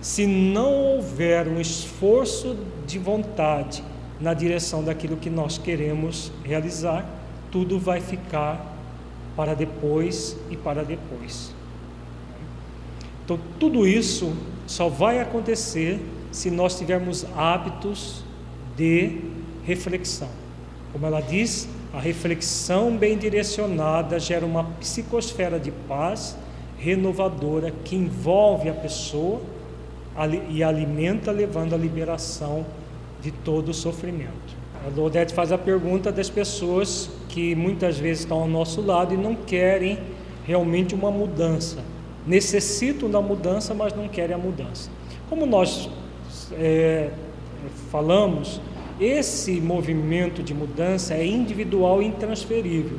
Se 0.01 0.27
não 0.27 0.73
houver 0.73 1.47
um 1.47 1.59
esforço 1.59 2.57
de 2.85 2.99
vontade 2.99 3.83
na 4.19 4.33
direção 4.33 4.83
daquilo 4.83 5.17
que 5.17 5.29
nós 5.29 5.57
queremos 5.57 6.31
realizar, 6.43 7.05
tudo 7.51 7.79
vai 7.79 7.99
ficar 7.99 8.73
para 9.35 9.53
depois 9.53 10.37
e 10.49 10.57
para 10.57 10.83
depois. 10.83 11.53
Então, 13.23 13.39
tudo 13.59 13.87
isso 13.87 14.33
só 14.67 14.89
vai 14.89 15.19
acontecer 15.19 15.99
se 16.31 16.51
nós 16.51 16.77
tivermos 16.77 17.25
hábitos 17.35 18.23
de 18.75 19.19
reflexão. 19.63 20.29
Como 20.91 21.05
ela 21.05 21.21
diz, 21.21 21.67
a 21.93 21.99
reflexão 21.99 22.97
bem 22.97 23.15
direcionada 23.15 24.19
gera 24.19 24.43
uma 24.43 24.63
psicosfera 24.79 25.59
de 25.59 25.69
paz 25.71 26.35
renovadora 26.75 27.71
que 27.85 27.95
envolve 27.95 28.67
a 28.67 28.73
pessoa 28.73 29.39
e 30.49 30.63
alimenta, 30.63 31.31
levando 31.31 31.75
à 31.75 31.77
liberação 31.77 32.65
de 33.21 33.31
todo 33.31 33.69
o 33.69 33.73
sofrimento. 33.73 34.63
A 34.85 34.89
Lodete 34.99 35.33
faz 35.33 35.51
a 35.51 35.57
pergunta 35.57 36.11
das 36.11 36.29
pessoas 36.29 37.09
que 37.29 37.55
muitas 37.55 37.97
vezes 37.97 38.23
estão 38.23 38.41
ao 38.41 38.47
nosso 38.47 38.81
lado 38.81 39.13
e 39.13 39.17
não 39.17 39.35
querem 39.35 39.99
realmente 40.45 40.95
uma 40.95 41.11
mudança. 41.11 41.77
Necessitam 42.25 43.09
da 43.09 43.21
mudança, 43.21 43.73
mas 43.73 43.93
não 43.93 44.07
querem 44.07 44.35
a 44.35 44.37
mudança. 44.37 44.89
Como 45.29 45.45
nós 45.45 45.89
é, 46.53 47.11
falamos, 47.91 48.59
esse 48.99 49.53
movimento 49.59 50.43
de 50.43 50.53
mudança 50.53 51.13
é 51.13 51.25
individual 51.25 52.01
e 52.01 52.05
intransferível. 52.05 52.97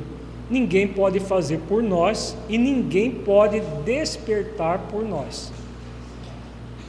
Ninguém 0.50 0.86
pode 0.86 1.20
fazer 1.20 1.58
por 1.68 1.82
nós 1.82 2.36
e 2.48 2.58
ninguém 2.58 3.10
pode 3.10 3.60
despertar 3.84 4.78
por 4.90 5.02
nós. 5.04 5.52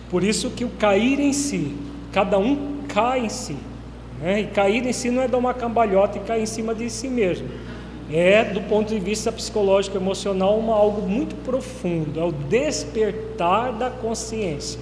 Por 0.10 0.24
isso 0.24 0.50
que 0.50 0.66
o 0.66 0.70
cair 0.70 1.20
em 1.20 1.34
si, 1.34 1.76
cada 2.12 2.38
um 2.38 2.84
cai 2.88 3.26
em 3.26 3.30
si. 3.30 3.56
Né? 4.22 4.42
E 4.42 4.48
cair 4.48 4.86
em 4.86 4.94
si 4.94 5.10
não 5.10 5.24
é 5.24 5.28
dar 5.28 5.38
uma 5.38 5.54
cambalhota 5.54 6.18
e 6.18 6.22
cair 6.22 6.44
em 6.44 6.46
cima 6.46 6.76
de 6.76 6.90
si 6.90 7.08
mesmo. 7.08 7.48
É, 8.12 8.44
do 8.44 8.62
ponto 8.62 8.90
de 8.90 9.00
vista 9.00 9.32
psicológico 9.32 9.98
emocional, 9.98 10.58
uma, 10.60 10.76
algo 10.76 11.02
muito 11.02 11.36
profundo. 11.44 12.20
É 12.20 12.24
o 12.24 12.32
despertar 12.32 13.72
da 13.74 13.90
consciência. 13.90 14.80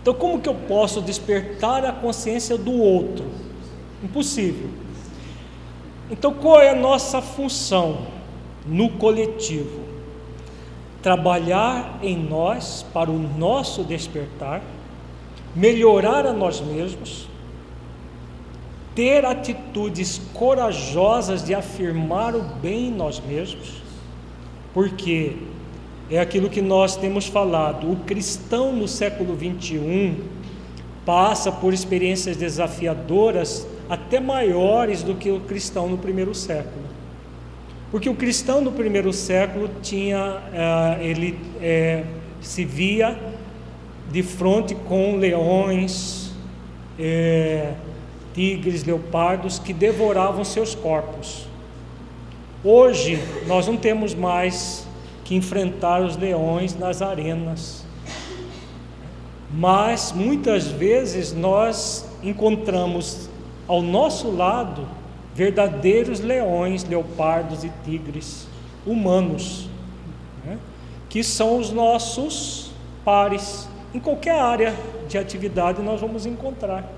Então, 0.00 0.14
como 0.14 0.40
que 0.40 0.48
eu 0.48 0.54
posso 0.54 1.00
despertar 1.00 1.84
a 1.84 1.92
consciência 1.92 2.56
do 2.56 2.72
outro? 2.72 3.26
Impossível. 4.02 4.70
Então, 6.10 6.32
qual 6.32 6.60
é 6.60 6.70
a 6.70 6.74
nossa 6.74 7.20
função 7.20 8.06
no 8.66 8.90
coletivo? 8.90 9.80
Trabalhar 11.02 11.98
em 12.02 12.16
nós 12.16 12.84
para 12.92 13.10
o 13.10 13.18
nosso 13.18 13.84
despertar, 13.84 14.62
melhorar 15.54 16.26
a 16.26 16.32
nós 16.32 16.60
mesmos, 16.60 17.28
ter 18.94 19.24
atitudes 19.24 20.20
corajosas 20.34 21.44
de 21.44 21.54
afirmar 21.54 22.34
o 22.34 22.42
bem 22.42 22.88
em 22.88 22.90
nós 22.90 23.20
mesmos, 23.20 23.74
porque 24.74 25.36
é 26.10 26.18
aquilo 26.18 26.48
que 26.48 26.62
nós 26.62 26.96
temos 26.96 27.26
falado. 27.26 27.90
O 27.90 27.96
cristão 27.96 28.72
no 28.72 28.88
século 28.88 29.34
21 29.34 30.16
passa 31.04 31.50
por 31.52 31.72
experiências 31.72 32.36
desafiadoras 32.36 33.66
até 33.88 34.20
maiores 34.20 35.02
do 35.02 35.14
que 35.14 35.30
o 35.30 35.40
cristão 35.40 35.88
no 35.88 35.98
primeiro 35.98 36.34
século. 36.34 36.84
Porque 37.90 38.08
o 38.08 38.14
cristão 38.14 38.60
no 38.60 38.72
primeiro 38.72 39.12
século 39.12 39.70
tinha, 39.82 40.42
eh, 40.52 40.98
ele 41.00 41.38
é, 41.60 42.04
se 42.40 42.64
via 42.64 43.18
de 44.10 44.22
frente 44.22 44.74
com 44.74 45.16
leões, 45.16 46.32
é, 46.98 47.72
tigres, 48.34 48.84
leopardos 48.84 49.58
que 49.58 49.72
devoravam 49.72 50.44
seus 50.44 50.74
corpos. 50.74 51.46
Hoje 52.64 53.18
nós 53.46 53.66
não 53.66 53.76
temos 53.76 54.14
mais 54.14 54.87
que 55.28 55.34
enfrentar 55.34 56.00
os 56.00 56.16
leões 56.16 56.74
nas 56.74 57.02
arenas. 57.02 57.84
Mas 59.52 60.10
muitas 60.10 60.68
vezes 60.68 61.34
nós 61.34 62.08
encontramos 62.22 63.28
ao 63.66 63.82
nosso 63.82 64.30
lado 64.30 64.88
verdadeiros 65.34 66.20
leões, 66.20 66.82
leopardos 66.82 67.62
e 67.62 67.70
tigres 67.84 68.48
humanos, 68.86 69.68
né? 70.46 70.58
que 71.10 71.22
são 71.22 71.58
os 71.58 71.70
nossos 71.70 72.70
pares. 73.04 73.68
Em 73.92 74.00
qualquer 74.00 74.40
área 74.40 74.74
de 75.08 75.18
atividade 75.18 75.82
nós 75.82 76.00
vamos 76.00 76.24
encontrar. 76.24 76.90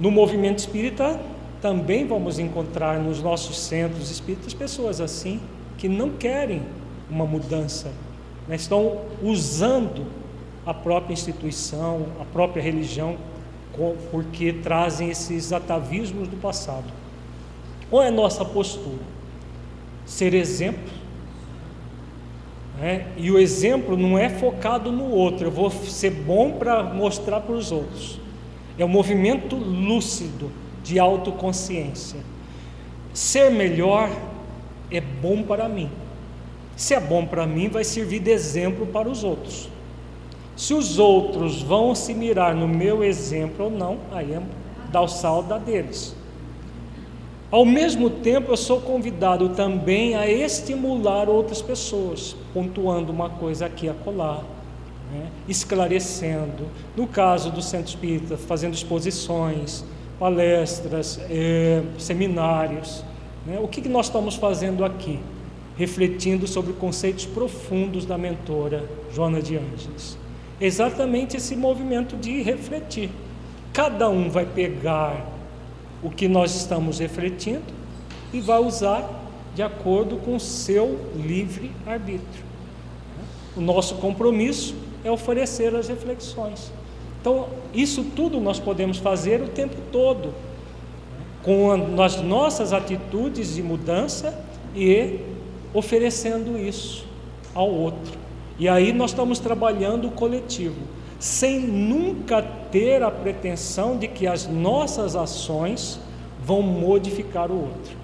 No 0.00 0.10
movimento 0.10 0.60
espírita 0.60 1.20
também 1.60 2.06
vamos 2.06 2.38
encontrar 2.38 2.98
nos 2.98 3.22
nossos 3.22 3.58
centros 3.58 4.10
espíritas 4.10 4.54
pessoas 4.54 4.98
assim, 4.98 5.42
que 5.78 5.88
não 5.88 6.10
querem 6.10 6.60
uma 7.08 7.24
mudança, 7.24 7.90
né? 8.46 8.56
estão 8.56 8.98
usando 9.22 10.04
a 10.66 10.74
própria 10.74 11.14
instituição, 11.14 12.08
a 12.20 12.24
própria 12.24 12.60
religião, 12.60 13.16
porque 14.10 14.52
trazem 14.52 15.08
esses 15.08 15.52
atavismos 15.52 16.28
do 16.28 16.36
passado. 16.36 16.92
Qual 17.88 18.02
é 18.02 18.08
a 18.08 18.10
nossa 18.10 18.44
postura? 18.44 18.98
Ser 20.04 20.34
exemplo. 20.34 20.92
Né? 22.78 23.06
E 23.16 23.30
o 23.30 23.38
exemplo 23.38 23.96
não 23.96 24.18
é 24.18 24.28
focado 24.28 24.90
no 24.90 25.10
outro, 25.10 25.46
eu 25.46 25.50
vou 25.50 25.70
ser 25.70 26.10
bom 26.10 26.52
para 26.52 26.82
mostrar 26.82 27.40
para 27.40 27.54
os 27.54 27.70
outros. 27.70 28.20
É 28.76 28.84
um 28.84 28.88
movimento 28.88 29.56
lúcido 29.56 30.50
de 30.82 30.98
autoconsciência. 30.98 32.20
Ser 33.12 33.50
melhor 33.50 34.10
é 34.90 35.00
bom 35.00 35.42
para 35.42 35.68
mim. 35.68 35.90
Se 36.76 36.94
é 36.94 37.00
bom 37.00 37.26
para 37.26 37.46
mim, 37.46 37.68
vai 37.68 37.84
servir 37.84 38.20
de 38.20 38.30
exemplo 38.30 38.86
para 38.86 39.08
os 39.08 39.24
outros. 39.24 39.68
Se 40.56 40.74
os 40.74 40.98
outros 40.98 41.62
vão 41.62 41.94
se 41.94 42.14
mirar 42.14 42.54
no 42.54 42.66
meu 42.66 43.04
exemplo 43.04 43.66
ou 43.66 43.70
não, 43.70 43.98
aí 44.12 44.32
é 44.32 44.42
dar 44.90 45.02
o 45.02 45.08
saldo 45.08 45.58
deles. 45.58 46.16
Ao 47.50 47.64
mesmo 47.64 48.10
tempo, 48.10 48.52
eu 48.52 48.56
sou 48.56 48.80
convidado 48.80 49.48
também 49.50 50.14
a 50.14 50.28
estimular 50.28 51.28
outras 51.28 51.62
pessoas, 51.62 52.36
pontuando 52.52 53.10
uma 53.10 53.30
coisa 53.30 53.66
aqui 53.66 53.88
a 53.88 53.94
colar, 53.94 54.44
né? 55.10 55.30
esclarecendo. 55.48 56.66
No 56.94 57.06
caso 57.06 57.50
do 57.50 57.62
Centro 57.62 57.88
Espírita, 57.88 58.36
fazendo 58.36 58.74
exposições, 58.74 59.82
palestras, 60.18 61.18
eh, 61.30 61.82
seminários. 61.98 63.02
Né? 63.48 63.58
O 63.58 63.66
que, 63.66 63.80
que 63.80 63.88
nós 63.88 64.06
estamos 64.06 64.34
fazendo 64.34 64.84
aqui? 64.84 65.18
Refletindo 65.76 66.46
sobre 66.46 66.74
conceitos 66.74 67.24
profundos 67.24 68.04
da 68.04 68.18
mentora 68.18 68.84
Joana 69.12 69.40
de 69.40 69.56
Ângeles. 69.56 70.18
Exatamente 70.60 71.36
esse 71.36 71.56
movimento 71.56 72.14
de 72.16 72.42
refletir. 72.42 73.10
Cada 73.72 74.08
um 74.10 74.28
vai 74.28 74.44
pegar 74.44 75.26
o 76.02 76.10
que 76.10 76.28
nós 76.28 76.54
estamos 76.54 76.98
refletindo 76.98 77.78
e 78.32 78.40
vai 78.40 78.58
usar 78.58 79.08
de 79.54 79.62
acordo 79.62 80.16
com 80.18 80.36
o 80.36 80.40
seu 80.40 81.00
livre 81.16 81.70
arbítrio. 81.86 82.44
O 83.56 83.60
nosso 83.60 83.94
compromisso 83.96 84.74
é 85.02 85.10
oferecer 85.10 85.74
as 85.74 85.88
reflexões. 85.88 86.70
Então, 87.20 87.48
isso 87.72 88.04
tudo 88.14 88.40
nós 88.40 88.60
podemos 88.60 88.98
fazer 88.98 89.40
o 89.40 89.48
tempo 89.48 89.76
todo, 89.90 90.34
com 91.48 92.02
as 92.02 92.20
nossas 92.20 92.74
atitudes 92.74 93.54
de 93.54 93.62
mudança 93.62 94.38
e 94.76 95.20
oferecendo 95.72 96.58
isso 96.58 97.06
ao 97.54 97.70
outro. 97.70 98.18
E 98.58 98.68
aí 98.68 98.92
nós 98.92 99.12
estamos 99.12 99.38
trabalhando 99.38 100.08
o 100.08 100.10
coletivo, 100.10 100.76
sem 101.18 101.58
nunca 101.58 102.42
ter 102.42 103.02
a 103.02 103.10
pretensão 103.10 103.96
de 103.96 104.06
que 104.08 104.26
as 104.26 104.46
nossas 104.46 105.16
ações 105.16 105.98
vão 106.44 106.60
modificar 106.60 107.50
o 107.50 107.62
outro. 107.62 107.96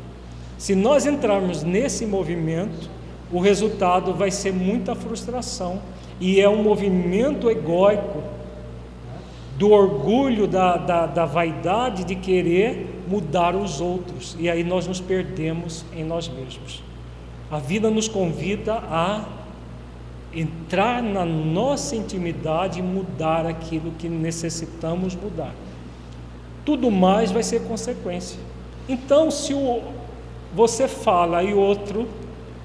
Se 0.57 0.75
nós 0.75 1.05
entrarmos 1.05 1.63
nesse 1.63 2.07
movimento, 2.07 2.89
o 3.31 3.41
resultado 3.41 4.15
vai 4.15 4.31
ser 4.31 4.55
muita 4.55 4.95
frustração 4.95 5.83
e 6.19 6.41
é 6.41 6.49
um 6.49 6.63
movimento 6.63 7.51
egóico 7.51 8.23
do 9.59 9.71
orgulho, 9.71 10.47
da, 10.47 10.79
da, 10.79 11.05
da 11.05 11.27
vaidade 11.27 12.05
de 12.05 12.15
querer 12.15 12.94
mudar 13.09 13.55
os 13.55 13.81
outros, 13.81 14.37
e 14.39 14.49
aí 14.49 14.65
nós 14.65 14.87
nos 14.87 15.01
perdemos 15.01 15.85
em 15.95 16.05
nós 16.05 16.29
mesmos. 16.29 16.83
A 17.51 17.59
vida 17.59 17.91
nos 17.91 18.09
convida 18.09 18.75
a 18.75 19.25
entrar 20.33 21.03
na 21.03 21.25
nossa 21.25 21.95
intimidade 21.95 22.81
e 22.81 22.83
mudar 22.83 23.47
aquilo 23.47 23.93
que 23.93 24.09
necessitamos 24.09 25.15
mudar. 25.15 25.55
Tudo 26.65 26.91
mais 26.91 27.31
vai 27.31 27.43
ser 27.43 27.63
consequência. 27.63 28.39
Então, 28.89 29.31
se 29.31 29.55
o, 29.55 29.83
você 30.55 30.89
fala 30.89 31.43
e 31.43 31.55
outro 31.55 32.09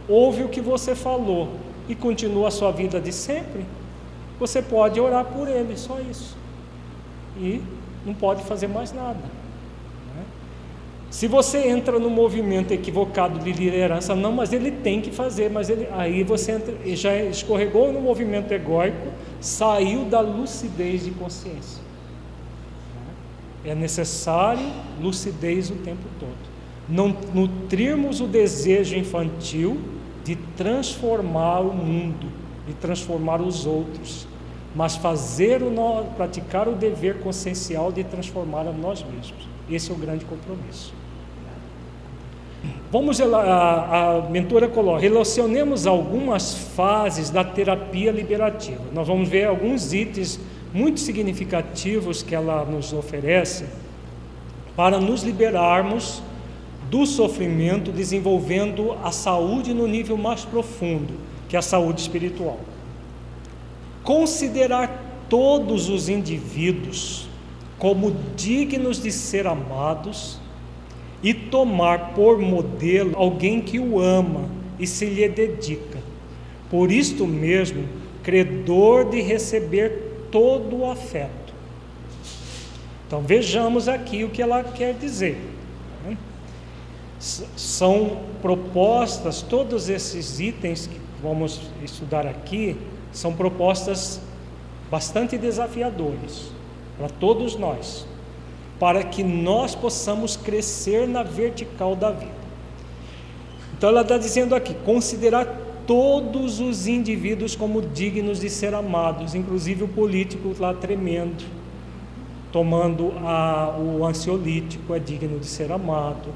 ouve 0.07 0.43
o 0.43 0.49
que 0.49 0.61
você 0.61 0.95
falou 0.95 1.49
e 1.87 1.93
continua 1.93 2.47
a 2.47 2.51
sua 2.51 2.71
vida 2.71 2.99
de 2.99 3.11
sempre, 3.11 3.65
você 4.39 4.61
pode 4.61 4.99
orar 4.99 5.25
por 5.25 5.47
ele, 5.47 5.77
só 5.77 5.99
isso 5.99 6.39
e 7.39 7.61
não 8.05 8.13
pode 8.13 8.43
fazer 8.43 8.67
mais 8.67 8.91
nada. 8.91 9.19
Se 11.09 11.27
você 11.27 11.67
entra 11.67 11.97
no 11.97 12.09
movimento 12.09 12.71
equivocado 12.71 13.39
de 13.39 13.51
liderança, 13.51 14.15
não, 14.15 14.31
mas 14.31 14.53
ele 14.53 14.71
tem 14.71 15.01
que 15.01 15.11
fazer, 15.11 15.49
mas 15.49 15.69
ele, 15.69 15.87
aí 15.91 16.23
você 16.23 16.51
entra, 16.51 16.75
já 16.95 17.15
escorregou 17.23 17.91
no 17.91 17.99
movimento 17.99 18.51
egóico, 18.51 19.07
saiu 19.39 20.05
da 20.05 20.19
lucidez 20.19 21.03
de 21.03 21.11
consciência. 21.11 21.81
É 23.65 23.73
necessário 23.73 24.65
lucidez 25.01 25.71
o 25.71 25.75
tempo 25.75 26.03
todo. 26.19 26.49
Não 26.87 27.15
nutrirmos 27.33 28.21
o 28.21 28.27
desejo 28.27 28.95
infantil 28.95 29.79
de 30.23 30.35
transformar 30.55 31.59
o 31.59 31.73
mundo, 31.73 32.27
de 32.67 32.73
transformar 32.73 33.41
os 33.41 33.65
outros 33.65 34.27
mas 34.75 34.95
fazer 34.95 35.61
o 35.63 35.71
praticar 36.15 36.67
o 36.67 36.73
dever 36.73 37.19
consciencial 37.19 37.91
de 37.91 38.03
transformar 38.03 38.67
a 38.67 38.71
nós 38.71 39.03
mesmos. 39.03 39.47
Esse 39.69 39.91
é 39.91 39.93
o 39.93 39.97
grande 39.97 40.25
compromisso. 40.25 40.93
Vamos, 42.91 43.21
a, 43.21 44.17
a 44.25 44.29
mentora 44.29 44.67
coloca, 44.67 44.99
relacionemos 44.99 45.85
algumas 45.85 46.55
fases 46.75 47.29
da 47.29 47.43
terapia 47.43 48.11
liberativa. 48.11 48.81
Nós 48.93 49.07
vamos 49.07 49.29
ver 49.29 49.45
alguns 49.45 49.93
itens 49.93 50.39
muito 50.73 50.99
significativos 50.99 52.23
que 52.23 52.33
ela 52.33 52.65
nos 52.65 52.91
oferece 52.91 53.65
para 54.75 54.99
nos 54.99 55.23
liberarmos 55.23 56.21
do 56.89 57.05
sofrimento, 57.05 57.91
desenvolvendo 57.91 58.93
a 59.03 59.11
saúde 59.11 59.73
no 59.73 59.87
nível 59.87 60.17
mais 60.17 60.43
profundo, 60.43 61.13
que 61.47 61.55
é 61.55 61.59
a 61.59 61.61
saúde 61.61 62.01
espiritual 62.01 62.59
considerar 64.09 65.27
todos 65.29 65.87
os 65.87 66.09
indivíduos 66.09 67.28
como 67.79 68.11
dignos 68.35 69.01
de 69.01 69.09
ser 69.09 69.47
amados 69.47 70.37
e 71.23 71.33
tomar 71.33 72.13
por 72.13 72.37
modelo 72.37 73.17
alguém 73.17 73.61
que 73.61 73.79
o 73.79 73.99
ama 73.99 74.49
e 74.77 74.85
se 74.85 75.05
lhe 75.05 75.27
dedica. 75.27 75.97
Por 76.69 76.91
isto 76.91 77.25
mesmo, 77.25 77.87
credor 78.21 79.09
de 79.09 79.21
receber 79.21 80.27
todo 80.29 80.79
o 80.79 80.91
afeto. 80.91 81.53
Então 83.07 83.21
vejamos 83.21 83.87
aqui 83.87 84.23
o 84.23 84.29
que 84.29 84.41
ela 84.41 84.61
quer 84.63 84.93
dizer. 84.93 85.37
Né? 86.05 86.17
São 87.17 88.19
propostas, 88.41 89.41
todos 89.41 89.89
esses 89.89 90.39
itens 90.39 90.85
que 90.85 90.99
vamos 91.23 91.61
estudar 91.83 92.27
aqui, 92.27 92.75
são 93.11 93.33
propostas 93.33 94.21
bastante 94.91 95.37
desafiadoras 95.37 96.58
para 96.99 97.09
todos 97.09 97.55
nós, 97.55 98.05
para 98.77 99.03
que 99.03 99.23
nós 99.23 99.73
possamos 99.73 100.35
crescer 100.35 101.07
na 101.07 101.23
vertical 101.23 101.95
da 101.95 102.11
vida. 102.11 102.39
Então 103.75 103.89
ela 103.89 104.01
está 104.01 104.17
dizendo 104.17 104.53
aqui: 104.53 104.73
considerar 104.85 105.45
todos 105.87 106.59
os 106.59 106.85
indivíduos 106.85 107.55
como 107.55 107.81
dignos 107.81 108.41
de 108.41 108.49
ser 108.49 108.73
amados, 108.73 109.33
inclusive 109.33 109.85
o 109.85 109.87
político 109.87 110.53
lá 110.59 110.73
tremendo, 110.73 111.43
tomando 112.51 113.13
a, 113.25 113.75
o 113.79 114.05
ansiolítico 114.05 114.93
é 114.93 114.99
digno 114.99 115.39
de 115.39 115.47
ser 115.47 115.71
amado, 115.71 116.27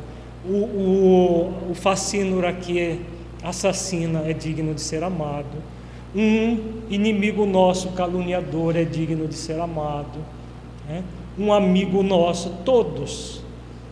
o, 0.45 0.55
o, 0.55 1.72
o 1.72 1.76
facínora 1.76 2.51
que 2.53 3.01
assassina 3.43 4.24
é 4.26 4.34
digno 4.34 4.74
de 4.74 4.82
ser 4.82 5.03
amado 5.03 5.74
um 6.16 6.84
inimigo 6.91 7.43
nosso 7.45 7.89
caluniador 7.93 8.76
é 8.76 8.86
digno 8.86 9.28
de 9.28 9.34
ser 9.34 9.59
amado. 9.59 10.20
Né? 10.88 11.03
um 11.38 11.51
amigo 11.51 12.03
nosso, 12.03 12.49
todos 12.63 13.41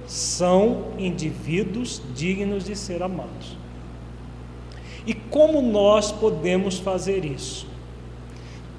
são 0.07 0.85
indivíduos 0.97 2.01
dignos 2.13 2.65
de 2.65 2.75
ser 2.75 3.01
amados. 3.01 3.57
E 5.05 5.13
como 5.13 5.61
nós 5.61 6.11
podemos 6.11 6.77
fazer 6.77 7.25
isso? 7.25 7.65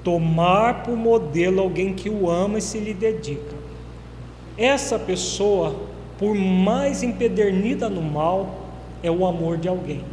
Tomar 0.03 0.83
por 0.83 0.95
modelo 0.95 1.61
alguém 1.61 1.93
que 1.93 2.09
o 2.09 2.29
ama 2.29 2.59
e 2.59 2.61
se 2.61 2.79
lhe 2.79 2.93
dedica. 2.93 3.55
Essa 4.57 4.99
pessoa, 4.99 5.75
por 6.17 6.35
mais 6.35 7.03
empedernida 7.03 7.89
no 7.89 8.01
mal, 8.01 8.63
é 9.01 9.09
o 9.09 9.25
amor 9.25 9.57
de 9.57 9.67
alguém. 9.67 10.03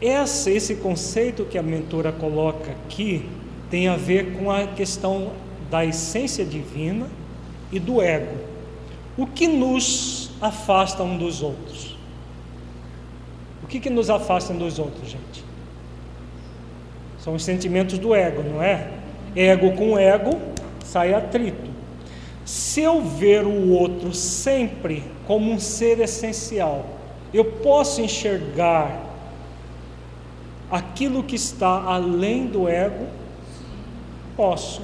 Esse 0.00 0.76
conceito 0.76 1.44
que 1.44 1.58
a 1.58 1.62
mentora 1.62 2.12
coloca 2.12 2.70
aqui 2.70 3.28
tem 3.72 3.88
a 3.88 3.96
ver 3.96 4.34
com 4.34 4.50
a 4.50 4.66
questão 4.66 5.30
da 5.70 5.82
essência 5.82 6.44
divina 6.44 7.06
e 7.72 7.80
do 7.80 8.02
ego. 8.02 8.36
O 9.16 9.26
que 9.26 9.48
nos 9.48 10.30
afasta 10.42 11.02
um 11.02 11.16
dos 11.16 11.42
outros? 11.42 11.96
O 13.62 13.66
que, 13.66 13.80
que 13.80 13.88
nos 13.88 14.10
afasta 14.10 14.52
um 14.52 14.58
dos 14.58 14.78
outros, 14.78 15.08
gente? 15.08 15.42
São 17.18 17.34
os 17.34 17.42
sentimentos 17.42 17.98
do 17.98 18.14
ego, 18.14 18.42
não 18.42 18.62
é? 18.62 18.90
Ego 19.34 19.72
com 19.72 19.98
ego 19.98 20.38
sai 20.84 21.14
atrito. 21.14 21.70
Se 22.44 22.82
eu 22.82 23.00
ver 23.00 23.46
o 23.46 23.70
outro 23.70 24.12
sempre 24.12 25.02
como 25.26 25.50
um 25.50 25.58
ser 25.58 25.98
essencial, 26.00 26.84
eu 27.32 27.46
posso 27.46 28.02
enxergar 28.02 29.00
aquilo 30.70 31.22
que 31.22 31.36
está 31.36 31.84
além 31.84 32.46
do 32.46 32.68
ego? 32.68 33.21
Posso. 34.36 34.82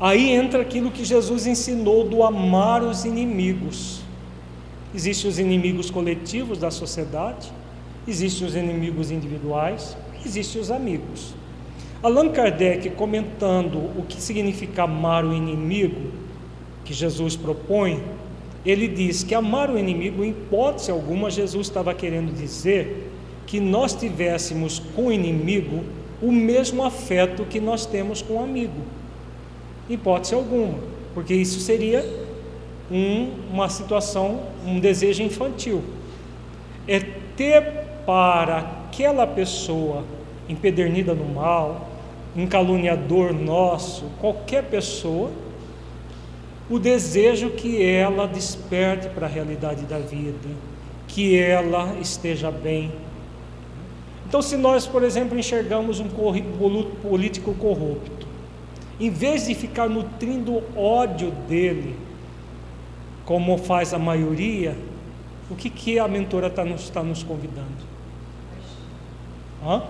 Aí 0.00 0.30
entra 0.30 0.62
aquilo 0.62 0.90
que 0.90 1.04
Jesus 1.04 1.46
ensinou 1.46 2.08
do 2.08 2.22
amar 2.22 2.82
os 2.82 3.04
inimigos. 3.04 4.02
Existem 4.94 5.30
os 5.30 5.38
inimigos 5.38 5.90
coletivos 5.90 6.58
da 6.58 6.70
sociedade, 6.70 7.50
existem 8.06 8.46
os 8.46 8.54
inimigos 8.54 9.10
individuais, 9.10 9.96
existem 10.24 10.60
os 10.60 10.70
amigos. 10.70 11.34
Allan 12.02 12.30
Kardec, 12.30 12.90
comentando 12.90 13.78
o 13.96 14.04
que 14.08 14.20
significa 14.20 14.82
amar 14.82 15.24
o 15.24 15.32
inimigo, 15.32 16.10
que 16.84 16.92
Jesus 16.92 17.36
propõe, 17.36 18.02
ele 18.66 18.88
diz 18.88 19.22
que 19.22 19.34
amar 19.34 19.70
o 19.70 19.78
inimigo, 19.78 20.24
em 20.24 20.30
hipótese 20.30 20.90
alguma, 20.90 21.30
Jesus 21.30 21.68
estava 21.68 21.94
querendo 21.94 22.34
dizer 22.34 23.10
que 23.46 23.60
nós 23.60 23.94
tivéssemos 23.94 24.80
com 24.94 25.06
o 25.06 25.12
inimigo 25.12 25.84
o 26.22 26.30
mesmo 26.30 26.84
afeto 26.84 27.44
que 27.44 27.60
nós 27.60 27.84
temos 27.84 28.22
com 28.22 28.34
o 28.34 28.42
amigo. 28.42 28.80
Hipótese 29.90 30.34
alguma, 30.34 30.78
porque 31.12 31.34
isso 31.34 31.58
seria 31.58 32.04
um, 32.90 33.32
uma 33.52 33.68
situação, 33.68 34.40
um 34.64 34.78
desejo 34.78 35.22
infantil. 35.22 35.82
É 36.86 37.00
ter 37.36 37.62
para 38.06 38.58
aquela 38.58 39.26
pessoa 39.26 40.04
empedernida 40.48 41.14
no 41.14 41.24
mal, 41.24 41.88
um 42.36 42.46
caluniador 42.46 43.32
nosso, 43.32 44.04
qualquer 44.20 44.64
pessoa, 44.64 45.30
o 46.70 46.78
desejo 46.78 47.50
que 47.50 47.82
ela 47.84 48.26
desperte 48.26 49.08
para 49.08 49.26
a 49.26 49.28
realidade 49.28 49.84
da 49.84 49.98
vida, 49.98 50.48
que 51.08 51.38
ela 51.38 51.96
esteja 52.00 52.50
bem, 52.50 52.92
então, 54.32 54.40
se 54.40 54.56
nós, 54.56 54.86
por 54.86 55.02
exemplo, 55.02 55.38
enxergamos 55.38 56.00
um 56.00 56.08
político 56.08 57.52
corrupto, 57.52 58.26
em 58.98 59.10
vez 59.10 59.46
de 59.46 59.54
ficar 59.54 59.90
nutrindo 59.90 60.62
ódio 60.74 61.30
dele, 61.46 61.94
como 63.26 63.58
faz 63.58 63.92
a 63.92 63.98
maioria, 63.98 64.74
o 65.50 65.54
que, 65.54 65.68
que 65.68 65.98
a 65.98 66.08
mentora 66.08 66.46
está 66.46 66.64
nos, 66.64 66.88
tá 66.88 67.02
nos 67.02 67.22
convidando? 67.22 67.68
Hã? 69.62 69.82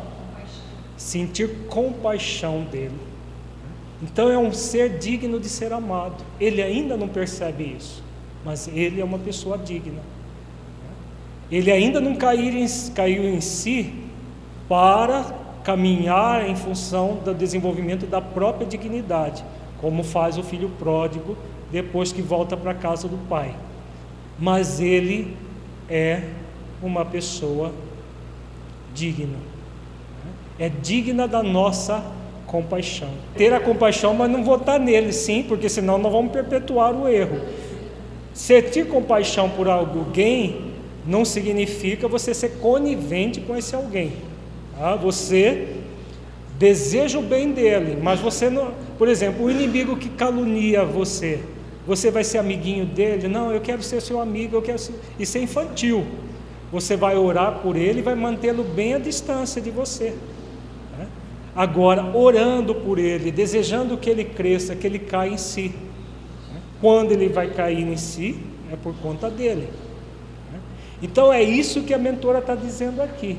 Sentir 0.97 1.49
compaixão 1.69 2.65
dele. 2.65 2.99
Então 4.03 4.29
é 4.29 4.37
um 4.37 4.53
ser 4.53 4.99
digno 4.99 5.39
de 5.39 5.49
ser 5.49 5.73
amado. 5.73 6.25
Ele 6.41 6.61
ainda 6.61 6.97
não 6.97 7.07
percebe 7.07 7.77
isso, 7.79 8.03
mas 8.45 8.67
ele 8.67 9.01
é 9.01 9.05
uma 9.05 9.21
pessoa 9.21 9.57
digna. 9.57 10.03
Ele 11.49 11.71
ainda 11.71 12.01
não 12.01 12.17
caiu 12.17 12.59
em, 12.59 12.67
caiu 12.93 13.23
em 13.23 13.41
si 13.41 14.11
para 14.73 15.27
caminhar 15.63 16.49
em 16.49 16.57
função 16.57 17.19
do 17.23 17.35
desenvolvimento 17.35 18.07
da 18.07 18.23
própria 18.23 18.67
dignidade, 18.67 19.45
como 19.83 20.03
faz 20.03 20.39
o 20.39 20.43
filho 20.43 20.71
pródigo 20.79 21.37
depois 21.71 22.11
que 22.11 22.23
volta 22.23 22.57
para 22.57 22.71
a 22.71 22.75
casa 22.75 23.07
do 23.07 23.19
pai. 23.29 23.55
Mas 24.39 24.81
ele 24.81 25.37
é 25.91 26.23
uma 26.83 27.05
pessoa 27.05 27.71
digna. 28.95 29.37
É 30.59 30.71
digna 30.71 31.29
da 31.29 31.43
nossa 31.43 32.03
compaixão. 32.47 33.11
Ter 33.37 33.53
a 33.53 33.61
compaixão, 33.61 34.15
mas 34.15 34.31
não 34.31 34.43
votar 34.43 34.81
nele, 34.81 35.13
sim, 35.13 35.43
porque 35.43 35.69
senão 35.69 35.99
nós 35.99 36.11
vamos 36.11 36.33
perpetuar 36.33 36.95
o 36.95 37.07
erro. 37.07 37.43
Sentir 38.33 38.89
compaixão 38.89 39.51
por 39.51 39.69
alguém 39.69 40.73
não 41.07 41.27
significa 41.27 42.09
você 42.09 42.33
ser 42.33 42.53
conivente 42.53 43.39
com 43.39 43.55
esse 43.55 43.77
alguém. 43.77 44.32
Ah, 44.79 44.97
você 44.97 45.69
deseja 46.59 47.19
o 47.19 47.23
bem 47.23 47.53
dele, 47.53 47.99
mas 48.01 48.21
você 48.21 48.49
não. 48.49 48.73
Por 48.97 49.09
exemplo, 49.09 49.47
o 49.47 49.51
inimigo 49.51 49.97
que 49.97 50.09
calunia 50.09 50.85
você, 50.85 51.41
você 51.87 52.11
vai 52.11 52.23
ser 52.23 52.39
amiguinho 52.39 52.87
dele? 52.87 53.27
Não, 53.27 53.53
eu 53.53 53.61
quero 53.61 53.83
ser 53.83 54.01
seu 54.01 54.21
amigo, 54.21 54.57
eu 54.57 54.63
quero 54.63 54.79
ser. 54.79 54.95
Isso 55.19 55.37
é 55.39 55.41
infantil. 55.41 56.07
Você 56.71 56.97
vai 56.97 57.17
orar 57.17 57.59
por 57.59 57.77
ele 57.77 57.99
e 57.99 58.03
vai 58.03 58.15
mantê-lo 58.15 58.63
bem 58.63 58.95
à 58.95 58.99
distância 58.99 59.61
de 59.61 59.71
você. 59.71 60.15
Né? 60.97 61.07
Agora, 61.55 62.17
orando 62.17 62.75
por 62.75 62.99
ele, 62.99 63.31
desejando 63.31 63.99
que 63.99 64.09
ele 64.09 64.25
cresça, 64.25 64.75
que 64.75 64.87
ele 64.87 65.01
caia 65.01 65.33
em 65.33 65.37
si. 65.37 65.75
Né? 66.53 66.61
Quando 66.81 67.13
ele 67.13 67.29
vai 67.29 67.51
cair 67.51 67.87
em 67.87 67.97
si, 67.97 68.39
é 68.73 68.77
por 68.77 68.95
conta 69.03 69.29
dele. 69.29 69.69
Né? 70.51 70.61
Então 71.03 71.33
é 71.33 71.43
isso 71.43 71.83
que 71.83 71.93
a 71.93 71.99
mentora 71.99 72.39
está 72.39 72.55
dizendo 72.55 73.03
aqui 73.03 73.37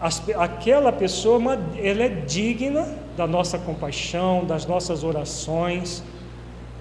aquela 0.00 0.90
pessoa 0.90 1.58
ela 1.76 2.04
é 2.04 2.08
digna 2.08 2.88
da 3.16 3.26
nossa 3.26 3.58
compaixão, 3.58 4.46
das 4.46 4.64
nossas 4.64 5.04
orações, 5.04 6.02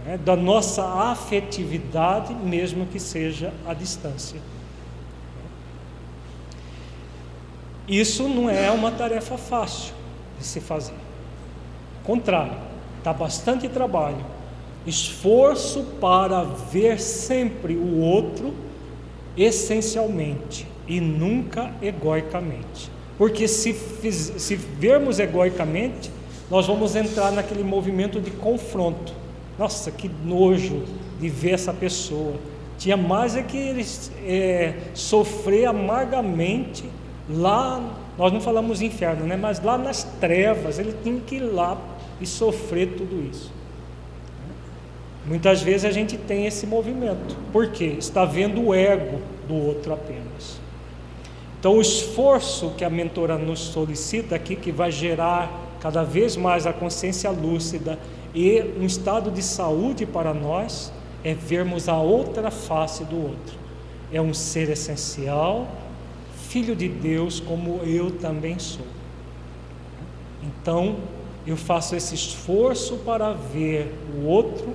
né, 0.06 0.18
da 0.18 0.36
nossa 0.36 0.84
afetividade, 0.84 2.34
mesmo 2.34 2.86
que 2.86 3.00
seja 3.00 3.54
à 3.68 3.74
distância. 3.74 4.40
Isso 7.88 8.30
não 8.30 8.50
é 8.50 8.72
uma 8.72 8.92
tarefa 8.92 9.38
fácil 9.38 9.94
de 10.38 10.46
se 10.46 10.62
fazer. 10.62 10.94
Contrário, 12.04 12.56
dá 13.04 13.12
bastante 13.12 13.68
trabalho, 13.68 14.24
esforço 14.86 15.84
para 16.00 16.44
ver 16.44 17.02
sempre 17.02 17.76
o 17.76 18.00
outro 18.00 18.54
essencialmente 19.36 20.68
e 20.88 21.02
nunca 21.02 21.72
egoicamente. 21.82 22.99
Porque 23.20 23.50
se, 23.50 23.74
se 23.74 24.56
vermos 24.56 25.20
egoicamente, 25.20 26.10
nós 26.50 26.66
vamos 26.66 26.96
entrar 26.96 27.34
naquele 27.34 27.64
movimento 27.64 28.22
de 28.22 28.32
confronto. 28.32 29.14
Nossa, 29.58 29.92
que 29.92 30.10
nojo 30.24 30.86
de 31.20 31.28
ver 31.28 31.52
essa 31.52 31.74
pessoa. 31.74 32.36
Tinha 32.78 32.96
mais 32.96 33.36
é 33.36 33.44
que 33.44 33.58
eles 33.58 34.10
é, 34.26 34.74
sofrer 34.94 35.66
amargamente 35.66 36.86
lá, 37.30 37.94
nós 38.18 38.32
não 38.32 38.40
falamos 38.40 38.82
inferno, 38.82 39.26
né? 39.26 39.36
mas 39.36 39.62
lá 39.62 39.78
nas 39.78 40.06
trevas, 40.22 40.80
ele 40.80 40.96
tinha 41.04 41.20
que 41.20 41.36
ir 41.36 41.42
lá 41.42 41.78
e 42.22 42.26
sofrer 42.26 42.96
tudo 42.96 43.22
isso. 43.30 43.52
Muitas 45.26 45.62
vezes 45.62 45.84
a 45.84 45.92
gente 45.92 46.18
tem 46.18 46.46
esse 46.46 46.66
movimento. 46.66 47.36
Por 47.52 47.70
quê? 47.70 47.96
Está 48.00 48.24
vendo 48.24 48.66
o 48.66 48.74
ego 48.74 49.20
do 49.46 49.56
outro 49.56 49.92
apenas. 49.94 50.29
Então, 51.60 51.76
o 51.76 51.82
esforço 51.82 52.72
que 52.78 52.86
a 52.86 52.90
mentora 52.90 53.38
nos 53.38 53.60
solicita 53.60 54.34
aqui, 54.34 54.56
que 54.56 54.72
vai 54.72 54.90
gerar 54.90 55.52
cada 55.82 56.04
vez 56.04 56.38
mais 56.38 56.66
a 56.66 56.72
consciência 56.72 57.30
lúcida 57.32 58.00
e 58.34 58.62
um 58.80 58.86
estado 58.86 59.30
de 59.30 59.44
saúde 59.44 60.06
para 60.06 60.34
nós, 60.34 60.90
é 61.22 61.34
vermos 61.34 61.90
a 61.90 61.98
outra 61.98 62.50
face 62.50 63.04
do 63.04 63.18
outro. 63.18 63.58
É 64.10 64.22
um 64.22 64.34
ser 64.34 64.70
essencial, 64.70 65.68
filho 66.48 66.74
de 66.74 66.88
Deus, 66.88 67.42
como 67.42 67.82
eu 67.84 68.10
também 68.10 68.58
sou. 68.58 68.86
Então, 70.42 70.96
eu 71.46 71.58
faço 71.58 71.94
esse 71.94 72.16
esforço 72.16 72.96
para 73.06 73.34
ver 73.34 73.94
o 74.16 74.26
outro 74.26 74.74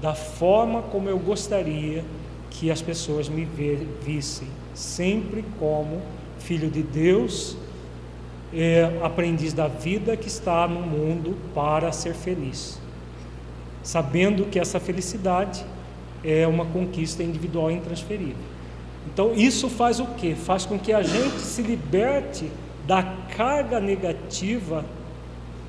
da 0.00 0.14
forma 0.14 0.82
como 0.82 1.08
eu 1.08 1.20
gostaria 1.20 2.04
que 2.50 2.70
as 2.70 2.82
pessoas 2.82 3.28
me 3.28 3.46
vissem, 4.02 4.48
sempre 4.74 5.44
como 5.58 6.00
filho 6.46 6.70
de 6.70 6.82
Deus, 6.82 7.56
é, 8.54 9.00
aprendiz 9.02 9.52
da 9.52 9.66
vida 9.66 10.16
que 10.16 10.28
está 10.28 10.68
no 10.68 10.80
mundo 10.80 11.36
para 11.52 11.90
ser 11.90 12.14
feliz. 12.14 12.78
sabendo 13.82 14.46
que 14.46 14.58
essa 14.58 14.80
felicidade 14.80 15.64
é 16.24 16.44
uma 16.44 16.64
conquista 16.64 17.22
individual 17.22 17.70
intransferível. 17.70 18.34
Então, 19.06 19.32
isso 19.32 19.68
faz 19.68 20.00
o 20.00 20.06
quê? 20.18 20.34
Faz 20.34 20.66
com 20.66 20.76
que 20.76 20.92
a 20.92 21.02
gente 21.02 21.38
se 21.38 21.62
liberte 21.62 22.50
da 22.84 23.04
carga 23.36 23.78
negativa 23.78 24.84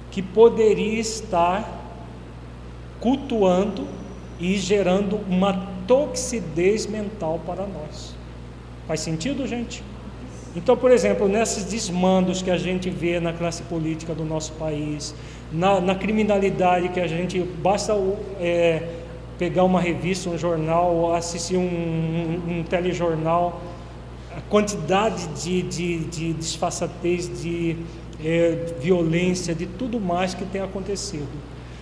que 0.10 0.24
poderia 0.24 1.00
estar 1.00 1.64
cultuando 3.00 3.88
e 4.40 4.58
gerando 4.58 5.18
uma 5.30 5.68
toxidez 5.86 6.88
mental 6.88 7.40
para 7.46 7.68
nós. 7.68 8.16
Faz 8.88 9.02
sentido, 9.02 9.46
gente? 9.46 9.84
Então, 10.58 10.76
por 10.76 10.90
exemplo, 10.90 11.28
nesses 11.28 11.66
desmandos 11.66 12.42
que 12.42 12.50
a 12.50 12.58
gente 12.58 12.90
vê 12.90 13.20
na 13.20 13.32
classe 13.32 13.62
política 13.62 14.16
do 14.16 14.26
nosso 14.26 14.54
país, 14.54 15.14
na, 15.52 15.80
na 15.80 15.94
criminalidade 15.94 16.90
que 16.90 17.00
a 17.00 17.06
gente 17.06 17.40
basta 17.40 17.94
é, 18.40 18.82
pegar 19.38 19.64
uma 19.64 19.80
revista, 19.80 20.32
um 20.32 20.38
jornal, 20.38 21.14
assistir 21.14 21.58
um, 21.58 21.62
um, 21.62 22.42
um 22.58 22.64
telejornal, 22.64 23.62
a 24.36 24.42
quantidade 24.50 25.28
de, 25.28 25.62
de, 25.62 26.00
de 26.06 26.34
desfaçatez, 26.34 27.30
de 27.40 27.78
é, 28.26 28.74
violência, 28.82 29.54
de 29.54 29.68
tudo 29.68 30.00
mais 30.00 30.34
que 30.34 30.44
tem 30.44 30.62
acontecido. 30.62 31.30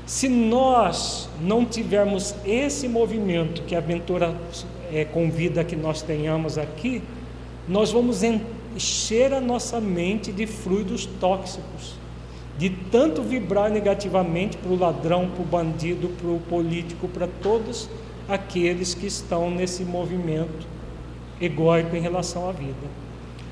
Se 0.06 0.28
nós 0.28 1.30
não 1.42 1.64
tivermos 1.64 2.36
esse 2.46 2.90
movimento 2.90 3.62
que 3.62 3.74
a 3.74 3.78
aventura 3.78 4.36
é, 4.92 5.06
convida 5.06 5.64
que 5.64 5.78
nós 5.78 6.02
tenhamos 6.02 6.58
aqui, 6.58 7.02
nós 7.70 7.90
vamos 7.90 8.22
encher 8.22 8.55
a 9.34 9.42
nossa 9.42 9.80
mente 9.80 10.32
de 10.32 10.46
fluidos 10.46 11.06
tóxicos, 11.20 11.96
de 12.58 12.70
tanto 12.70 13.22
vibrar 13.22 13.70
negativamente 13.70 14.58
para 14.58 14.72
o 14.72 14.78
ladrão, 14.78 15.30
para 15.30 15.42
o 15.42 15.46
bandido, 15.46 16.10
para 16.10 16.30
o 16.30 16.40
político, 16.40 17.08
para 17.08 17.28
todos 17.42 17.90
aqueles 18.28 18.94
que 18.94 19.08
estão 19.08 19.50
nesse 19.50 19.84
movimento 19.84 20.68
egóico 21.40 21.96
em 21.96 22.02
relação 22.02 22.50
à 22.50 22.52
vida. 22.52 23.06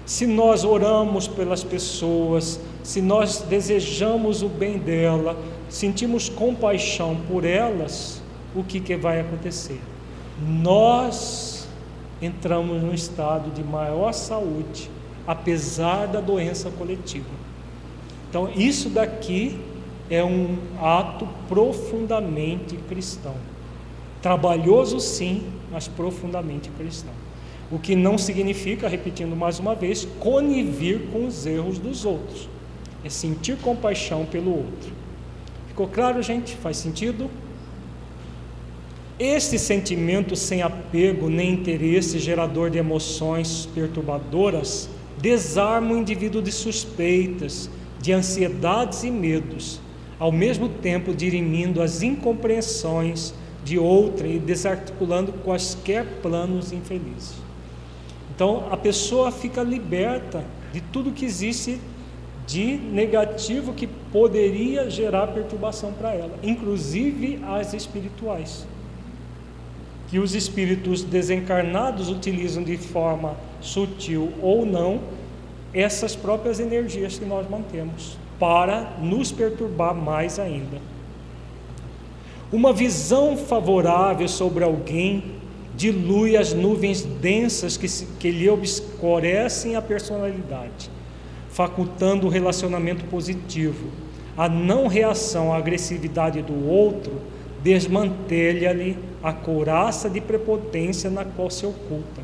Se 0.05 0.27
nós 0.27 0.65
oramos 0.65 1.27
pelas 1.27 1.63
pessoas, 1.63 2.59
se 2.83 3.01
nós 3.01 3.45
desejamos 3.47 4.41
o 4.41 4.49
bem 4.49 4.77
dela, 4.77 5.37
sentimos 5.69 6.27
compaixão 6.27 7.15
por 7.29 7.45
elas, 7.45 8.21
o 8.53 8.63
que, 8.63 8.79
que 8.79 8.95
vai 8.97 9.21
acontecer? 9.21 9.79
Nós 10.61 11.67
entramos 12.21 12.81
num 12.81 12.93
estado 12.93 13.49
de 13.51 13.63
maior 13.63 14.11
saúde, 14.13 14.89
apesar 15.25 16.07
da 16.07 16.19
doença 16.19 16.69
coletiva. 16.71 17.29
Então, 18.29 18.49
isso 18.55 18.89
daqui 18.89 19.59
é 20.09 20.23
um 20.23 20.57
ato 20.81 21.27
profundamente 21.47 22.75
cristão. 22.89 23.35
Trabalhoso, 24.21 24.99
sim, 24.99 25.43
mas 25.71 25.87
profundamente 25.87 26.69
cristão. 26.77 27.13
O 27.71 27.79
que 27.79 27.95
não 27.95 28.17
significa, 28.17 28.87
repetindo 28.87 29.35
mais 29.35 29.59
uma 29.59 29.75
vez, 29.75 30.07
conivir 30.19 31.07
com 31.11 31.25
os 31.25 31.45
erros 31.45 31.77
dos 31.77 32.05
outros. 32.05 32.47
É 33.03 33.09
sentir 33.09 33.57
compaixão 33.57 34.25
pelo 34.25 34.51
outro. 34.51 34.91
Ficou 35.67 35.87
claro, 35.87 36.21
gente? 36.21 36.55
Faz 36.55 36.77
sentido? 36.77 37.29
Este 39.19 39.57
sentimento 39.59 40.35
sem 40.35 40.61
apego 40.61 41.29
nem 41.29 41.51
interesse, 41.51 42.19
gerador 42.19 42.69
de 42.69 42.77
emoções 42.77 43.67
perturbadoras, 43.73 44.89
desarma 45.23 45.93
o 45.93 45.97
indivíduo 45.97 46.41
de 46.41 46.51
suspeitas, 46.51 47.69
de 47.97 48.11
ansiedades 48.11 49.05
e 49.05 49.09
medos, 49.09 49.79
ao 50.19 50.33
mesmo 50.33 50.67
tempo 50.67 51.13
dirimindo 51.13 51.81
as 51.81 52.01
incompreensões 52.01 53.33
de 53.63 53.79
outra 53.79 54.27
e 54.27 54.37
desarticulando 54.37 55.31
quaisquer 55.31 56.19
planos 56.21 56.73
infelizes. 56.73 57.35
Então 58.35 58.67
a 58.69 58.75
pessoa 58.75 59.31
fica 59.31 59.63
liberta 59.63 60.43
de 60.73 60.81
tudo 60.81 61.13
que 61.13 61.23
existe 61.23 61.79
de 62.45 62.75
negativo 62.75 63.71
que 63.71 63.87
poderia 63.87 64.89
gerar 64.89 65.27
perturbação 65.27 65.93
para 65.93 66.13
ela, 66.13 66.37
inclusive 66.43 67.39
as 67.45 67.73
espirituais. 67.73 68.67
Que 70.13 70.19
os 70.19 70.35
espíritos 70.35 71.01
desencarnados 71.01 72.07
utilizam 72.07 72.61
de 72.61 72.77
forma 72.77 73.35
sutil 73.59 74.31
ou 74.43 74.63
não 74.63 74.99
essas 75.73 76.15
próprias 76.15 76.59
energias 76.59 77.17
que 77.17 77.25
nós 77.25 77.49
mantemos 77.49 78.15
para 78.39 78.93
nos 79.01 79.31
perturbar 79.31 79.95
mais 79.95 80.37
ainda. 80.37 80.77
Uma 82.51 82.71
visão 82.71 83.35
favorável 83.35 84.27
sobre 84.27 84.63
alguém 84.63 85.23
dilui 85.75 86.37
as 86.37 86.53
nuvens 86.53 87.01
densas 87.01 87.75
que, 87.75 87.87
se, 87.87 88.05
que 88.19 88.29
lhe 88.29 88.47
obscurecem 88.47 89.75
a 89.75 89.81
personalidade 89.81 90.91
facultando 91.49 92.27
o 92.27 92.29
relacionamento 92.29 93.03
positivo. 93.05 93.87
A 94.37 94.47
não 94.47 94.85
reação 94.85 95.51
à 95.51 95.57
agressividade 95.57 96.43
do 96.43 96.69
outro 96.69 97.19
desmantelha-lhe 97.63 98.97
a 99.23 99.31
couraça 99.31 100.09
de 100.09 100.19
prepotência 100.19 101.09
na 101.09 101.23
qual 101.23 101.49
se 101.49 101.65
oculta. 101.65 102.21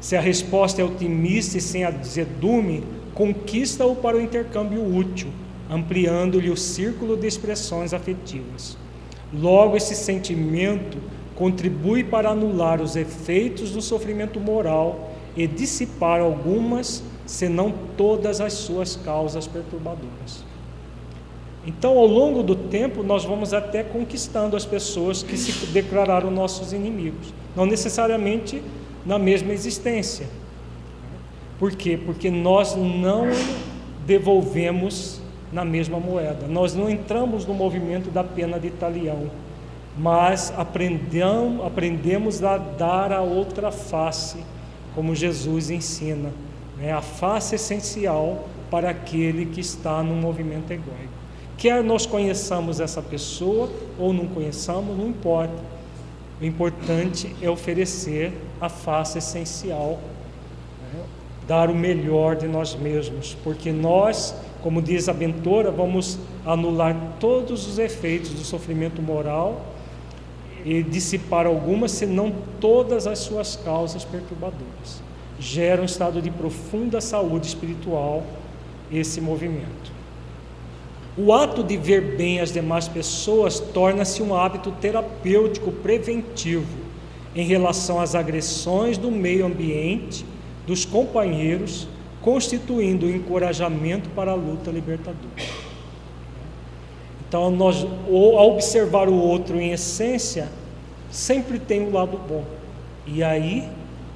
Se 0.00 0.16
a 0.16 0.20
resposta 0.20 0.80
é 0.80 0.84
otimista 0.84 1.58
e 1.58 1.60
sem 1.60 1.84
azedume, 1.84 2.82
conquista-o 3.14 3.94
para 3.94 4.16
o 4.16 4.20
intercâmbio 4.20 4.84
útil, 4.84 5.28
ampliando-lhe 5.70 6.50
o 6.50 6.56
círculo 6.56 7.16
de 7.16 7.26
expressões 7.26 7.92
afetivas. 7.92 8.76
Logo, 9.32 9.76
esse 9.76 9.94
sentimento 9.94 10.98
contribui 11.34 12.04
para 12.04 12.30
anular 12.30 12.80
os 12.80 12.96
efeitos 12.96 13.72
do 13.72 13.82
sofrimento 13.82 14.38
moral 14.38 15.12
e 15.36 15.46
dissipar 15.46 16.20
algumas 16.20 17.02
senão 17.26 17.72
todas 17.96 18.40
as 18.40 18.52
suas 18.52 18.96
causas 18.96 19.46
perturbadoras. 19.46 20.43
Então, 21.66 21.98
ao 21.98 22.06
longo 22.06 22.42
do 22.42 22.54
tempo, 22.54 23.02
nós 23.02 23.24
vamos 23.24 23.54
até 23.54 23.82
conquistando 23.82 24.56
as 24.56 24.66
pessoas 24.66 25.22
que 25.22 25.36
se 25.36 25.66
declararam 25.66 26.30
nossos 26.30 26.72
inimigos, 26.72 27.32
não 27.56 27.64
necessariamente 27.64 28.62
na 29.04 29.18
mesma 29.18 29.52
existência. 29.52 30.26
Por 31.58 31.72
quê? 31.72 31.96
Porque 31.96 32.30
nós 32.30 32.76
não 32.76 33.28
devolvemos 34.06 35.20
na 35.52 35.64
mesma 35.64 35.98
moeda. 35.98 36.46
Nós 36.46 36.74
não 36.74 36.90
entramos 36.90 37.46
no 37.46 37.54
movimento 37.54 38.10
da 38.10 38.22
pena 38.22 38.58
de 38.58 38.70
talião, 38.70 39.30
mas 39.96 40.52
aprendemos, 40.56 42.42
a 42.42 42.58
dar 42.58 43.12
a 43.12 43.22
outra 43.22 43.70
face, 43.70 44.38
como 44.94 45.14
Jesus 45.14 45.70
ensina 45.70 46.30
é 46.80 46.92
a 46.92 47.00
face 47.00 47.54
essencial 47.54 48.48
para 48.70 48.90
aquele 48.90 49.46
que 49.46 49.60
está 49.60 50.02
no 50.02 50.14
movimento 50.14 50.70
egóico. 50.72 51.13
Quer 51.56 51.82
nós 51.82 52.06
conheçamos 52.06 52.80
essa 52.80 53.00
pessoa 53.00 53.70
ou 53.98 54.12
não 54.12 54.26
conheçamos, 54.26 54.96
não 54.96 55.08
importa. 55.08 55.54
O 56.40 56.44
importante 56.44 57.34
é 57.40 57.48
oferecer 57.48 58.32
a 58.60 58.68
face 58.68 59.18
essencial, 59.18 60.00
né? 60.92 61.02
dar 61.46 61.70
o 61.70 61.74
melhor 61.74 62.36
de 62.36 62.46
nós 62.46 62.74
mesmos, 62.74 63.36
porque 63.44 63.72
nós, 63.72 64.34
como 64.62 64.82
diz 64.82 65.08
a 65.08 65.12
Bentora, 65.12 65.70
vamos 65.70 66.18
anular 66.44 66.96
todos 67.20 67.66
os 67.66 67.78
efeitos 67.78 68.30
do 68.30 68.44
sofrimento 68.44 69.00
moral 69.00 69.60
e 70.64 70.82
dissipar 70.82 71.46
algumas, 71.46 71.92
se 71.92 72.06
não 72.06 72.32
todas 72.60 73.06
as 73.06 73.20
suas 73.20 73.54
causas 73.56 74.04
perturbadoras 74.04 75.04
gera 75.38 75.82
um 75.82 75.84
estado 75.84 76.22
de 76.22 76.30
profunda 76.30 77.00
saúde 77.00 77.46
espiritual 77.46 78.22
esse 78.92 79.20
movimento. 79.20 79.92
O 81.16 81.32
ato 81.32 81.62
de 81.62 81.76
ver 81.76 82.16
bem 82.16 82.40
as 82.40 82.52
demais 82.52 82.88
pessoas 82.88 83.60
torna-se 83.60 84.20
um 84.20 84.34
hábito 84.34 84.72
terapêutico 84.72 85.70
preventivo 85.70 86.66
em 87.36 87.46
relação 87.46 88.00
às 88.00 88.16
agressões 88.16 88.98
do 88.98 89.12
meio 89.12 89.46
ambiente, 89.46 90.24
dos 90.66 90.84
companheiros, 90.84 91.86
constituindo 92.20 93.06
o 93.06 93.08
um 93.08 93.14
encorajamento 93.14 94.08
para 94.10 94.32
a 94.32 94.34
luta 94.34 94.72
libertadora. 94.72 95.18
Então, 97.28 97.50
nós, 97.50 97.84
ao 97.84 98.50
observar 98.52 99.08
o 99.08 99.14
outro 99.14 99.60
em 99.60 99.70
essência, 99.70 100.48
sempre 101.10 101.60
tem 101.60 101.82
um 101.82 101.92
lado 101.92 102.18
bom. 102.28 102.44
E 103.06 103.22
aí, 103.22 103.68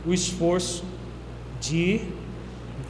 o 0.05 0.13
esforço 0.13 0.85
de 1.61 2.01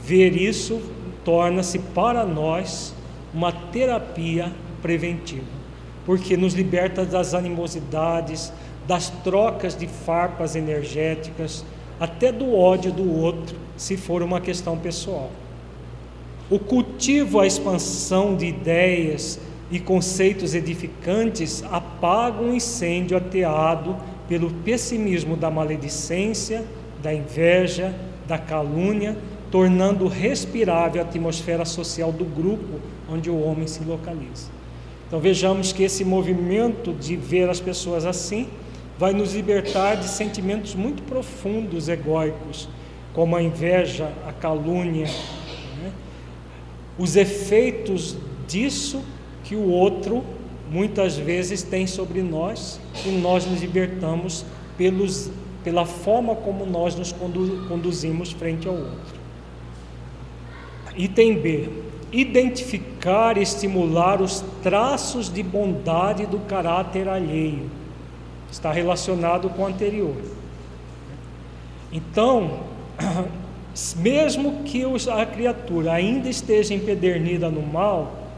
ver 0.01 0.35
isso 0.35 0.81
torna-se 1.23 1.79
para 1.79 2.25
nós 2.25 2.93
uma 3.33 3.51
terapia 3.51 4.51
preventiva, 4.81 5.45
porque 6.05 6.35
nos 6.35 6.53
liberta 6.53 7.05
das 7.05 7.33
animosidades, 7.33 8.51
das 8.87 9.09
trocas 9.09 9.75
de 9.75 9.87
farpas 9.87 10.55
energéticas, 10.55 11.63
até 11.99 12.31
do 12.31 12.55
ódio 12.55 12.91
do 12.91 13.11
outro, 13.11 13.55
se 13.77 13.97
for 13.97 14.23
uma 14.23 14.41
questão 14.41 14.77
pessoal. 14.77 15.29
O 16.49 16.57
cultivo, 16.57 17.39
a 17.39 17.45
expansão 17.45 18.35
de 18.35 18.45
ideias 18.45 19.39
e 19.69 19.79
conceitos 19.79 20.55
edificantes 20.55 21.63
apaga 21.69 22.41
um 22.41 22.55
incêndio 22.55 23.15
ateado 23.15 23.95
pelo 24.27 24.49
pessimismo 24.49 25.35
da 25.35 25.51
maledicência, 25.51 26.63
da 27.03 27.13
inveja, 27.13 27.93
da 28.27 28.37
calúnia, 28.37 29.15
tornando 29.51 30.07
respirável 30.07 31.01
a 31.01 31.05
atmosfera 31.05 31.65
social 31.65 32.11
do 32.11 32.25
grupo 32.25 32.79
onde 33.11 33.29
o 33.29 33.41
homem 33.41 33.67
se 33.67 33.83
localiza. 33.83 34.49
Então 35.07 35.19
vejamos 35.19 35.71
que 35.71 35.83
esse 35.83 36.05
movimento 36.05 36.93
de 36.93 37.15
ver 37.15 37.49
as 37.49 37.59
pessoas 37.59 38.05
assim 38.05 38.47
vai 38.97 39.13
nos 39.13 39.33
libertar 39.33 39.95
de 39.95 40.07
sentimentos 40.07 40.75
muito 40.75 41.01
profundos 41.03 41.87
egóicos, 41.87 42.69
como 43.13 43.35
a 43.35 43.41
inveja, 43.41 44.11
a 44.27 44.33
calúnia, 44.33 45.05
né? 45.05 45.91
os 46.97 47.15
efeitos 47.15 48.17
disso 48.47 49.01
que 49.43 49.55
o 49.55 49.69
outro 49.69 50.23
muitas 50.69 51.17
vezes 51.17 51.63
tem 51.63 51.87
sobre 51.87 52.21
nós 52.21 52.79
e 53.05 53.09
nós 53.09 53.45
nos 53.45 53.61
libertamos 53.61 54.45
pelos, 54.77 55.31
pela 55.63 55.85
forma 55.85 56.35
como 56.35 56.65
nós 56.65 56.95
nos 56.95 57.11
conduzimos 57.67 58.31
frente 58.31 58.67
ao 58.67 58.75
outro. 58.75 59.19
Item 60.95 61.39
B: 61.39 61.69
identificar 62.11 63.37
e 63.37 63.41
estimular 63.41 64.21
os 64.21 64.43
traços 64.63 65.31
de 65.31 65.43
bondade 65.43 66.25
do 66.25 66.39
caráter 66.39 67.07
alheio. 67.07 67.69
Está 68.51 68.71
relacionado 68.71 69.49
com 69.49 69.63
o 69.63 69.67
anterior. 69.67 70.15
Então, 71.91 72.61
mesmo 73.97 74.63
que 74.63 74.83
a 75.11 75.25
criatura 75.25 75.93
ainda 75.93 76.29
esteja 76.29 76.73
empedernida 76.73 77.49
no 77.49 77.61
mal, 77.61 78.29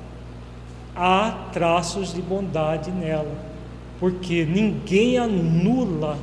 há 0.96 1.48
traços 1.52 2.14
de 2.14 2.22
bondade 2.22 2.92
nela, 2.92 3.36
porque 4.00 4.46
ninguém 4.46 5.18
anula 5.18 6.18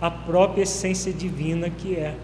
a 0.00 0.10
própria 0.10 0.62
essência 0.62 1.12
divina 1.12 1.70
que 1.70 1.94
é. 1.94 2.16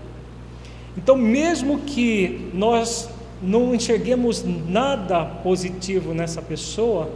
Então, 0.96 1.16
mesmo 1.16 1.78
que 1.80 2.50
nós 2.52 3.08
não 3.42 3.74
enxerguemos 3.74 4.44
nada 4.44 5.24
positivo 5.24 6.12
nessa 6.12 6.42
pessoa, 6.42 7.10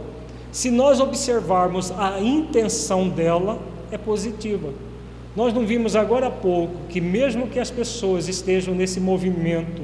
se 0.51 0.69
nós 0.69 0.99
observarmos 0.99 1.91
a 1.91 2.21
intenção 2.21 3.09
dela, 3.09 3.59
é 3.91 3.97
positiva. 3.97 4.71
Nós 5.35 5.53
não 5.53 5.65
vimos 5.65 5.95
agora 5.95 6.27
há 6.27 6.31
pouco 6.31 6.75
que, 6.89 7.01
mesmo 7.01 7.47
que 7.47 7.59
as 7.59 7.71
pessoas 7.71 8.27
estejam 8.27 8.75
nesse 8.75 8.99
movimento 8.99 9.81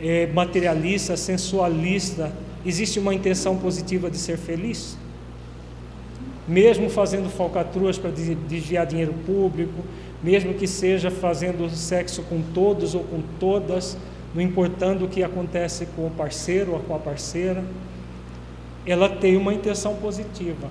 é, 0.00 0.26
materialista, 0.28 1.16
sensualista, 1.16 2.32
existe 2.64 2.98
uma 2.98 3.14
intenção 3.14 3.56
positiva 3.58 4.10
de 4.10 4.16
ser 4.16 4.38
feliz? 4.38 4.96
Mesmo 6.48 6.88
fazendo 6.88 7.28
falcatruas 7.28 7.98
para 7.98 8.10
desviar 8.10 8.86
dinheiro 8.86 9.14
público, 9.26 9.84
mesmo 10.22 10.54
que 10.54 10.66
seja 10.66 11.10
fazendo 11.10 11.68
sexo 11.68 12.22
com 12.22 12.40
todos 12.54 12.94
ou 12.94 13.04
com 13.04 13.20
todas, 13.38 13.96
não 14.34 14.42
importando 14.42 15.04
o 15.04 15.08
que 15.08 15.22
acontece 15.22 15.86
com 15.94 16.06
o 16.06 16.10
parceiro 16.10 16.72
ou 16.72 16.80
com 16.80 16.94
a 16.94 16.98
parceira, 16.98 17.64
ela 18.86 19.08
tem 19.08 19.36
uma 19.36 19.52
intenção 19.52 19.94
positiva. 19.96 20.68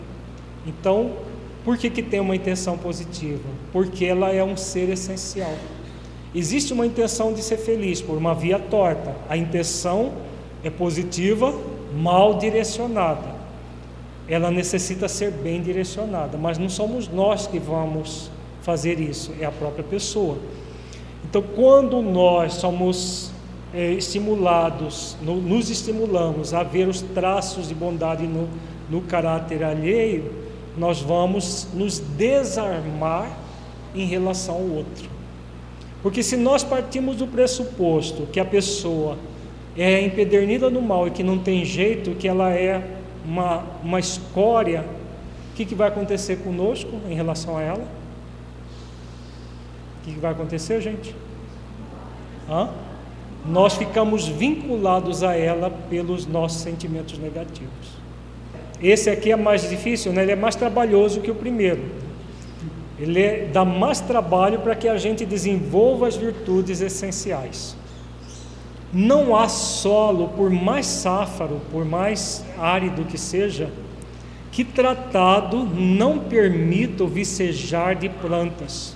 Então, 0.66 1.12
por 1.64 1.78
que, 1.78 1.90
que 1.90 2.02
tem 2.02 2.20
uma 2.20 2.36
intenção 2.36 2.78
positiva? 2.78 3.48
Porque 3.72 4.06
ela 4.06 4.32
é 4.32 4.44
um 4.44 4.58
ser 4.58 4.90
essencial. 4.90 5.54
Existe 6.34 6.74
uma 6.74 6.86
intenção 6.86 7.34
de 7.34 7.44
ser 7.44 7.58
feliz 7.58 8.02
por 8.02 8.18
uma 8.18 8.34
via 8.34 8.58
torta. 8.58 9.16
A 9.30 9.38
intenção 9.38 10.14
é 10.64 10.70
positiva, 10.70 11.54
mal 11.96 12.36
direcionada. 12.36 13.42
Ela 14.28 14.50
necessita 14.50 15.08
ser 15.08 15.32
bem 15.32 15.62
direcionada, 15.62 16.38
mas 16.38 16.58
não 16.58 16.70
somos 16.70 17.08
nós 17.08 17.48
que 17.48 17.60
vamos 17.60 18.32
fazer 18.62 19.00
isso, 19.00 19.34
é 19.40 19.46
a 19.46 19.52
própria 19.52 19.84
pessoa. 19.84 20.38
Então, 21.26 21.42
quando 21.42 22.02
nós 22.02 22.54
somos 22.54 23.31
é, 23.74 23.92
estimulados, 23.92 25.16
no, 25.22 25.38
nos 25.38 25.70
estimulamos 25.70 26.54
a 26.54 26.64
ver 26.64 26.88
os 26.88 27.02
traços 27.02 27.68
de 27.68 27.76
bondade 27.76 28.28
no, 28.28 28.50
no 28.90 29.02
caráter 29.02 29.64
alheio, 29.64 30.32
nós 30.78 31.02
vamos 31.02 31.68
nos 31.74 32.00
desarmar 32.00 33.30
em 33.96 34.06
relação 34.06 34.56
ao 34.56 34.62
outro. 34.62 35.10
Porque 36.02 36.24
se 36.24 36.36
nós 36.36 36.64
partimos 36.64 37.18
do 37.18 37.28
pressuposto 37.28 38.24
que 38.28 38.40
a 38.40 38.46
pessoa 38.46 39.18
é 39.78 40.02
empedernida 40.02 40.70
no 40.70 40.82
mal 40.82 41.08
e 41.08 41.12
que 41.12 41.24
não 41.24 41.38
tem 41.38 41.64
jeito, 41.64 42.12
que 42.12 42.28
ela 42.28 42.52
é 42.52 42.84
uma, 43.26 43.64
uma 43.84 44.00
escória, 44.00 44.86
o 45.52 45.56
que, 45.56 45.66
que 45.66 45.76
vai 45.76 45.88
acontecer 45.88 46.38
conosco 46.38 47.00
em 47.10 47.14
relação 47.14 47.58
a 47.58 47.62
ela? 47.62 47.84
O 50.00 50.04
que, 50.04 50.14
que 50.14 50.20
vai 50.20 50.32
acontecer, 50.32 50.82
gente? 50.82 51.16
Hã? 52.50 52.70
Nós 53.46 53.76
ficamos 53.76 54.28
vinculados 54.28 55.24
a 55.24 55.36
ela 55.36 55.70
pelos 55.90 56.26
nossos 56.28 56.62
sentimentos 56.62 57.18
negativos. 57.18 58.02
Esse 58.82 59.10
aqui 59.10 59.32
é 59.32 59.36
mais 59.36 59.70
difícil, 59.70 60.12
né? 60.12 60.24
ele 60.24 60.32
é 60.32 60.36
mais 60.36 60.56
trabalhoso 60.56 61.22
que 61.22 61.30
o 61.32 61.36
primeiro. 61.36 61.84
Ele 63.00 63.20
é, 63.20 63.50
dá 63.52 63.66
mais 63.66 64.00
trabalho 64.00 64.60
para 64.60 64.76
que 64.76 64.88
a 64.88 64.98
gente 64.98 65.26
desenvolva 65.26 66.08
as 66.08 66.16
virtudes 66.16 66.82
essenciais. 66.82 67.76
Não 68.94 69.36
há 69.36 69.48
solo, 69.48 70.30
por 70.30 70.50
mais 70.50 70.86
sáfaro, 70.86 71.62
por 71.72 71.86
mais 71.86 72.44
árido 72.60 73.06
que 73.06 73.18
seja, 73.18 73.72
que 74.52 74.64
tratado 74.64 75.64
não 75.64 76.20
permita 76.20 77.04
o 77.04 77.08
vicejar 77.08 77.96
de 77.96 78.10
plantas. 78.10 78.96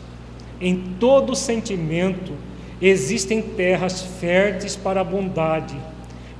Em 0.60 0.76
todo 1.00 1.36
sentimento 1.36 2.34
existem 2.82 3.42
terras 3.42 4.02
férteis 4.02 4.76
para 4.76 5.02
a 5.02 5.04
bondade 5.04 5.76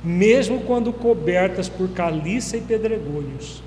mesmo 0.06 0.60
quando 0.60 0.92
cobertas 0.92 1.68
por 1.68 1.88
caliça 1.88 2.56
e 2.56 2.60
pedregulhos. 2.60 3.60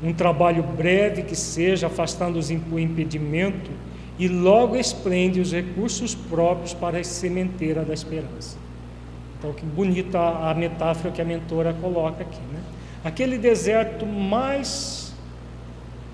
Um 0.00 0.12
trabalho 0.12 0.62
breve 0.62 1.22
que 1.22 1.34
seja, 1.34 1.88
afastando 1.88 2.38
o 2.38 2.78
impedimento, 2.78 3.72
e 4.16 4.28
logo 4.28 4.76
esplende 4.76 5.40
os 5.40 5.52
recursos 5.52 6.14
próprios 6.14 6.72
para 6.72 6.98
a 6.98 7.04
sementeira 7.04 7.84
da 7.84 7.92
esperança. 7.92 8.56
Então, 9.36 9.52
que 9.52 9.64
bonita 9.66 10.20
a 10.20 10.54
metáfora 10.54 11.12
que 11.12 11.20
a 11.20 11.24
mentora 11.24 11.74
coloca 11.74 12.22
aqui. 12.22 12.40
Né? 12.52 12.60
Aquele 13.02 13.36
deserto 13.36 14.06
mais 14.06 15.12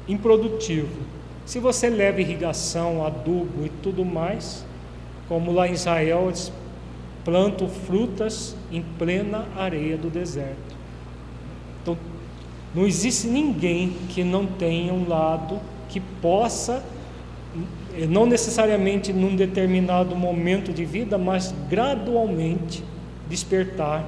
improdutivo. 0.09 1.03
Se 1.45 1.59
você 1.59 1.91
leva 1.91 2.21
irrigação, 2.21 3.05
adubo 3.05 3.65
e 3.65 3.69
tudo 3.83 4.05
mais, 4.05 4.65
como 5.29 5.53
lá 5.53 5.69
em 5.69 5.73
Israel, 5.73 6.27
eles 6.27 6.53
plantam 7.25 7.69
frutas 7.69 8.57
em 8.71 8.83
plena 8.99 9.47
areia 9.57 9.97
do 9.97 10.09
deserto. 10.09 10.77
Então, 11.83 11.97
não 12.75 12.87
existe 12.87 13.27
ninguém 13.27 13.97
que 14.09 14.23
não 14.23 14.47
tenha 14.47 14.93
um 14.93 15.09
lado 15.09 15.59
que 15.89 15.99
possa, 15.99 16.85
não 18.09 18.27
necessariamente 18.27 19.13
num 19.13 19.35
determinado 19.35 20.15
momento 20.15 20.73
de 20.73 20.85
vida, 20.85 21.17
mas 21.17 21.55
gradualmente 21.69 22.85
despertar 23.29 24.05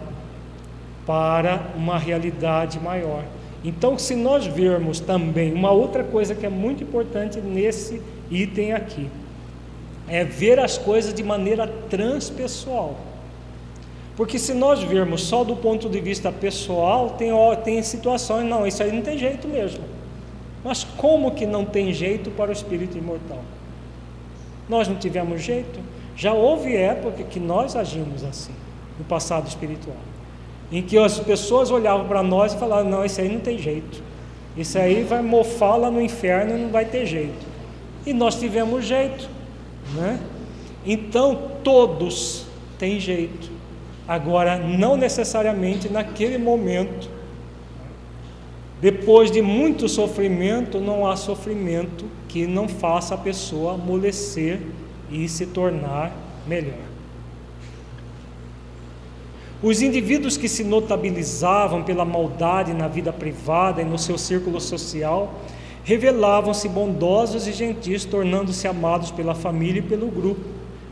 para 1.07 1.73
uma 1.75 1.99
realidade 1.99 2.79
maior. 2.79 3.25
Então, 3.65 3.99
se 3.99 4.15
nós 4.15 4.47
vermos 4.47 5.01
também 5.01 5.53
uma 5.53 5.71
outra 5.71 6.05
coisa 6.05 6.35
que 6.35 6.47
é 6.47 6.49
muito 6.49 6.85
importante 6.85 7.41
nesse 7.41 8.01
item 8.31 8.73
aqui, 8.73 9.09
é 10.09 10.25
ver 10.25 10.59
as 10.59 10.79
coisas 10.79 11.13
de 11.13 11.23
maneira 11.23 11.67
transpessoal. 11.89 12.97
Porque 14.17 14.39
se 14.39 14.53
nós 14.53 14.83
virmos 14.83 15.23
só 15.23 15.45
do 15.45 15.55
ponto 15.55 15.89
de 15.89 16.01
vista 16.01 16.33
pessoal, 16.33 17.11
tem, 17.11 17.31
tem 17.63 17.83
situações, 17.83 18.45
não, 18.49 18.67
isso 18.67 18.83
aí 18.83 18.91
não 18.91 19.03
tem 19.03 19.17
jeito 19.17 19.47
mesmo. 19.47 19.85
Mas 20.65 20.83
como 20.83 21.31
que 21.31 21.47
não 21.47 21.65
tem 21.65 21.93
jeito 21.93 22.31
para 22.31 22.51
o 22.51 22.53
espírito 22.53 22.99
imortal? 22.99 23.41
Nós 24.69 24.89
não 24.89 24.97
tivemos 24.97 25.41
jeito? 25.43 25.79
Já 26.17 26.33
houve 26.33 26.75
época 26.75 27.23
que 27.23 27.39
nós 27.39 27.77
agimos 27.77 28.25
assim, 28.25 28.53
no 28.99 29.05
passado 29.05 29.47
espiritual, 29.47 29.97
em 30.73 30.83
que 30.83 30.99
as 30.99 31.21
pessoas 31.21 31.71
olhavam 31.71 32.09
para 32.09 32.23
nós 32.23 32.53
e 32.53 32.59
falavam: 32.59 32.91
não, 32.91 33.05
isso 33.05 33.21
aí 33.21 33.29
não 33.29 33.39
tem 33.39 33.57
jeito, 33.57 34.03
isso 34.57 34.77
aí 34.77 35.05
vai 35.05 35.23
mofar 35.23 35.77
lá 35.77 35.93
no 35.93 36.03
inferno 36.03 36.59
e 36.59 36.61
não 36.61 36.71
vai 36.71 36.85
ter 36.85 37.07
jeito. 37.07 37.47
E 38.05 38.13
nós 38.13 38.35
tivemos 38.35 38.85
jeito, 38.85 39.31
né? 39.95 40.21
Então 40.85 41.53
todos 41.63 42.47
têm 42.79 42.99
jeito. 42.99 43.51
Agora, 44.07 44.57
não 44.57 44.97
necessariamente 44.97 45.89
naquele 45.89 46.39
momento. 46.39 47.11
Depois 48.81 49.31
de 49.31 49.43
muito 49.43 49.89
sofrimento, 49.89 50.81
não 50.81 51.07
há 51.07 51.17
sofrimento 51.17 52.07
que 52.29 52.47
não 52.47 52.69
faça 52.69 53.15
a 53.15 53.19
pessoa 53.19 53.75
amolecer 53.75 54.61
e 55.11 55.29
se 55.29 55.47
tornar 55.47 56.13
melhor. 56.47 56.89
Os 59.61 59.83
indivíduos 59.83 60.37
que 60.37 60.49
se 60.49 60.63
notabilizavam 60.63 61.83
pela 61.83 62.05
maldade 62.05 62.73
na 62.73 62.87
vida 62.87 63.13
privada 63.13 63.83
e 63.83 63.85
no 63.85 63.99
seu 63.99 64.17
círculo 64.17 64.61
social 64.61 65.35
revelavam-se 65.89 66.69
bondosos 66.69 67.47
e 67.47 67.53
gentis, 67.53 68.05
tornando-se 68.05 68.69
amados 68.69 69.11
pela 69.11 69.35
família 69.35 69.79
e 69.79 69.83
pelo 69.83 70.09
grupo, 70.09 70.45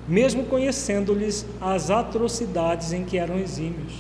mesmo 0.09 0.45
conhecendo-lhes 0.45 1.45
as 1.61 1.91
atrocidades 1.91 2.95
em 2.95 3.05
que 3.05 3.19
eram 3.19 3.39
exímios. 3.39 3.93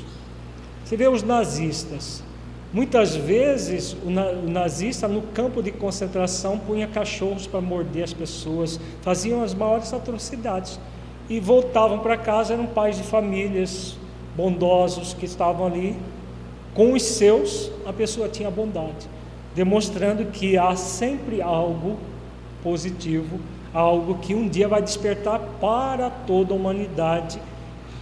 Você 0.82 0.96
vê 0.96 1.06
os 1.06 1.22
nazistas. 1.22 2.24
Muitas 2.72 3.14
vezes 3.14 3.92
o, 3.92 4.08
nazista 4.08 5.06
no 5.06 5.20
campo 5.20 5.62
de 5.62 5.70
concentração 5.70 6.58
punha 6.58 6.86
cachorros 6.86 7.46
para 7.46 7.60
morder 7.60 8.04
as 8.04 8.14
pessoas, 8.14 8.80
faziam 9.02 9.42
as 9.42 9.52
maiores 9.52 9.92
atrocidades 9.92 10.80
e 11.28 11.38
voltavam 11.38 11.98
para 11.98 12.16
casa, 12.16 12.54
eram 12.54 12.64
pais 12.64 12.96
de 12.96 13.02
famílias 13.02 13.98
bondosos 14.34 15.12
que 15.12 15.26
estavam 15.26 15.66
ali 15.66 15.94
com 16.72 16.94
os 16.94 17.02
seus, 17.02 17.70
a 17.84 17.92
pessoa 17.92 18.30
tinha 18.30 18.50
bondade, 18.50 19.06
demonstrando 19.56 20.26
que 20.26 20.58
há 20.58 20.76
sempre 20.76 21.40
algo 21.40 21.96
positivo, 22.62 23.40
algo 23.72 24.18
que 24.18 24.34
um 24.34 24.46
dia 24.46 24.68
vai 24.68 24.82
despertar 24.82 25.40
para 25.58 26.10
toda 26.10 26.52
a 26.52 26.56
humanidade 26.56 27.40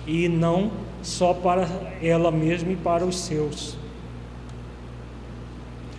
e 0.05 0.29
não 0.29 0.73
só 1.01 1.33
para 1.33 1.69
ela 2.03 2.33
mesma 2.33 2.73
e 2.73 2.77
para 2.77 3.05
os 3.05 3.21
seus. 3.21 3.77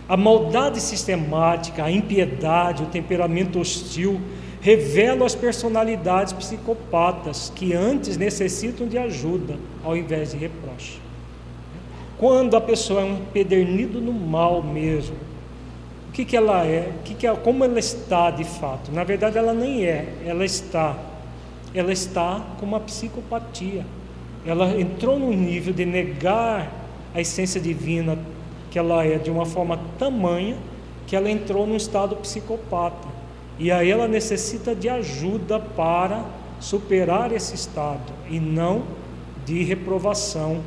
A 0.06 0.14
maldade 0.14 0.78
sistemática, 0.78 1.84
a 1.84 1.90
impiedade, 1.90 2.82
o 2.82 2.86
temperamento 2.86 3.58
hostil 3.58 4.20
revelam 4.60 5.24
as 5.24 5.34
personalidades 5.34 6.34
psicopatas 6.34 7.50
que 7.54 7.72
antes 7.72 8.18
necessitam 8.18 8.86
de 8.86 8.98
ajuda 8.98 9.56
ao 9.82 9.96
invés 9.96 10.32
de 10.32 10.36
reproche. 10.36 11.00
Quando 12.18 12.56
a 12.56 12.60
pessoa 12.60 13.00
é 13.00 13.04
um 13.04 13.16
pedernido 13.32 14.00
no 14.00 14.12
mal 14.12 14.62
mesmo, 14.62 15.25
que, 16.16 16.24
que 16.24 16.34
ela 16.34 16.64
é? 16.64 16.94
Que 17.04 17.14
que 17.14 17.26
ela, 17.26 17.36
como 17.36 17.62
ela 17.62 17.78
está 17.78 18.30
de 18.30 18.42
fato? 18.42 18.90
Na 18.90 19.04
verdade, 19.04 19.36
ela 19.36 19.52
nem 19.52 19.84
é, 19.84 20.14
ela 20.24 20.46
está. 20.46 20.96
Ela 21.74 21.92
está 21.92 22.42
com 22.58 22.64
uma 22.64 22.80
psicopatia. 22.80 23.84
Ela 24.46 24.80
entrou 24.80 25.18
no 25.18 25.30
nível 25.30 25.74
de 25.74 25.84
negar 25.84 26.72
a 27.14 27.20
essência 27.20 27.60
divina 27.60 28.18
que 28.70 28.78
ela 28.78 29.04
é 29.04 29.18
de 29.18 29.30
uma 29.30 29.44
forma 29.44 29.78
tamanha 29.98 30.56
que 31.06 31.14
ela 31.14 31.30
entrou 31.30 31.66
num 31.66 31.76
estado 31.76 32.16
psicopata. 32.16 33.08
E 33.58 33.70
aí 33.70 33.90
ela 33.90 34.08
necessita 34.08 34.74
de 34.74 34.88
ajuda 34.88 35.60
para 35.60 36.24
superar 36.58 37.30
esse 37.30 37.54
estado 37.54 38.10
e 38.30 38.40
não 38.40 38.84
de 39.44 39.62
reprovação. 39.62 40.62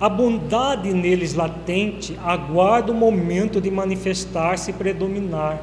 A 0.00 0.08
bondade 0.08 0.92
neles 0.94 1.34
latente 1.34 2.18
aguarda 2.24 2.90
o 2.90 2.94
momento 2.94 3.60
de 3.60 3.70
manifestar-se 3.70 4.70
e 4.70 4.74
predominar, 4.74 5.60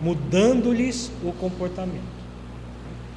mudando-lhes 0.00 1.12
o 1.22 1.32
comportamento. 1.32 2.14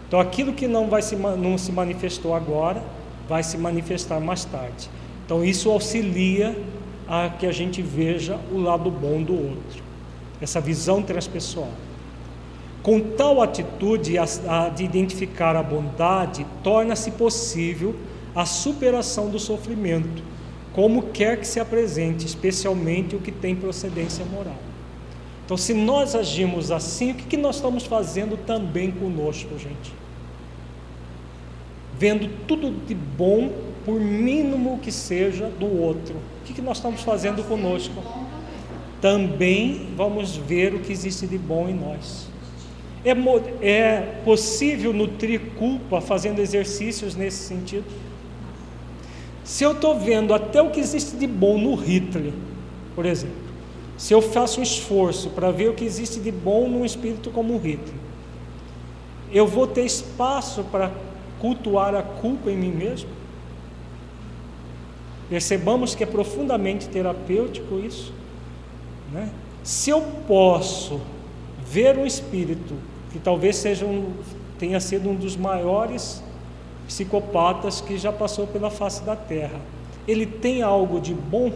Então, 0.08 0.20
aquilo 0.20 0.54
que 0.54 0.68
não, 0.68 0.90
vai 0.90 1.02
se, 1.02 1.16
não 1.16 1.58
se 1.58 1.72
manifestou 1.72 2.36
agora, 2.36 2.84
vai 3.30 3.44
se 3.44 3.58
manifestar 3.58 4.20
mais 4.20 4.44
tarde. 4.44 4.90
Então, 5.26 5.44
isso 5.44 5.70
auxilia 5.70 6.58
a 7.08 7.30
que 7.30 7.46
a 7.46 7.52
gente 7.52 7.82
veja 7.82 8.38
o 8.52 8.60
lado 8.60 8.92
bom 8.92 9.22
do 9.22 9.34
outro 9.34 9.88
essa 10.42 10.60
visão 10.60 11.02
transpessoal. 11.02 11.72
Com 12.84 13.00
tal 13.00 13.42
atitude 13.42 14.18
a, 14.18 14.26
a, 14.48 14.70
de 14.70 14.84
identificar 14.84 15.56
a 15.56 15.64
bondade, 15.64 16.46
torna-se 16.64 17.12
possível 17.12 17.96
a 18.36 18.46
superação 18.46 19.30
do 19.30 19.40
sofrimento, 19.40 20.24
como 20.78 21.02
quer 21.02 21.40
que 21.40 21.48
se 21.48 21.60
apresente, 21.60 22.28
especialmente 22.28 23.16
o 23.16 23.20
que 23.20 23.32
tem 23.32 23.56
procedência 23.56 24.24
moral. 24.24 24.56
Então, 25.44 25.58
se 25.58 25.74
nós 25.74 26.14
agimos 26.14 26.72
assim, 26.72 27.12
o 27.12 27.16
que, 27.16 27.24
que 27.24 27.38
nós 27.38 27.56
estamos 27.56 27.84
fazendo 27.84 28.38
também 28.38 28.92
conosco, 28.92 29.58
gente? 29.58 29.92
Vendo 31.98 32.30
tudo 32.46 32.70
de 32.86 32.94
bom, 32.94 33.52
por 33.84 34.00
mínimo 34.00 34.78
que 34.78 34.92
seja, 34.92 35.48
do 35.48 35.66
outro. 35.66 36.16
O 36.16 36.46
que, 36.46 36.54
que 36.54 36.62
nós 36.62 36.78
estamos 36.78 37.02
fazendo 37.02 37.44
conosco? 37.48 38.04
também 39.02 39.88
vamos 39.96 40.36
ver 40.36 40.74
o 40.74 40.80
que 40.80 40.92
existe 40.92 41.28
de 41.28 41.38
bom 41.38 41.70
em 41.70 41.74
nós. 41.74 42.28
É, 43.06 43.12
é 43.62 44.02
possível 44.26 44.92
nutrir 44.92 45.40
culpa 45.58 46.02
fazendo 46.02 46.40
exercícios 46.40 47.16
nesse 47.16 47.44
sentido? 47.44 47.86
Se 49.48 49.64
eu 49.64 49.72
estou 49.72 49.98
vendo 49.98 50.34
até 50.34 50.62
o 50.62 50.70
que 50.70 50.78
existe 50.82 51.16
de 51.16 51.26
bom 51.26 51.58
no 51.58 51.74
Hitler, 51.74 52.34
por 52.94 53.06
exemplo, 53.06 53.38
se 53.98 54.14
eu 54.14 54.22
faço 54.22 54.60
um 54.60 54.64
esforço 54.64 55.30
para 55.30 55.52
ver 55.52 55.70
o 55.70 55.74
que 55.74 55.86
existe 55.86 56.20
de 56.20 56.34
bom 56.34 56.68
num 56.68 56.84
espírito 56.84 57.32
como 57.32 57.54
o 57.54 57.58
Hitler, 57.58 57.96
eu 59.32 59.48
vou 59.48 59.66
ter 59.66 59.86
espaço 59.86 60.66
para 60.66 60.92
cultuar 61.40 61.96
a 61.96 62.04
culpa 62.04 62.52
em 62.52 62.58
mim 62.58 62.72
mesmo? 62.72 63.10
Percebamos 65.30 65.96
que 65.96 66.04
é 66.04 66.08
profundamente 66.08 66.90
terapêutico 66.90 67.80
isso. 67.80 68.12
Né? 69.14 69.30
Se 69.64 69.92
eu 69.92 70.02
posso 70.28 71.00
ver 71.66 71.98
um 71.98 72.06
espírito 72.06 72.76
que 73.14 73.20
talvez 73.20 73.56
seja 73.56 73.86
um, 73.86 74.12
tenha 74.60 74.82
sido 74.82 75.10
um 75.10 75.16
dos 75.16 75.38
maiores 75.38 76.22
psicopatas 76.88 77.82
que 77.82 77.98
já 77.98 78.12
passou 78.12 78.48
pela 78.48 78.72
face 78.72 79.04
da 79.04 79.16
terra, 79.16 79.60
ele 80.08 80.26
tem 80.26 80.62
algo 80.62 81.00
de 81.00 81.14
bom, 81.14 81.52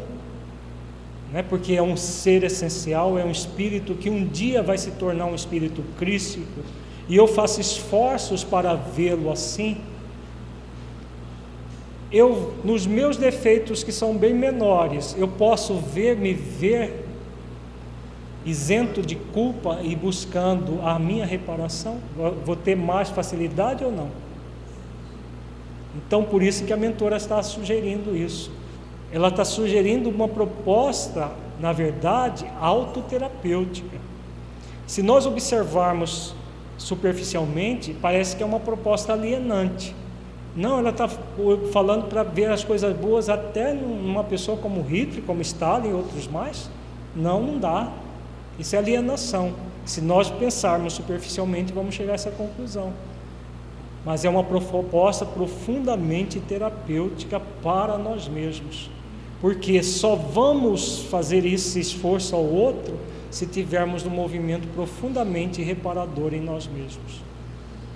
né? 1.32 1.42
porque 1.42 1.74
é 1.74 1.82
um 1.82 1.96
ser 1.96 2.44
essencial, 2.44 3.18
é 3.18 3.24
um 3.24 3.32
espírito 3.32 3.96
que 3.96 4.10
um 4.10 4.28
dia 4.28 4.62
vai 4.62 4.78
se 4.78 4.92
tornar 4.92 5.26
um 5.26 5.36
espírito 5.36 5.84
crístico, 5.98 6.62
e 7.08 7.16
eu 7.16 7.28
faço 7.28 7.60
esforços 7.60 8.44
para 8.44 8.76
vê-lo 8.76 9.32
assim. 9.32 9.78
Eu, 12.12 12.54
nos 12.64 12.86
meus 12.86 13.16
defeitos 13.16 13.84
que 13.84 13.92
são 13.92 14.18
bem 14.18 14.34
menores, 14.34 15.16
eu 15.18 15.28
posso 15.28 15.76
ver, 15.76 16.18
me 16.18 16.34
ver 16.34 17.06
isento 18.46 19.02
de 19.02 19.16
culpa 19.16 19.80
e 19.82 19.96
buscando 19.96 20.82
a 20.84 20.98
minha 21.00 21.26
reparação? 21.26 22.00
Vou 22.46 22.56
ter 22.56 22.76
mais 22.76 23.10
facilidade 23.10 23.84
ou 23.84 23.92
não? 23.92 24.10
Então, 25.96 26.24
por 26.24 26.42
isso 26.42 26.66
que 26.66 26.74
a 26.74 26.78
mentora 26.78 27.18
está 27.18 27.42
sugerindo 27.44 28.16
isso. 28.16 28.52
Ela 29.12 29.28
está 29.28 29.44
sugerindo 29.44 30.10
uma 30.10 30.28
proposta, 30.28 31.32
na 31.60 31.74
verdade, 31.74 32.46
autoterapêutica. 32.60 33.98
Se 34.88 35.02
nós 35.02 35.26
observarmos 35.26 36.34
superficialmente, 36.78 37.94
parece 38.02 38.36
que 38.36 38.44
é 38.44 38.46
uma 38.46 38.60
proposta 38.60 39.14
alienante. 39.14 39.96
Não, 40.56 40.80
ela 40.80 40.90
está 40.90 41.08
falando 41.72 42.10
para 42.10 42.24
ver 42.24 42.52
as 42.52 42.64
coisas 42.64 42.96
boas 42.96 43.30
até 43.30 43.74
numa 43.74 44.24
pessoa 44.24 44.58
como 44.58 44.82
Hitler, 44.82 45.24
como 45.24 45.42
Stalin 45.42 45.90
e 45.90 45.94
outros 45.94 46.28
mais. 46.28 46.70
Não, 47.16 47.42
não 47.42 47.58
dá. 47.58 47.92
Isso 48.60 48.76
é 48.76 48.80
alienação. 48.80 49.54
Se 49.86 50.02
nós 50.02 50.30
pensarmos 50.30 50.94
superficialmente, 50.94 51.72
vamos 51.74 51.96
chegar 51.96 52.14
a 52.14 52.16
essa 52.16 52.32
conclusão. 52.32 52.94
Mas 54.06 54.26
é 54.26 54.30
uma 54.30 54.44
proposta 54.44 55.26
profundamente 55.26 56.40
terapêutica 56.40 57.40
para 57.62 57.98
nós 57.98 58.28
mesmos. 58.28 58.90
Porque 59.40 59.82
só 59.84 60.16
vamos 60.16 61.04
fazer 61.10 61.46
esse 61.46 61.80
esforço 61.80 62.36
ao 62.36 62.44
outro 62.44 62.98
se 63.32 63.46
tivermos 63.46 64.06
um 64.06 64.10
movimento 64.10 64.68
profundamente 64.70 65.62
reparador 65.62 66.34
em 66.34 66.42
nós 66.42 66.68
mesmos, 66.68 67.24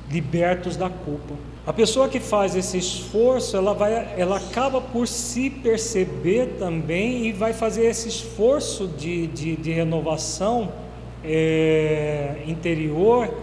libertos 0.10 0.78
da 0.78 0.90
culpa. 0.90 1.36
A 1.68 1.74
pessoa 1.74 2.08
que 2.08 2.20
faz 2.20 2.56
esse 2.56 2.78
esforço, 2.78 3.58
ela, 3.58 3.74
vai, 3.74 4.14
ela 4.18 4.38
acaba 4.38 4.80
por 4.80 5.08
se 5.08 5.50
perceber 5.50 6.56
também 6.58 7.26
e 7.26 7.32
vai 7.32 7.54
fazer 7.54 7.86
esse 7.88 8.08
esforço 8.08 8.88
de, 8.88 9.28
de, 9.28 9.56
de 9.56 9.72
renovação 9.72 10.72
é, 11.24 12.44
interior 12.48 13.34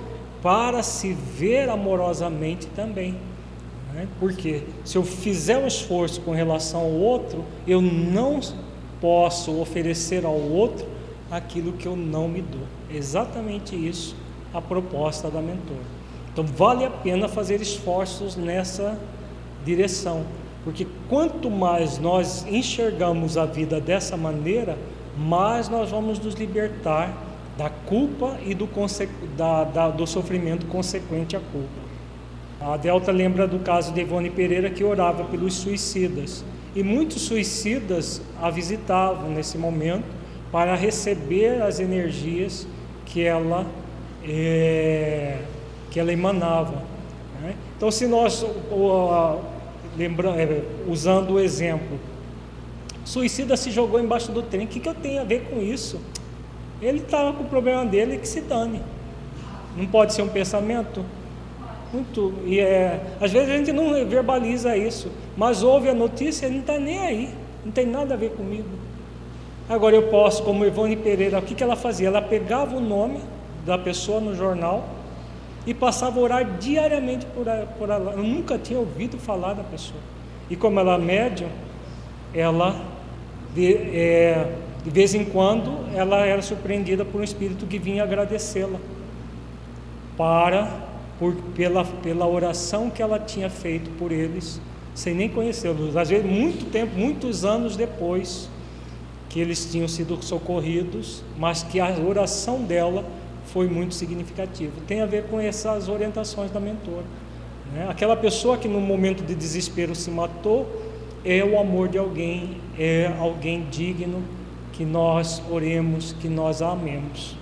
para 0.43 0.83
se 0.83 1.13
ver 1.13 1.69
amorosamente 1.69 2.67
também. 2.67 3.17
Né? 3.95 4.09
Porque 4.19 4.65
se 4.85 4.97
eu 4.97 5.05
fizer 5.05 5.57
um 5.59 5.67
esforço 5.67 6.21
com 6.23 6.33
relação 6.33 6.81
ao 6.81 6.91
outro, 6.91 7.45
eu 7.67 7.81
não 7.81 8.41
posso 9.01 9.61
oferecer 9.61 10.25
ao 10.25 10.35
outro 10.35 10.87
aquilo 11.31 11.73
que 11.73 11.87
eu 11.87 11.97
não 11.97 12.29
me 12.29 12.43
dou. 12.43 12.67
Exatamente 12.93 13.75
isso 13.77 14.17
a 14.53 14.61
proposta 14.61 15.31
da 15.31 15.41
mentora. 15.41 16.03
Então 16.33 16.45
vale 16.45 16.85
a 16.85 16.91
pena 16.91 17.29
fazer 17.29 17.61
esforços 17.61 18.37
nessa 18.37 18.99
direção, 19.65 20.25
porque 20.65 20.87
quanto 21.09 21.51
mais 21.51 21.99
nós 21.99 22.47
enxergamos 22.47 23.37
a 23.37 23.45
vida 23.45 23.81
dessa 23.81 24.17
maneira, 24.17 24.77
mais 25.17 25.69
nós 25.69 25.91
vamos 25.91 26.19
nos 26.19 26.35
libertar 26.35 27.15
da 27.57 27.69
culpa 27.69 28.39
e 28.45 28.55
do, 28.55 28.69
da, 29.37 29.65
da, 29.65 29.91
do 29.91 30.07
sofrimento 30.07 30.67
consequente 30.67 31.37
à 31.37 31.41
culpa. 31.41 31.93
A 32.61 32.77
Delta 32.77 33.11
lembra 33.11 33.47
do 33.47 33.59
caso 33.59 33.93
de 33.93 34.01
Ivone 34.01 34.31
Pereira 34.31 34.71
que 34.71 34.85
orava 34.85 35.25
pelos 35.25 35.55
suicidas. 35.55 36.45
E 36.75 36.83
muitos 36.83 37.23
suicidas 37.23 38.23
a 38.41 38.49
visitavam 38.49 39.31
nesse 39.31 39.59
momento 39.59 40.05
para 40.51 40.75
receber 40.75 41.61
as 41.63 41.81
energias 41.81 42.67
que 43.05 43.23
ela, 43.23 43.67
é, 44.25 45.39
que 45.91 45.99
ela 45.99 46.13
emanava. 46.13 46.83
Né? 47.43 47.55
Então, 47.77 47.91
se 47.91 48.07
nós, 48.07 48.45
lembrando, 49.97 50.39
é, 50.39 50.63
usando 50.87 51.33
o 51.33 51.41
exemplo, 51.41 51.99
suicida 53.05 53.57
se 53.57 53.71
jogou 53.71 54.01
embaixo 54.01 54.31
do 54.31 54.41
trem, 54.41 54.65
o 54.65 54.69
que, 54.69 54.79
que 54.79 54.89
eu 54.89 54.95
tenho 54.95 55.21
a 55.21 55.25
ver 55.25 55.49
com 55.51 55.61
isso? 55.61 56.01
Ele 56.83 56.99
estava 56.99 57.33
com 57.33 57.45
o 57.45 57.47
problema 57.47 57.87
dele 57.87 58.19
que 58.19 58.27
se 58.27 58.41
dane. 58.41 58.83
Não 59.77 59.87
pode 59.87 60.13
ser 60.13 60.23
um 60.23 60.29
pensamento? 60.29 61.05
Muito. 61.93 62.35
E 62.45 62.59
é, 62.59 63.01
às 63.21 63.31
vezes 63.31 63.49
a 63.49 63.57
gente 63.57 63.73
não 63.73 63.93
verbaliza 64.07 64.77
isso, 64.77 65.11
mas 65.37 65.63
ouve 65.63 65.89
a 65.89 65.95
notícia 65.95 66.47
e 66.47 66.51
não 66.51 66.61
está 66.61 66.79
nem 66.79 66.99
aí. 66.99 67.31
Não 67.65 67.71
tem 67.71 67.87
nada 67.87 68.15
a 68.15 68.17
ver 68.17 68.31
comigo. 68.31 68.69
Agora 69.69 69.95
eu 69.95 70.09
posso, 70.09 70.43
como 70.43 70.65
Ivone 70.65 70.97
Pereira, 70.97 71.39
o 71.39 71.43
que, 71.43 71.55
que 71.55 71.63
ela 71.63 71.77
fazia? 71.77 72.09
Ela 72.09 72.21
pegava 72.21 72.77
o 72.77 72.81
nome 72.81 73.21
da 73.65 73.79
pessoa 73.79 74.21
no 74.21 74.35
jornal 74.35 74.89
e 75.65 75.73
passava 75.73 76.19
a 76.19 76.23
orar 76.23 76.45
diariamente 76.59 77.25
por, 77.27 77.47
por 77.79 77.89
ela. 77.89 78.13
Eu 78.13 78.25
nunca 78.25 78.59
tinha 78.59 78.79
ouvido 78.79 79.19
falar 79.19 79.55
da 79.55 79.63
pessoa. 79.63 80.01
E 80.51 80.57
como 80.57 80.81
ela 80.81 80.97
é 80.97 80.99
médium, 80.99 81.49
ela 82.35 82.75
de, 83.55 83.75
é, 83.75 84.53
de 84.85 84.91
vez 84.91 85.15
em 85.15 85.25
quando 85.25 85.87
ela 85.95 86.27
era 86.27 86.43
surpreendida 86.43 87.05
por 87.05 87.21
um 87.21 87.25
espírito 87.25 87.67
que 87.67 87.79
vinha 87.79 88.03
agradecê-la 88.03 88.79
para 90.17 90.91
por, 91.19 91.35
pela, 91.55 91.85
pela 91.85 92.27
oração 92.27 92.91
que 92.91 93.01
ela 93.01 93.19
tinha 93.19 93.49
feito 93.49 93.91
por 93.97 94.11
eles, 94.11 94.61
sem 94.93 95.15
nem 95.15 95.29
conhecê-los. 95.29 95.97
Às 95.97 96.09
vezes, 96.09 96.29
muito 96.29 96.69
tempo, 96.71 96.97
muitos 96.97 97.45
anos 97.45 97.77
depois 97.77 98.49
que 99.29 99.39
eles 99.39 99.71
tinham 99.71 99.87
sido 99.87 100.21
socorridos, 100.23 101.23
mas 101.39 101.63
que 101.63 101.79
a 101.79 101.89
oração 101.91 102.63
dela 102.63 103.05
foi 103.47 103.69
muito 103.69 103.95
significativa. 103.95 104.73
Tem 104.87 105.01
a 105.01 105.07
ver 105.07 105.25
com 105.25 105.41
essas 105.41 105.89
orientações 105.89 106.51
da 106.51 106.59
mentora. 106.59 107.05
Né? 107.73 107.87
Aquela 107.89 108.17
pessoa 108.17 108.59
que 108.59 108.67
no 108.67 108.81
momento 108.81 109.25
de 109.25 109.35
desespero 109.35 109.95
se 109.95 110.11
matou 110.11 110.69
é 111.25 111.43
o 111.45 111.59
amor 111.59 111.89
de 111.89 111.99
alguém, 111.99 112.57
é 112.77 113.13
alguém 113.19 113.67
digno 113.71 114.23
que 114.73 114.85
nós 114.85 115.43
oremos, 115.51 116.13
que 116.13 116.29
nós 116.29 116.63
amemos. 116.63 117.37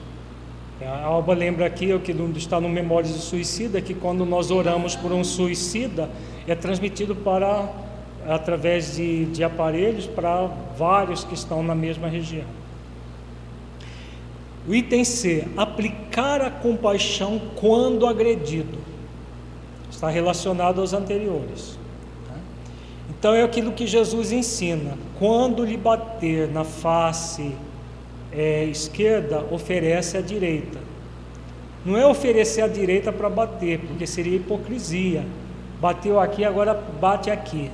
A 0.83 1.05
Alba 1.05 1.35
lembra 1.35 1.67
aqui, 1.67 1.93
o 1.93 2.01
que 2.01 2.13
está 2.37 2.61
no 2.61 2.69
Memórias 2.69 3.13
do 3.13 3.21
Suicida, 3.21 3.81
que 3.83 3.95
quando 3.95 4.25
nós 4.25 4.51
oramos 4.51 4.97
por 4.97 5.13
um 5.13 5.23
suicida, 5.23 6.09
é 6.47 6.55
transmitido 6.55 7.15
para 7.15 7.69
através 8.29 8.97
de, 8.97 9.27
de 9.27 9.43
aparelhos 9.43 10.07
para 10.07 10.47
vários 10.77 11.25
que 11.25 11.35
estão 11.35 11.63
na 11.63 11.75
mesma 11.75 12.09
região. 12.09 12.47
O 14.69 14.75
item 14.75 15.05
C, 15.05 15.49
aplicar 15.57 16.41
a 16.43 16.51
compaixão 16.51 17.41
quando 17.57 18.07
agredido. 18.07 18.79
Está 19.91 20.09
relacionado 20.11 20.81
aos 20.81 20.93
anteriores. 20.93 21.80
Então 23.21 23.35
é 23.35 23.43
aquilo 23.43 23.73
que 23.73 23.87
Jesus 23.87 24.33
ensina: 24.33 24.97
quando 25.19 25.63
lhe 25.63 25.77
bater 25.77 26.49
na 26.49 26.65
face 26.65 27.55
é, 28.33 28.65
esquerda, 28.65 29.45
oferece 29.51 30.17
a 30.17 30.23
direita. 30.23 30.79
Não 31.85 31.99
é 31.99 32.07
oferecer 32.07 32.63
a 32.63 32.69
direita 32.69 33.13
para 33.13 33.29
bater, 33.29 33.79
porque 33.81 34.07
seria 34.07 34.37
hipocrisia. 34.37 35.25
Bateu 35.79 36.19
aqui, 36.19 36.47
agora 36.47 36.73
bate 36.75 37.31
aqui. 37.31 37.71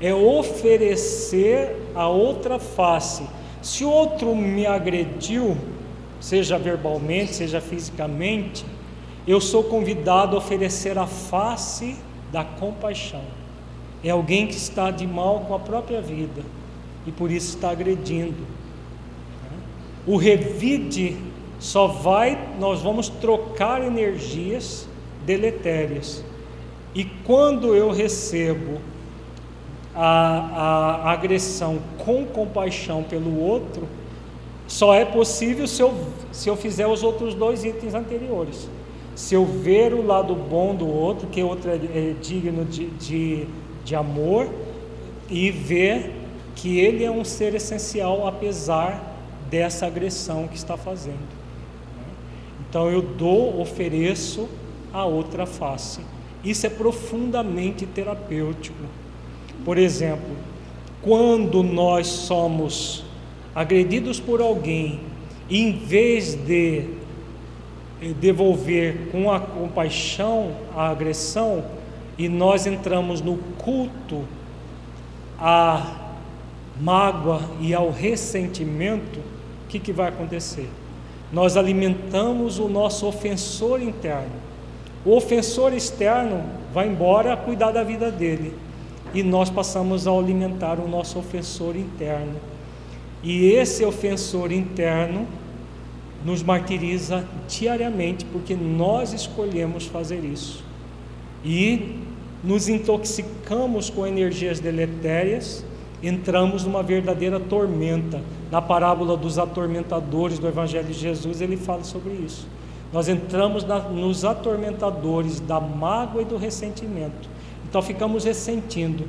É 0.00 0.14
oferecer 0.14 1.76
a 1.94 2.08
outra 2.08 2.58
face. 2.58 3.24
Se 3.60 3.84
o 3.84 3.90
outro 3.90 4.34
me 4.34 4.66
agrediu, 4.66 5.54
seja 6.18 6.56
verbalmente, 6.56 7.34
seja 7.34 7.60
fisicamente, 7.60 8.64
eu 9.26 9.40
sou 9.40 9.64
convidado 9.64 10.34
a 10.34 10.38
oferecer 10.38 10.96
a 10.98 11.06
face 11.06 11.96
da 12.32 12.42
compaixão. 12.42 13.37
É 14.02 14.10
alguém 14.10 14.46
que 14.46 14.56
está 14.56 14.90
de 14.90 15.06
mal 15.06 15.40
com 15.40 15.54
a 15.54 15.58
própria 15.58 16.00
vida 16.00 16.42
e 17.06 17.12
por 17.12 17.30
isso 17.30 17.56
está 17.56 17.70
agredindo. 17.70 18.46
O 20.06 20.16
revide 20.16 21.16
só 21.58 21.86
vai, 21.86 22.38
nós 22.58 22.80
vamos 22.80 23.08
trocar 23.08 23.84
energias 23.84 24.88
deletérias. 25.26 26.24
E 26.94 27.04
quando 27.04 27.74
eu 27.74 27.90
recebo 27.90 28.78
a, 29.94 31.02
a 31.02 31.12
agressão 31.12 31.78
com 31.98 32.24
compaixão 32.24 33.02
pelo 33.02 33.38
outro, 33.40 33.86
só 34.66 34.94
é 34.94 35.04
possível 35.04 35.66
se 35.66 35.82
eu, 35.82 35.94
se 36.30 36.48
eu 36.48 36.56
fizer 36.56 36.86
os 36.86 37.02
outros 37.02 37.34
dois 37.34 37.64
itens 37.64 37.94
anteriores. 37.94 38.68
Se 39.16 39.34
eu 39.34 39.44
ver 39.44 39.92
o 39.92 40.06
lado 40.06 40.34
bom 40.34 40.74
do 40.74 40.86
outro, 40.86 41.26
que 41.26 41.42
o 41.42 41.48
outro 41.48 41.70
é, 41.70 41.74
é 41.74 42.14
digno 42.22 42.64
de, 42.64 42.86
de, 42.90 43.46
de 43.88 43.94
amor, 43.94 44.50
e 45.30 45.50
ver 45.50 46.12
que 46.54 46.78
ele 46.78 47.04
é 47.04 47.10
um 47.10 47.24
ser 47.24 47.54
essencial, 47.54 48.26
apesar 48.26 49.16
dessa 49.50 49.86
agressão 49.86 50.46
que 50.46 50.56
está 50.56 50.76
fazendo. 50.76 51.38
Então 52.68 52.90
eu 52.90 53.00
dou, 53.00 53.58
ofereço 53.58 54.46
a 54.92 55.06
outra 55.06 55.46
face. 55.46 56.00
Isso 56.44 56.66
é 56.66 56.68
profundamente 56.70 57.86
terapêutico. 57.86 58.84
Por 59.64 59.78
exemplo, 59.78 60.36
quando 61.00 61.62
nós 61.62 62.06
somos 62.06 63.04
agredidos 63.54 64.20
por 64.20 64.42
alguém, 64.42 65.00
em 65.48 65.72
vez 65.72 66.34
de 66.34 66.84
devolver 68.20 69.08
com 69.10 69.32
a 69.32 69.40
compaixão 69.40 70.52
a 70.76 70.88
agressão, 70.90 71.64
e 72.18 72.28
nós 72.28 72.66
entramos 72.66 73.22
no 73.22 73.36
culto 73.56 74.24
à 75.38 76.08
mágoa 76.80 77.40
e 77.60 77.72
ao 77.72 77.90
ressentimento, 77.90 79.20
o 79.20 79.68
que, 79.68 79.78
que 79.78 79.92
vai 79.92 80.08
acontecer? 80.08 80.68
Nós 81.32 81.56
alimentamos 81.56 82.58
o 82.58 82.68
nosso 82.68 83.06
ofensor 83.06 83.80
interno. 83.80 84.48
O 85.04 85.16
ofensor 85.16 85.72
externo 85.72 86.42
vai 86.74 86.88
embora 86.88 87.36
cuidar 87.36 87.70
da 87.70 87.84
vida 87.84 88.10
dele. 88.10 88.52
E 89.14 89.22
nós 89.22 89.48
passamos 89.48 90.08
a 90.08 90.10
alimentar 90.10 90.80
o 90.80 90.88
nosso 90.88 91.18
ofensor 91.18 91.76
interno. 91.76 92.34
E 93.22 93.46
esse 93.52 93.84
ofensor 93.84 94.50
interno 94.50 95.26
nos 96.24 96.42
martiriza 96.42 97.24
diariamente, 97.48 98.24
porque 98.24 98.54
nós 98.54 99.12
escolhemos 99.12 99.86
fazer 99.86 100.24
isso. 100.24 100.64
E 101.44 102.07
nos 102.42 102.68
intoxicamos 102.68 103.90
com 103.90 104.06
energias 104.06 104.60
deletérias, 104.60 105.64
entramos 106.02 106.64
numa 106.64 106.82
verdadeira 106.82 107.40
tormenta 107.40 108.20
na 108.50 108.62
parábola 108.62 109.16
dos 109.16 109.38
atormentadores 109.38 110.38
do 110.38 110.46
Evangelho 110.46 110.86
de 110.86 110.92
Jesus, 110.92 111.40
ele 111.40 111.56
fala 111.56 111.82
sobre 111.82 112.12
isso. 112.12 112.46
Nós 112.92 113.08
entramos 113.08 113.64
na, 113.64 113.80
nos 113.80 114.24
atormentadores 114.24 115.40
da 115.40 115.60
mágoa 115.60 116.22
e 116.22 116.24
do 116.24 116.36
ressentimento. 116.36 117.28
Então 117.68 117.82
ficamos 117.82 118.24
ressentindo. 118.24 119.04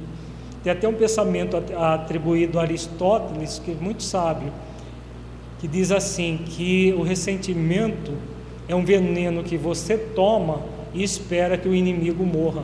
Tem 0.64 0.74
até 0.74 0.88
um 0.88 0.94
pensamento 0.94 1.56
atribuído 1.78 2.60
a 2.60 2.64
Aristóteles, 2.64 3.62
que 3.64 3.72
é 3.72 3.76
muito 3.76 4.04
sábio, 4.04 4.52
que 5.60 5.68
diz 5.68 5.92
assim: 5.92 6.40
que 6.46 6.94
o 6.98 7.04
ressentimento 7.04 8.12
é 8.68 8.76
um 8.76 8.84
veneno 8.84 9.44
que 9.44 9.56
você 9.56 9.98
toma 9.98 10.62
e 10.94 11.02
espera 11.02 11.58
que 11.58 11.70
o 11.70 11.74
inimigo 11.74 12.26
morra. 12.26 12.64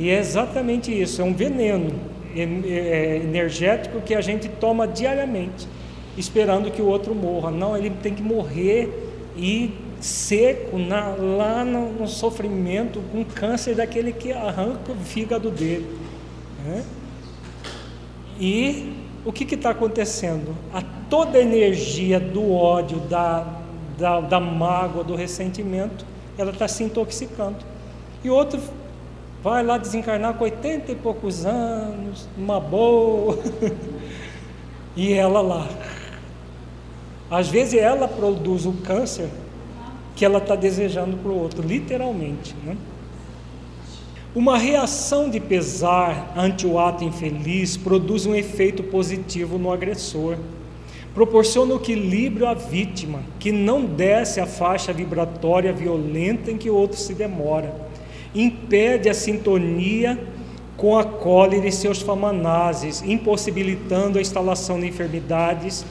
E 0.00 0.08
é 0.08 0.18
exatamente 0.18 0.90
isso, 0.90 1.20
é 1.20 1.24
um 1.26 1.34
veneno 1.34 1.92
é, 2.34 3.20
energético 3.22 4.00
que 4.00 4.14
a 4.14 4.22
gente 4.22 4.48
toma 4.48 4.88
diariamente, 4.88 5.68
esperando 6.16 6.70
que 6.70 6.80
o 6.80 6.86
outro 6.86 7.14
morra. 7.14 7.50
Não, 7.50 7.76
ele 7.76 7.90
tem 7.90 8.14
que 8.14 8.22
morrer 8.22 8.88
e 9.36 9.74
seco 10.00 10.78
na, 10.78 11.08
lá 11.08 11.66
no, 11.66 11.92
no, 11.92 12.08
sofrimento, 12.08 13.02
com 13.12 13.22
câncer 13.22 13.74
daquele 13.74 14.10
que 14.10 14.32
arranca 14.32 14.90
o 14.90 14.96
fígado 14.96 15.50
dele. 15.50 15.86
Né? 16.64 16.82
E 18.40 18.94
o 19.22 19.30
que 19.30 19.54
está 19.54 19.68
acontecendo? 19.68 20.56
A 20.72 20.80
toda 21.10 21.36
a 21.36 21.42
energia 21.42 22.18
do 22.18 22.54
ódio, 22.54 23.00
da, 23.00 23.46
da, 23.98 24.18
da 24.18 24.40
mágoa, 24.40 25.04
do 25.04 25.14
ressentimento, 25.14 26.06
ela 26.38 26.52
está 26.52 26.66
se 26.66 26.84
intoxicando. 26.84 27.58
E 28.24 28.30
outro 28.30 28.58
vai 29.42 29.64
lá 29.64 29.78
desencarnar 29.78 30.34
com 30.34 30.44
80 30.44 30.92
e 30.92 30.94
poucos 30.94 31.46
anos, 31.46 32.28
uma 32.36 32.60
boa, 32.60 33.38
e 34.96 35.12
ela 35.12 35.40
lá. 35.40 35.68
Às 37.30 37.48
vezes 37.48 37.74
ela 37.74 38.08
produz 38.08 38.66
o 38.66 38.72
câncer 38.72 39.28
que 40.16 40.24
ela 40.24 40.38
está 40.38 40.54
desejando 40.54 41.16
para 41.16 41.30
o 41.30 41.38
outro, 41.38 41.66
literalmente. 41.66 42.54
Né? 42.64 42.76
Uma 44.34 44.58
reação 44.58 45.30
de 45.30 45.40
pesar 45.40 46.32
ante 46.36 46.66
o 46.66 46.78
ato 46.78 47.04
infeliz 47.04 47.76
produz 47.76 48.26
um 48.26 48.34
efeito 48.34 48.82
positivo 48.82 49.58
no 49.58 49.72
agressor, 49.72 50.36
proporciona 51.14 51.74
o 51.74 51.76
equilíbrio 51.78 52.46
à 52.46 52.54
vítima, 52.54 53.20
que 53.38 53.50
não 53.50 53.84
desce 53.84 54.40
a 54.40 54.46
faixa 54.46 54.92
vibratória 54.92 55.72
violenta 55.72 56.50
em 56.50 56.56
que 56.56 56.68
o 56.68 56.74
outro 56.74 56.98
se 56.98 57.14
demora, 57.14 57.74
impede 58.34 59.08
a 59.08 59.14
sintonia 59.14 60.18
com 60.76 60.96
a 60.96 61.04
cólera 61.04 61.66
e 61.66 61.72
seus 61.72 62.00
famanases, 62.00 63.02
impossibilitando 63.02 64.18
a 64.18 64.20
instalação 64.20 64.80
de 64.80 64.86
enfermidades 64.86 65.84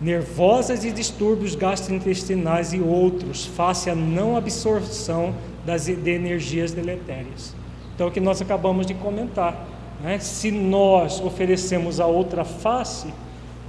nervosas 0.00 0.84
e 0.84 0.90
distúrbios 0.90 1.54
gastrointestinais 1.54 2.72
e 2.72 2.80
outros, 2.80 3.46
face 3.46 3.88
à 3.88 3.94
não 3.94 4.36
absorção 4.36 5.34
das, 5.64 5.86
de 5.86 6.10
energias 6.10 6.72
deletérias. 6.72 7.54
Então, 7.94 8.08
o 8.08 8.10
que 8.10 8.20
nós 8.20 8.42
acabamos 8.42 8.86
de 8.86 8.94
comentar. 8.94 9.68
Né? 10.02 10.18
Se 10.18 10.50
nós 10.50 11.20
oferecemos 11.20 12.00
a 12.00 12.06
outra 12.06 12.44
face, 12.44 13.12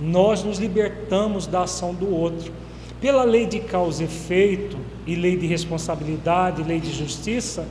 nós 0.01 0.43
nos 0.43 0.57
libertamos 0.57 1.45
da 1.45 1.63
ação 1.63 1.93
do 1.93 2.09
outro. 2.09 2.51
Pela 2.99 3.23
lei 3.23 3.45
de 3.45 3.59
causa 3.59 4.01
e 4.01 4.05
efeito 4.05 4.77
e 5.05 5.13
lei 5.13 5.37
de 5.37 5.45
responsabilidade, 5.45 6.63
lei 6.63 6.79
de 6.79 6.91
justiça, 6.91 7.67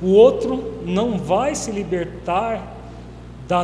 o 0.00 0.12
outro 0.12 0.82
não 0.84 1.18
vai 1.18 1.54
se 1.54 1.70
libertar 1.70 2.74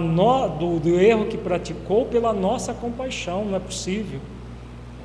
no, 0.00 0.48
do, 0.48 0.78
do, 0.78 1.00
erro 1.00 1.26
que 1.26 1.36
praticou 1.36 2.06
pela 2.06 2.32
nossa 2.32 2.72
compaixão, 2.72 3.44
não 3.44 3.56
é 3.56 3.60
possível. 3.60 4.20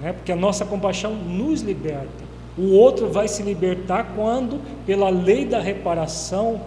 Né? 0.02 0.14
Porque 0.14 0.32
a 0.32 0.36
nossa 0.36 0.66
compaixão 0.66 1.14
nos 1.16 1.62
liberta. 1.62 2.28
O 2.58 2.72
outro 2.72 3.10
vai 3.10 3.28
se 3.28 3.44
libertar 3.44 4.14
quando, 4.16 4.60
pela 4.86 5.10
lei 5.10 5.46
da 5.46 5.60
reparação, 5.60 6.62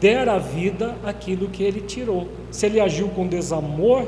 der 0.00 0.28
à 0.28 0.38
vida 0.38 0.96
aquilo 1.04 1.48
que 1.48 1.62
ele 1.62 1.80
tirou. 1.80 2.28
Se 2.50 2.66
ele 2.66 2.80
agiu 2.80 3.08
com 3.08 3.26
desamor, 3.26 4.04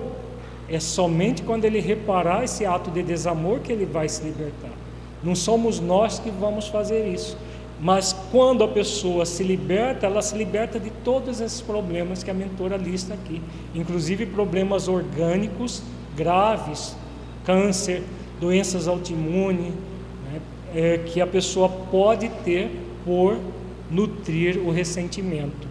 é 0.68 0.78
somente 0.80 1.42
quando 1.42 1.64
ele 1.64 1.80
reparar 1.80 2.44
esse 2.44 2.66
ato 2.66 2.90
de 2.90 3.02
desamor 3.02 3.60
que 3.60 3.72
ele 3.72 3.86
vai 3.86 4.08
se 4.08 4.22
libertar. 4.22 4.72
Não 5.22 5.34
somos 5.34 5.80
nós 5.80 6.18
que 6.18 6.30
vamos 6.30 6.68
fazer 6.68 7.08
isso. 7.08 7.36
Mas 7.80 8.12
quando 8.32 8.64
a 8.64 8.68
pessoa 8.68 9.24
se 9.24 9.44
liberta, 9.44 10.06
ela 10.06 10.20
se 10.20 10.36
liberta 10.36 10.80
de 10.80 10.90
todos 10.90 11.40
esses 11.40 11.60
problemas 11.60 12.22
que 12.24 12.30
a 12.30 12.34
mentora 12.34 12.76
lista 12.76 13.14
aqui, 13.14 13.40
inclusive 13.74 14.26
problemas 14.26 14.88
orgânicos 14.88 15.82
graves, 16.16 16.96
câncer, 17.44 18.02
doenças 18.40 18.88
autoimunes, 18.88 19.72
né, 20.24 20.40
é, 20.74 20.98
que 20.98 21.20
a 21.20 21.26
pessoa 21.26 21.68
pode 21.68 22.28
ter 22.44 22.68
por 23.04 23.38
nutrir 23.88 24.58
o 24.58 24.70
ressentimento. 24.70 25.68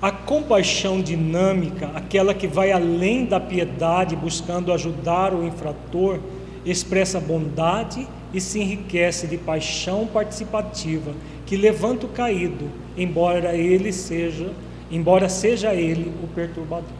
A 0.00 0.12
compaixão 0.12 1.00
dinâmica, 1.00 1.90
aquela 1.94 2.32
que 2.32 2.46
vai 2.46 2.70
além 2.70 3.24
da 3.24 3.40
piedade, 3.40 4.14
buscando 4.14 4.72
ajudar 4.72 5.34
o 5.34 5.44
infrator, 5.44 6.20
expressa 6.64 7.18
bondade 7.18 8.06
e 8.36 8.40
se 8.40 8.60
enriquece 8.60 9.26
de 9.26 9.38
paixão 9.38 10.06
participativa 10.06 11.14
que 11.46 11.56
levanta 11.56 12.04
o 12.04 12.08
caído, 12.10 12.70
embora 12.94 13.56
ele 13.56 13.90
seja, 13.94 14.50
embora 14.90 15.26
seja 15.26 15.72
ele 15.72 16.12
o 16.22 16.26
perturbador. 16.28 16.90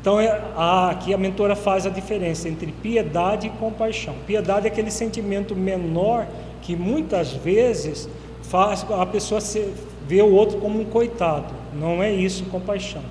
Então 0.00 0.20
é, 0.20 0.40
a, 0.56 0.90
aqui 0.90 1.12
a 1.12 1.18
mentora 1.18 1.56
faz 1.56 1.84
a 1.84 1.90
diferença 1.90 2.48
entre 2.48 2.70
piedade 2.70 3.48
e 3.48 3.50
compaixão. 3.50 4.14
Piedade 4.24 4.68
é 4.68 4.70
aquele 4.70 4.92
sentimento 4.92 5.56
menor 5.56 6.28
que 6.62 6.76
muitas 6.76 7.32
vezes 7.32 8.08
faz 8.42 8.86
a 8.88 9.04
pessoa 9.04 9.40
ver 10.06 10.22
o 10.22 10.32
outro 10.32 10.58
como 10.58 10.80
um 10.80 10.84
coitado. 10.84 11.52
Não 11.74 12.00
é 12.00 12.12
isso 12.12 12.44
compaixão. 12.44 13.02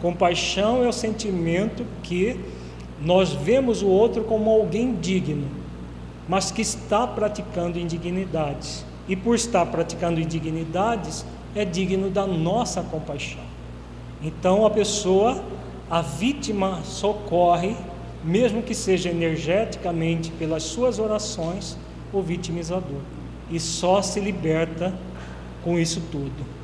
Compaixão 0.00 0.84
é 0.84 0.88
o 0.88 0.92
sentimento 0.92 1.84
que 2.04 2.38
nós 3.02 3.32
vemos 3.32 3.82
o 3.82 3.88
outro 3.88 4.22
como 4.22 4.48
alguém 4.48 4.94
digno, 4.94 5.65
mas 6.28 6.50
que 6.50 6.62
está 6.62 7.06
praticando 7.06 7.78
indignidades. 7.78 8.84
E 9.08 9.14
por 9.14 9.34
estar 9.34 9.64
praticando 9.66 10.20
indignidades, 10.20 11.24
é 11.54 11.64
digno 11.64 12.10
da 12.10 12.26
nossa 12.26 12.82
compaixão. 12.82 13.44
Então 14.22 14.66
a 14.66 14.70
pessoa, 14.70 15.42
a 15.90 16.00
vítima 16.00 16.80
socorre, 16.82 17.76
mesmo 18.24 18.62
que 18.62 18.74
seja 18.74 19.08
energeticamente 19.08 20.30
pelas 20.32 20.64
suas 20.64 20.98
orações, 20.98 21.76
o 22.12 22.20
vitimizador. 22.20 23.00
E 23.50 23.60
só 23.60 24.02
se 24.02 24.18
liberta 24.18 24.92
com 25.62 25.78
isso 25.78 26.02
tudo. 26.10 26.56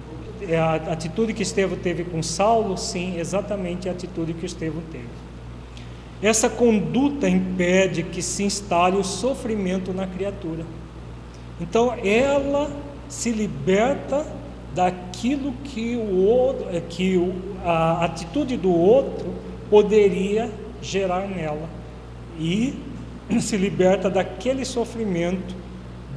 É 0.48 0.58
a 0.58 0.74
atitude 0.74 1.32
que 1.32 1.42
Estevão 1.42 1.78
teve 1.78 2.02
com 2.02 2.20
Saulo, 2.20 2.76
sim, 2.76 3.16
exatamente 3.18 3.88
a 3.88 3.92
atitude 3.92 4.34
que 4.34 4.44
Estevão 4.44 4.82
teve. 4.90 5.31
Essa 6.22 6.48
conduta 6.48 7.28
impede 7.28 8.04
que 8.04 8.22
se 8.22 8.44
instale 8.44 8.96
o 8.96 9.02
sofrimento 9.02 9.92
na 9.92 10.06
criatura. 10.06 10.64
Então 11.60 11.94
ela 12.04 12.70
se 13.08 13.30
liberta 13.30 14.24
daquilo 14.74 15.52
que 15.64 15.96
o 15.96 16.24
outro, 16.24 16.68
é, 16.70 16.80
que 16.80 17.20
a 17.64 18.04
atitude 18.04 18.56
do 18.56 18.72
outro 18.72 19.34
poderia 19.68 20.50
gerar 20.80 21.28
nela 21.28 21.68
e 22.38 22.74
se 23.40 23.56
liberta 23.56 24.08
daquele 24.08 24.64
sofrimento 24.64 25.54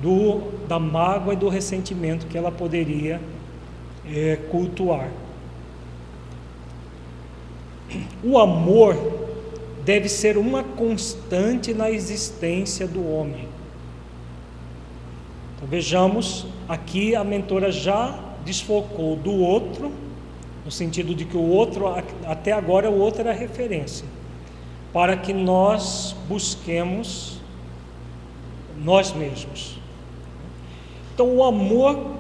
do, 0.02 0.52
da 0.68 0.80
mágoa 0.80 1.34
e 1.34 1.38
do 1.38 1.50
ressentimento 1.50 2.28
que 2.28 2.38
ela 2.38 2.52
poderia 2.52 3.20
é, 4.08 4.38
cultuar. 4.50 5.10
O 8.24 8.38
amor 8.38 9.15
deve 9.86 10.10
ser 10.10 10.36
uma 10.36 10.64
constante 10.64 11.72
na 11.72 11.92
existência 11.92 12.88
do 12.88 13.08
homem. 13.08 13.48
Então, 15.56 15.68
vejamos, 15.68 16.48
aqui 16.68 17.16
a 17.16 17.24
mentora 17.24 17.72
já 17.72 18.20
desfocou 18.44 19.16
do 19.16 19.32
outro, 19.32 19.92
no 20.66 20.72
sentido 20.72 21.14
de 21.14 21.24
que 21.24 21.38
o 21.38 21.48
outro, 21.48 21.86
até 22.26 22.52
agora, 22.52 22.90
o 22.90 23.00
outro 23.00 23.22
era 23.22 23.32
referência, 23.32 24.08
para 24.92 25.16
que 25.16 25.32
nós 25.32 26.16
busquemos 26.28 27.40
nós 28.84 29.14
mesmos. 29.14 29.80
Então, 31.14 31.28
o 31.28 31.44
amor 31.44 32.16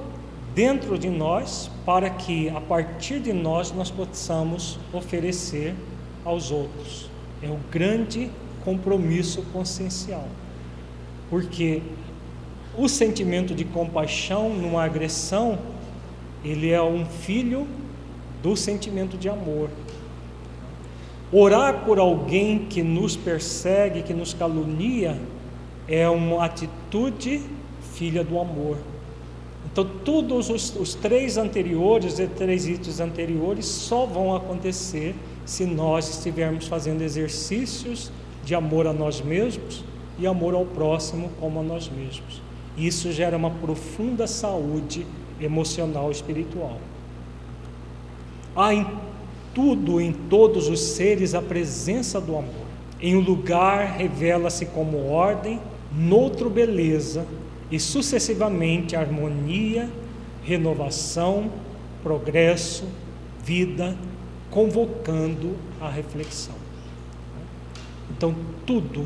dentro 0.54 1.00
de 1.00 1.10
nós, 1.10 1.70
para 1.84 2.12
que 2.12 2.48
a 2.50 2.62
partir 2.62 3.20
de 3.20 3.34
nós 3.34 3.72
nós 3.72 3.90
possamos 3.90 4.78
oferecer 4.94 5.74
aos 6.24 6.52
outros. 6.52 7.15
É 7.46 7.50
o 7.50 7.60
grande 7.72 8.32
compromisso 8.64 9.44
consciencial. 9.54 10.28
Porque 11.30 11.82
o 12.76 12.90
sentimento 12.90 13.54
de 13.54 13.64
compaixão 13.64 14.50
numa 14.50 14.84
agressão, 14.84 15.60
ele 16.44 16.72
é 16.72 16.82
um 16.82 17.06
filho 17.06 17.68
do 18.42 18.56
sentimento 18.56 19.16
de 19.16 19.30
amor. 19.30 19.70
Orar 21.32 21.86
por 21.86 22.00
alguém 22.00 22.66
que 22.66 22.82
nos 22.82 23.16
persegue, 23.16 24.02
que 24.02 24.14
nos 24.14 24.34
calunia, 24.34 25.20
é 25.88 26.10
uma 26.10 26.46
atitude 26.46 27.42
filha 27.94 28.24
do 28.24 28.40
amor. 28.40 28.78
Então, 29.72 29.86
todos 30.04 30.50
os, 30.50 30.76
os 30.76 30.96
três 30.96 31.38
anteriores, 31.38 32.20
os 32.20 32.30
três 32.36 32.68
itens 32.68 33.00
anteriores, 33.00 33.66
só 33.66 34.06
vão 34.06 34.36
acontecer 34.36 35.16
se 35.46 35.66
nós 35.66 36.10
estivermos 36.10 36.68
fazendo 36.68 37.02
exercícios 37.02 38.12
de 38.44 38.56
amor 38.56 38.88
a 38.88 38.94
nós 38.94 39.22
mesmos 39.22 39.84
e 40.18 40.26
amor 40.26 40.54
ao 40.54 40.66
próximo 40.66 41.30
como 41.40 41.60
a 41.60 41.64
nós 41.64 41.90
mesmos. 41.90 42.42
Isso 42.78 43.12
gera 43.12 43.38
uma 43.38 43.52
profunda 43.52 44.28
saúde 44.28 45.06
emocional 45.40 46.10
e 46.10 46.12
espiritual. 46.12 46.78
Há 48.56 48.74
em 48.74 48.88
tudo, 49.54 50.02
em 50.02 50.12
todos 50.12 50.68
os 50.68 50.80
seres, 50.80 51.34
a 51.34 51.42
presença 51.42 52.20
do 52.20 52.36
amor. 52.36 52.66
Em 53.02 53.16
um 53.16 53.22
lugar 53.22 53.98
revela-se 53.98 54.66
como 54.66 55.10
ordem, 55.10 55.60
noutro 55.94 56.50
beleza, 56.50 57.26
e 57.72 57.80
sucessivamente 57.80 58.96
harmonia, 58.96 59.90
renovação, 60.44 61.50
progresso, 62.04 62.86
vida, 63.44 63.98
convocando 64.56 65.58
a 65.82 65.90
reflexão. 65.90 66.56
Então, 68.10 68.34
tudo, 68.66 69.06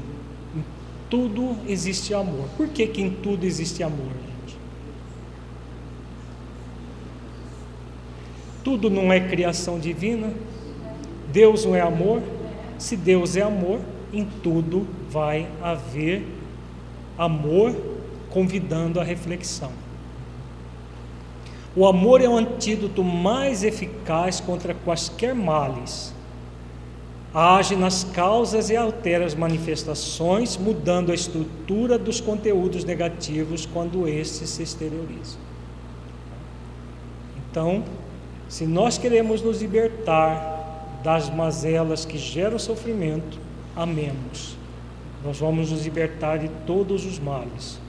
em 0.56 0.64
tudo 1.10 1.58
existe 1.68 2.14
amor. 2.14 2.48
Por 2.56 2.68
que, 2.68 2.86
que 2.86 3.02
em 3.02 3.10
tudo 3.10 3.48
existe 3.48 3.82
amor, 3.82 4.12
gente? 4.12 4.56
Tudo 8.64 8.92
não 8.92 9.12
é 9.12 9.20
criação 9.20 9.80
divina? 9.80 10.32
Deus 11.34 11.66
não 11.66 11.76
é 11.76 11.82
amor? 11.82 12.22
Se 12.78 12.96
Deus 12.96 13.36
é 13.36 13.42
amor, 13.42 13.80
em 14.14 14.26
tudo 14.44 14.86
vai 15.10 15.48
haver 15.64 16.28
amor 17.18 17.76
convidando 18.30 19.00
à 19.00 19.04
reflexão. 19.04 19.72
O 21.76 21.86
amor 21.86 22.22
é 22.22 22.28
o 22.28 22.36
antídoto 22.36 23.04
mais 23.04 23.64
eficaz 23.64 24.40
contra 24.40 24.74
quaisquer 24.74 25.36
males. 25.36 26.14
age 27.32 27.76
nas 27.76 28.04
causas 28.04 28.72
e 28.72 28.76
altera 28.76 29.24
as 29.24 29.36
manifestações, 29.36 30.58
mudando 30.58 31.12
a 31.12 31.16
estrutura 31.16 31.96
dos 31.96 32.20
conteúdos 32.20 32.84
negativos 32.84 33.68
quando 33.68 34.08
estes 34.08 34.50
se 34.50 34.64
exteriorizam. 34.64 35.40
Então, 37.38 37.84
se 38.48 38.66
nós 38.66 38.98
queremos 38.98 39.44
nos 39.44 39.62
libertar 39.62 41.00
das 41.04 41.30
mazelas 41.30 42.04
que 42.04 42.18
geram 42.18 42.58
sofrimento, 42.58 43.38
amemos. 43.76 44.58
Nós 45.24 45.38
vamos 45.38 45.70
nos 45.72 45.84
libertar 45.84 46.40
de 46.40 46.50
todos 46.66 47.06
os 47.06 47.20
males. 47.20 47.80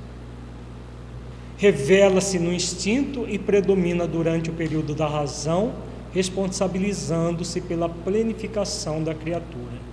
Revela-se 1.60 2.38
no 2.38 2.52
instinto 2.52 3.26
e 3.28 3.38
predomina 3.38 4.06
durante 4.06 4.48
o 4.48 4.52
período 4.52 4.94
da 4.94 5.06
razão 5.06 5.72
responsabilizando-se 6.12 7.60
pela 7.60 7.88
planificação 7.88 9.04
da 9.04 9.14
criatura. 9.14 9.90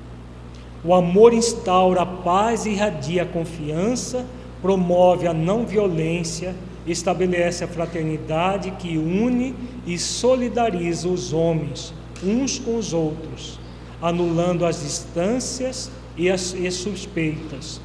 O 0.84 0.94
amor 0.94 1.34
instaura 1.34 2.02
a 2.02 2.06
paz 2.06 2.66
e 2.66 2.70
irradia 2.70 3.24
a 3.24 3.26
confiança, 3.26 4.26
promove 4.62 5.28
a 5.28 5.34
não 5.34 5.66
violência, 5.66 6.56
estabelece 6.88 7.64
a 7.64 7.68
fraternidade 7.68 8.72
que 8.80 8.98
une 8.98 9.54
e 9.86 10.00
solidariza 10.00 11.08
os 11.10 11.34
homens 11.34 11.94
uns 12.24 12.58
com 12.58 12.78
os 12.78 12.94
outros, 12.94 13.60
anulando 14.02 14.66
as 14.66 14.82
distâncias 14.82 15.92
e 16.16 16.30
as 16.30 16.54
e 16.54 16.72
suspeitas. 16.72 17.82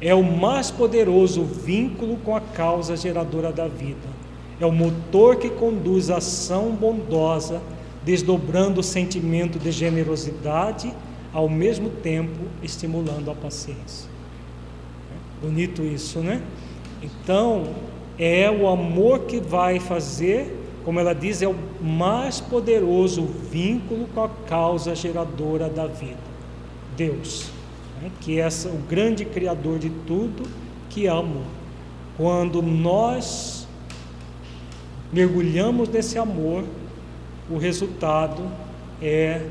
É 0.00 0.14
o 0.14 0.22
mais 0.22 0.70
poderoso 0.70 1.44
vínculo 1.44 2.16
com 2.18 2.36
a 2.36 2.40
causa 2.40 2.96
geradora 2.96 3.52
da 3.52 3.66
vida 3.66 4.18
é 4.60 4.66
o 4.66 4.72
motor 4.72 5.36
que 5.36 5.48
conduz 5.48 6.10
a 6.10 6.16
ação 6.16 6.70
bondosa, 6.70 7.60
desdobrando 8.04 8.80
o 8.80 8.82
sentimento 8.82 9.58
de 9.58 9.70
generosidade, 9.70 10.92
ao 11.32 11.48
mesmo 11.48 11.90
tempo 11.90 12.38
estimulando 12.62 13.30
a 13.30 13.34
paciência. 13.34 14.08
Bonito 15.40 15.82
isso, 15.82 16.18
né? 16.20 16.42
Então, 17.02 17.68
é 18.18 18.50
o 18.50 18.66
amor 18.66 19.20
que 19.20 19.38
vai 19.38 19.78
fazer, 19.78 20.56
como 20.84 20.98
ela 20.98 21.14
diz, 21.14 21.40
é 21.40 21.46
o 21.46 21.54
mais 21.80 22.40
poderoso 22.40 23.22
vínculo 23.22 24.08
com 24.12 24.24
a 24.24 24.28
causa 24.28 24.94
geradora 24.96 25.68
da 25.68 25.86
vida, 25.86 26.16
Deus, 26.96 27.50
né? 28.00 28.10
que 28.20 28.40
é 28.40 28.48
o 28.66 28.78
grande 28.88 29.24
Criador 29.24 29.78
de 29.78 29.90
tudo, 29.90 30.44
que 30.88 31.06
é 31.06 31.10
amor. 31.10 31.44
Quando 32.16 32.62
nós 32.62 33.66
mergulhamos 35.12 35.88
nesse 35.88 36.18
amor, 36.18 36.64
o 37.50 37.56
resultado 37.56 38.42
é 39.00 39.46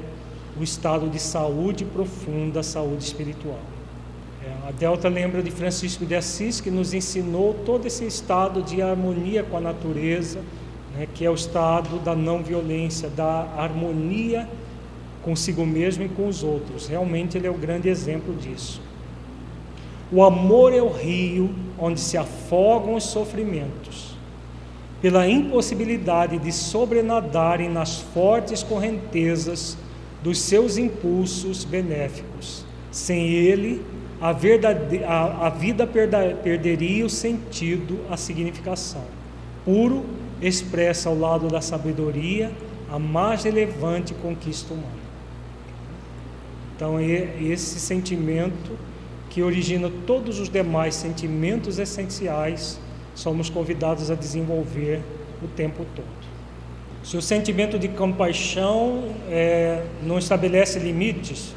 o 0.60 0.64
estado 0.64 1.10
de 1.10 1.20
saúde 1.20 1.86
profunda, 1.86 2.62
saúde 2.64 3.04
espiritual. 3.04 3.60
É, 4.44 4.68
a 4.68 4.72
Delta 4.72 5.08
lembra 5.08 5.42
de 5.42 5.52
Francisco 5.52 6.06
de 6.06 6.16
Assis, 6.16 6.60
que 6.60 6.70
nos 6.70 6.94
ensinou 6.94 7.54
todo 7.66 7.86
esse 7.86 8.06
estado 8.06 8.62
de 8.62 8.82
harmonia 8.82 9.44
com 9.44 9.58
a 9.58 9.62
natureza, 9.62 10.40
né, 10.96 11.08
que 11.14 11.26
é 11.26 11.30
o 11.30 11.36
estado 11.36 12.00
da 12.00 12.16
não 12.16 12.44
violência, 12.44 13.10
da 13.10 13.48
harmonia 13.58 14.48
consigo 15.28 15.66
mesmo 15.66 16.06
e 16.06 16.08
com 16.08 16.30
os 16.30 16.42
outros. 16.42 16.88
Realmente 16.88 17.38
ele 17.38 17.48
é 17.48 17.52
o 17.52 17.54
grande 17.54 17.90
exemplo 17.90 18.34
disso. 18.34 18.82
O 20.10 20.24
amor 20.24 20.72
é 20.72 20.82
o 20.82 20.88
rio 20.88 21.54
onde 21.78 22.00
se 22.00 22.18
afogam 22.18 22.96
os 22.96 23.04
sofrimentos 23.04 24.16
pela 25.02 25.28
impossibilidade 25.28 26.40
de 26.40 26.52
sobrenadarem 26.54 27.70
nas 27.70 28.00
fortes 28.00 28.64
correntezas 28.64 29.78
dos 30.24 30.40
seus 30.40 30.78
impulsos 30.78 31.66
benéficos. 31.66 32.66
Sem 32.90 33.28
ele, 33.28 33.86
a, 34.22 34.32
verdade, 34.32 35.04
a, 35.04 35.48
a 35.48 35.50
vida 35.50 35.86
perda, 35.86 36.40
perderia 36.42 37.06
o 37.06 37.10
sentido, 37.10 38.00
a 38.10 38.16
significação. 38.16 39.04
Puro, 39.66 40.06
expressa 40.42 41.10
ao 41.10 41.20
lado 41.20 41.50
da 41.50 41.60
sabedoria 41.60 42.50
a 42.90 42.98
mais 42.98 43.44
relevante 43.44 44.14
conquista 44.14 44.74
humana. 44.74 44.97
Então, 46.78 47.00
é 47.00 47.28
esse 47.42 47.80
sentimento 47.80 48.78
que 49.32 49.42
origina 49.42 49.92
todos 50.06 50.40
os 50.40 50.48
demais 50.48 50.94
sentimentos 50.94 51.80
essenciais 51.80 52.80
somos 53.16 53.50
convidados 53.50 54.12
a 54.12 54.16
desenvolver 54.16 55.02
o 55.42 55.48
tempo 55.48 55.84
todo. 55.96 56.06
Se 57.04 57.18
o 57.18 57.22
sentimento 57.22 57.80
de 57.80 57.88
compaixão 57.88 59.06
é, 59.28 59.84
não 60.04 60.20
estabelece 60.20 60.78
limites, 60.78 61.56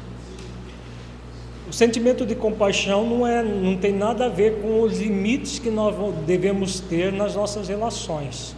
o 1.69 1.73
sentimento 1.73 2.25
de 2.25 2.33
compaixão 2.33 3.05
não, 3.05 3.27
é, 3.27 3.43
não 3.43 3.77
tem 3.77 3.93
nada 3.93 4.25
a 4.25 4.29
ver 4.29 4.59
com 4.59 4.81
os 4.81 4.99
limites 4.99 5.59
que 5.59 5.69
nós 5.69 5.95
devemos 6.25 6.79
ter 6.79 7.13
nas 7.13 7.35
nossas 7.35 7.67
relações. 7.67 8.55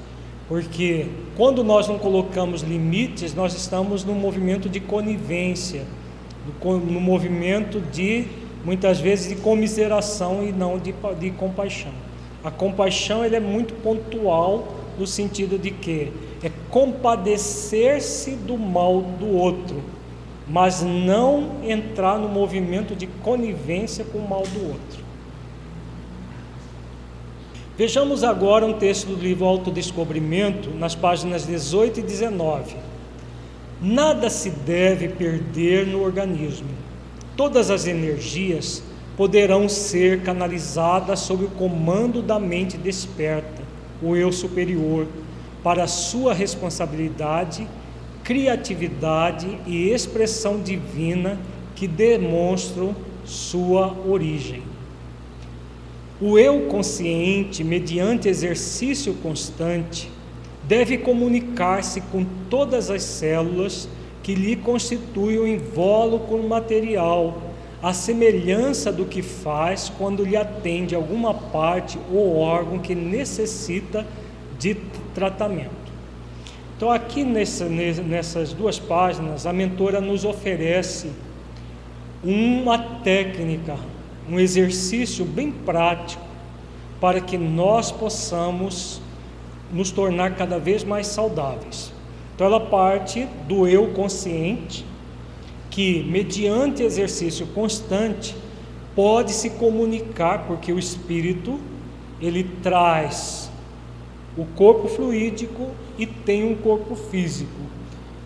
Porque 0.48 1.08
quando 1.36 1.62
nós 1.62 1.90
não 1.90 2.00
colocamos 2.00 2.62
limites, 2.62 3.34
nós 3.34 3.54
estamos 3.54 4.06
no 4.06 4.16
movimento 4.16 4.70
de 4.70 4.80
conivência, 4.80 5.84
no 6.64 7.00
movimento 7.00 7.80
de, 7.80 8.26
muitas 8.64 9.00
vezes, 9.00 9.30
de 9.30 9.36
comiseração 9.36 10.44
e 10.44 10.52
não 10.52 10.78
de, 10.78 10.94
de 11.20 11.32
compaixão. 11.32 11.92
A 12.44 12.52
compaixão 12.52 13.24
ele 13.24 13.36
é 13.36 13.40
muito 13.40 13.74
pontual 13.76 14.76
no 14.98 15.08
sentido 15.08 15.58
de 15.58 15.72
que 15.72 16.12
é 16.44 16.52
compadecer-se 16.70 18.32
do 18.32 18.58
mal 18.58 19.02
do 19.02 19.28
outro, 19.28 19.82
mas 20.48 20.82
não 20.82 21.64
entrar 21.64 22.20
no 22.20 22.28
movimento 22.28 22.96
de 22.96 23.08
conivência 23.08 24.04
com 24.04 24.18
o 24.18 24.30
mal 24.30 24.44
do 24.44 24.68
outro. 24.68 25.04
Vejamos 27.78 28.24
agora 28.24 28.66
um 28.66 28.74
texto 28.74 29.08
do 29.08 29.16
livro 29.16 29.46
Autodescobrimento, 29.46 30.70
nas 30.70 30.94
páginas 30.94 31.48
18 31.48 32.02
e 32.02 32.04
19. 32.04 32.76
Nada 33.84 34.30
se 34.30 34.50
deve 34.50 35.10
perder 35.10 35.86
no 35.86 36.02
organismo. 36.02 36.70
Todas 37.36 37.70
as 37.70 37.86
energias 37.86 38.82
poderão 39.18 39.68
ser 39.68 40.22
canalizadas 40.22 41.20
sob 41.20 41.44
o 41.44 41.50
comando 41.50 42.22
da 42.22 42.40
mente 42.40 42.78
desperta, 42.78 43.62
o 44.02 44.16
eu 44.16 44.32
superior, 44.32 45.06
para 45.62 45.86
sua 45.86 46.34
responsabilidade, 46.34 47.68
criatividade 48.24 49.60
e 49.68 49.90
expressão 49.90 50.62
divina 50.62 51.38
que 51.76 51.86
demonstram 51.86 52.96
sua 53.26 53.94
origem. 54.08 54.64
O 56.22 56.40
eu 56.40 56.68
consciente, 56.68 57.66
mediante 57.66 58.30
exercício 58.30 59.14
constante, 59.16 60.10
deve 60.68 60.98
comunicar-se 60.98 62.02
com 62.02 62.26
todas 62.50 62.90
as 62.90 63.04
células 63.04 63.88
que 64.22 64.34
lhe 64.34 64.56
constituem 64.56 65.38
o 65.38 65.48
invólucro 65.48 66.42
material 66.48 67.54
a 67.84 67.92
semelhança 67.92 68.94
do 68.94 69.04
que 69.04 69.22
faz 69.22 69.92
quando 69.98 70.24
lhe 70.24 70.38
atende 70.38 70.96
alguma 70.96 71.34
parte 71.34 72.00
ou 72.10 72.38
órgão 72.38 72.80
que 72.80 72.96
necessita 72.96 74.08
de 74.58 74.76
tratamento. 75.14 75.84
Então, 76.78 76.90
aqui 76.90 77.26
nessa, 77.26 77.66
nessas 77.66 78.54
duas 78.54 78.80
páginas, 78.80 79.46
a 79.46 79.52
mentora 79.52 80.00
nos 80.00 80.24
oferece 80.24 81.12
uma 82.24 82.80
técnica, 83.04 83.76
um 84.30 84.40
exercício 84.40 85.26
bem 85.26 85.52
prático 85.52 86.24
para 87.02 87.20
que 87.20 87.38
nós 87.38 87.92
possamos 87.92 89.02
nos 89.74 89.92
tornar 89.92 90.36
cada 90.36 90.60
vez 90.60 90.84
mais 90.84 91.08
saudáveis. 91.08 91.92
Então, 92.36 92.48
ela 92.48 92.60
parte 92.60 93.28
do 93.48 93.68
eu 93.68 93.88
consciente 93.94 94.86
que, 95.70 96.04
mediante 96.04 96.84
exercício 96.84 97.48
constante, 97.48 98.36
pode 98.96 99.32
se 99.34 99.50
comunicar, 99.52 100.46
porque 100.46 100.72
o 100.72 100.80
espírito 100.80 101.60
ele 102.22 102.44
traz 102.62 103.50
o 104.38 104.46
corpo 104.46 104.88
fluídico 104.88 105.72
e 105.98 106.06
tem 106.06 106.44
um 106.44 106.56
corpo 106.56 106.96
físico. 106.96 107.52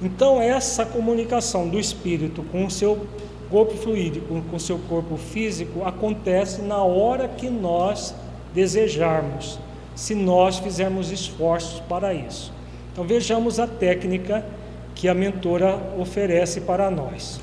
Então, 0.01 0.41
essa 0.41 0.85
comunicação 0.85 1.67
do 1.67 1.79
espírito 1.79 2.43
com 2.51 2.65
o 2.65 2.71
seu 2.71 3.07
corpo 3.49 3.75
fluídico, 3.75 4.41
com 4.49 4.55
o 4.55 4.59
seu 4.59 4.77
corpo 4.87 5.17
físico, 5.17 5.83
acontece 5.83 6.61
na 6.61 6.83
hora 6.83 7.27
que 7.27 7.49
nós 7.49 8.13
desejarmos, 8.53 9.59
se 9.97 10.13
nós 10.13 10.59
fizermos 10.59 11.11
esforços 11.11 11.79
para 11.79 12.13
isso. 12.13 12.53
Então, 12.93 13.03
vejamos 13.03 13.59
a 13.59 13.65
técnica 13.65 14.45
que 14.93 15.09
a 15.09 15.13
mentora 15.13 15.75
oferece 15.97 16.61
para 16.61 16.91
nós. 16.91 17.39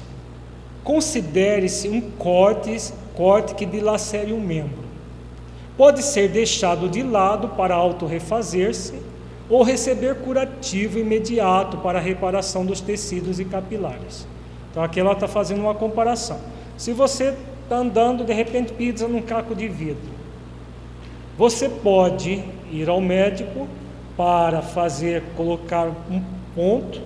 Considere-se 0.84 1.88
um 1.88 2.00
corte, 2.00 2.92
corte 3.16 3.56
que 3.56 3.66
dilacere 3.66 4.32
um 4.32 4.40
membro. 4.40 4.84
Pode 5.76 6.00
ser 6.00 6.28
deixado 6.28 6.88
de 6.88 7.02
lado 7.02 7.48
para 7.48 7.74
autorrefazer-se 7.74 8.94
ou 9.50 9.64
receber 9.64 10.20
curativo 10.20 10.96
imediato 10.96 11.78
para 11.78 11.98
a 11.98 12.02
reparação 12.02 12.64
dos 12.64 12.80
tecidos 12.80 13.40
e 13.40 13.44
capilares. 13.44 14.28
Então 14.70 14.82
aqui 14.82 15.00
ela 15.00 15.12
está 15.12 15.26
fazendo 15.26 15.60
uma 15.62 15.74
comparação. 15.74 16.38
Se 16.76 16.92
você 16.92 17.34
está 17.64 17.78
andando, 17.78 18.24
de 18.24 18.32
repente 18.32 18.72
pisa 18.72 19.08
num 19.08 19.22
caco 19.22 19.54
de 19.54 19.66
vidro, 19.66 20.13
você 21.36 21.68
pode 21.68 22.42
ir 22.70 22.88
ao 22.88 23.00
médico 23.00 23.68
para 24.16 24.62
fazer, 24.62 25.22
colocar 25.36 25.88
um 26.10 26.22
ponto, 26.54 27.00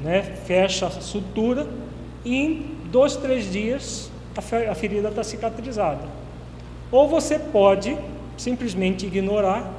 né, 0.00 0.22
fecha 0.22 0.86
a 0.86 0.90
sutura 0.90 1.66
e 2.24 2.36
em 2.36 2.66
dois, 2.90 3.16
três 3.16 3.50
dias 3.50 4.10
a 4.36 4.74
ferida 4.74 5.08
está 5.08 5.22
cicatrizada. 5.22 6.02
Ou 6.90 7.08
você 7.08 7.38
pode 7.38 7.96
simplesmente 8.36 9.06
ignorar, 9.06 9.70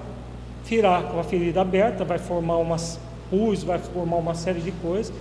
virar 0.66 1.04
com 1.04 1.20
a 1.20 1.24
ferida 1.24 1.62
aberta, 1.62 2.06
vai 2.06 2.18
formar 2.18 2.58
umas 2.58 3.00
pus, 3.30 3.64
vai 3.64 3.80
formar 3.80 4.18
uma 4.18 4.36
série 4.36 4.62
de 4.62 4.72
coisas 4.72 5.14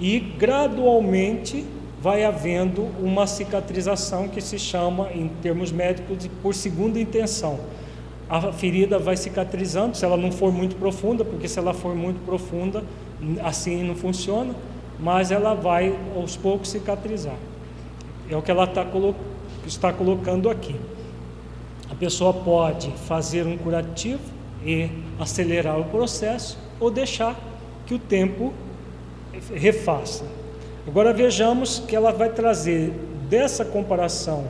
e 0.00 0.18
gradualmente 0.18 1.64
vai 2.00 2.24
havendo 2.24 2.82
uma 3.00 3.26
cicatrização 3.26 4.28
que 4.28 4.40
se 4.40 4.58
chama, 4.58 5.08
em 5.12 5.28
termos 5.40 5.70
médicos, 5.70 6.18
de 6.18 6.28
por 6.28 6.54
segunda 6.54 6.98
intenção. 6.98 7.60
A 8.32 8.50
ferida 8.50 8.98
vai 8.98 9.14
cicatrizando, 9.14 9.94
se 9.94 10.06
ela 10.06 10.16
não 10.16 10.32
for 10.32 10.50
muito 10.50 10.74
profunda, 10.76 11.22
porque 11.22 11.46
se 11.46 11.58
ela 11.58 11.74
for 11.74 11.94
muito 11.94 12.24
profunda, 12.24 12.82
assim 13.44 13.84
não 13.84 13.94
funciona, 13.94 14.54
mas 14.98 15.30
ela 15.30 15.52
vai 15.52 15.94
aos 16.16 16.34
poucos 16.34 16.70
cicatrizar. 16.70 17.36
É 18.30 18.34
o 18.34 18.40
que 18.40 18.50
ela 18.50 18.66
tá 18.66 18.86
colo 18.86 19.14
está 19.66 19.92
colocando 19.92 20.48
aqui. 20.48 20.74
A 21.90 21.94
pessoa 21.94 22.32
pode 22.32 22.90
fazer 23.06 23.46
um 23.46 23.58
curativo 23.58 24.22
e 24.64 24.88
acelerar 25.20 25.78
o 25.78 25.84
processo 25.84 26.58
ou 26.80 26.90
deixar 26.90 27.38
que 27.84 27.92
o 27.92 27.98
tempo 27.98 28.54
refaça. 29.54 30.24
Agora 30.88 31.12
vejamos 31.12 31.80
que 31.80 31.94
ela 31.94 32.12
vai 32.12 32.30
trazer 32.30 32.94
dessa 33.28 33.62
comparação 33.62 34.46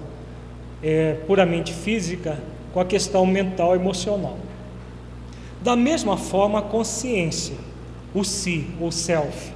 é, 0.81 1.15
puramente 1.27 1.73
física 1.73 2.39
com 2.73 2.81
a 2.81 2.85
questão 2.85 3.27
mental 3.27 3.75
e 3.75 3.79
emocional. 3.79 4.39
Da 5.61 5.77
mesma 5.77 6.17
forma, 6.17 6.59
a 6.59 6.63
consciência, 6.63 7.55
o 8.15 8.25
si, 8.25 8.67
o 8.81 8.91
self, 8.91 9.53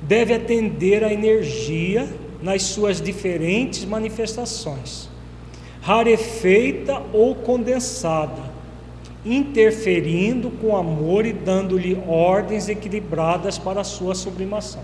deve 0.00 0.34
atender 0.34 1.04
à 1.04 1.12
energia 1.12 2.08
nas 2.42 2.62
suas 2.62 3.00
diferentes 3.00 3.84
manifestações, 3.84 5.08
rarefeita 5.80 7.02
ou 7.12 7.34
condensada, 7.34 8.54
interferindo 9.24 10.50
com 10.50 10.76
amor 10.76 11.26
e 11.26 11.32
dando-lhe 11.32 12.00
ordens 12.06 12.68
equilibradas 12.68 13.58
para 13.58 13.80
a 13.80 13.84
sua 13.84 14.14
sublimação. 14.14 14.82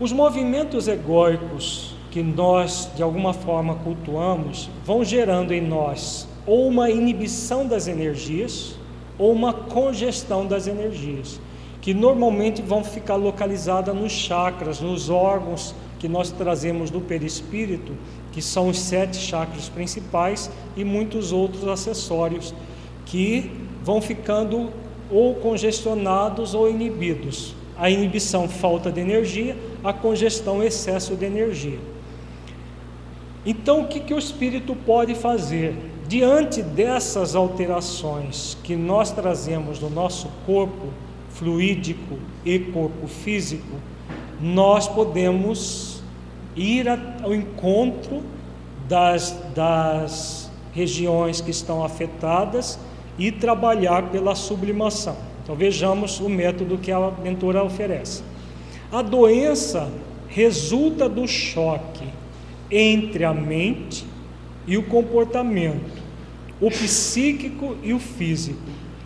Os 0.00 0.12
movimentos 0.12 0.88
egóicos 0.88 1.87
que 2.18 2.22
nós 2.24 2.90
de 2.96 3.02
alguma 3.04 3.32
forma 3.32 3.76
cultuamos 3.76 4.68
vão 4.84 5.04
gerando 5.04 5.54
em 5.54 5.60
nós 5.60 6.26
ou 6.44 6.66
uma 6.66 6.90
inibição 6.90 7.64
das 7.64 7.86
energias 7.86 8.74
ou 9.16 9.30
uma 9.30 9.52
congestão 9.52 10.44
das 10.44 10.66
energias, 10.66 11.40
que 11.80 11.94
normalmente 11.94 12.60
vão 12.60 12.82
ficar 12.82 13.14
localizadas 13.14 13.94
nos 13.94 14.10
chakras, 14.10 14.80
nos 14.80 15.08
órgãos 15.08 15.76
que 16.00 16.08
nós 16.08 16.32
trazemos 16.32 16.90
do 16.90 17.00
perispírito, 17.00 17.92
que 18.32 18.42
são 18.42 18.68
os 18.68 18.80
sete 18.80 19.16
chakras 19.16 19.68
principais 19.68 20.50
e 20.76 20.82
muitos 20.82 21.30
outros 21.30 21.68
acessórios 21.68 22.52
que 23.06 23.48
vão 23.84 24.02
ficando 24.02 24.70
ou 25.08 25.36
congestionados 25.36 26.52
ou 26.52 26.68
inibidos. 26.68 27.54
A 27.76 27.88
inibição, 27.88 28.48
falta 28.48 28.90
de 28.90 29.00
energia, 29.00 29.56
a 29.84 29.92
congestão, 29.92 30.64
excesso 30.64 31.14
de 31.14 31.24
energia. 31.24 31.78
Então, 33.46 33.82
o 33.82 33.86
que, 33.86 34.00
que 34.00 34.12
o 34.12 34.18
espírito 34.18 34.74
pode 34.74 35.14
fazer? 35.14 35.76
Diante 36.06 36.62
dessas 36.62 37.34
alterações 37.34 38.56
que 38.62 38.74
nós 38.74 39.12
trazemos 39.12 39.78
no 39.80 39.90
nosso 39.90 40.28
corpo 40.46 40.88
fluídico 41.30 42.18
e 42.44 42.58
corpo 42.58 43.06
físico, 43.06 43.76
nós 44.40 44.88
podemos 44.88 46.02
ir 46.56 46.88
ao 46.88 47.34
encontro 47.34 48.22
das, 48.88 49.38
das 49.54 50.50
regiões 50.72 51.40
que 51.40 51.50
estão 51.50 51.84
afetadas 51.84 52.78
e 53.18 53.30
trabalhar 53.30 54.10
pela 54.10 54.34
sublimação. 54.34 55.16
Então 55.42 55.54
vejamos 55.54 56.20
o 56.20 56.28
método 56.28 56.78
que 56.78 56.90
a 56.90 57.10
mentora 57.22 57.62
oferece. 57.62 58.22
A 58.90 59.02
doença 59.02 59.90
resulta 60.28 61.08
do 61.08 61.26
choque 61.26 62.06
entre 62.70 63.24
a 63.24 63.32
mente 63.32 64.04
e 64.66 64.76
o 64.76 64.82
comportamento, 64.82 66.02
o 66.60 66.70
psíquico 66.70 67.76
e 67.82 67.92
o 67.92 67.98
físico, 67.98 68.60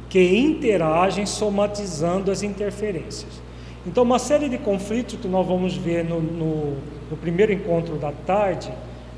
que 0.08 0.36
interagem 0.36 1.24
somatizando 1.24 2.30
as 2.30 2.42
interferências. 2.42 3.40
Então, 3.86 4.02
uma 4.04 4.18
série 4.18 4.48
de 4.48 4.58
conflitos 4.58 5.18
que 5.18 5.28
nós 5.28 5.46
vamos 5.46 5.76
ver 5.76 6.04
no, 6.04 6.20
no, 6.20 6.76
no 7.10 7.16
primeiro 7.16 7.52
encontro 7.52 7.96
da 7.96 8.12
tarde, 8.12 8.72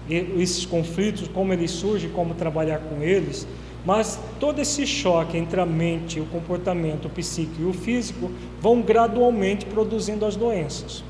esses 0.08 0.66
conflitos, 0.66 1.28
como 1.28 1.52
eles 1.52 1.70
surgem, 1.70 2.10
como 2.10 2.34
trabalhar 2.34 2.78
com 2.78 3.02
eles, 3.02 3.46
mas 3.84 4.18
todo 4.40 4.60
esse 4.60 4.86
choque 4.86 5.36
entre 5.36 5.60
a 5.60 5.66
mente, 5.66 6.18
o 6.18 6.24
comportamento 6.26 7.06
o 7.06 7.10
psíquico 7.10 7.62
e 7.62 7.64
o 7.66 7.72
físico 7.72 8.30
vão 8.60 8.80
gradualmente 8.80 9.66
produzindo 9.66 10.24
as 10.24 10.36
doenças. 10.36 11.04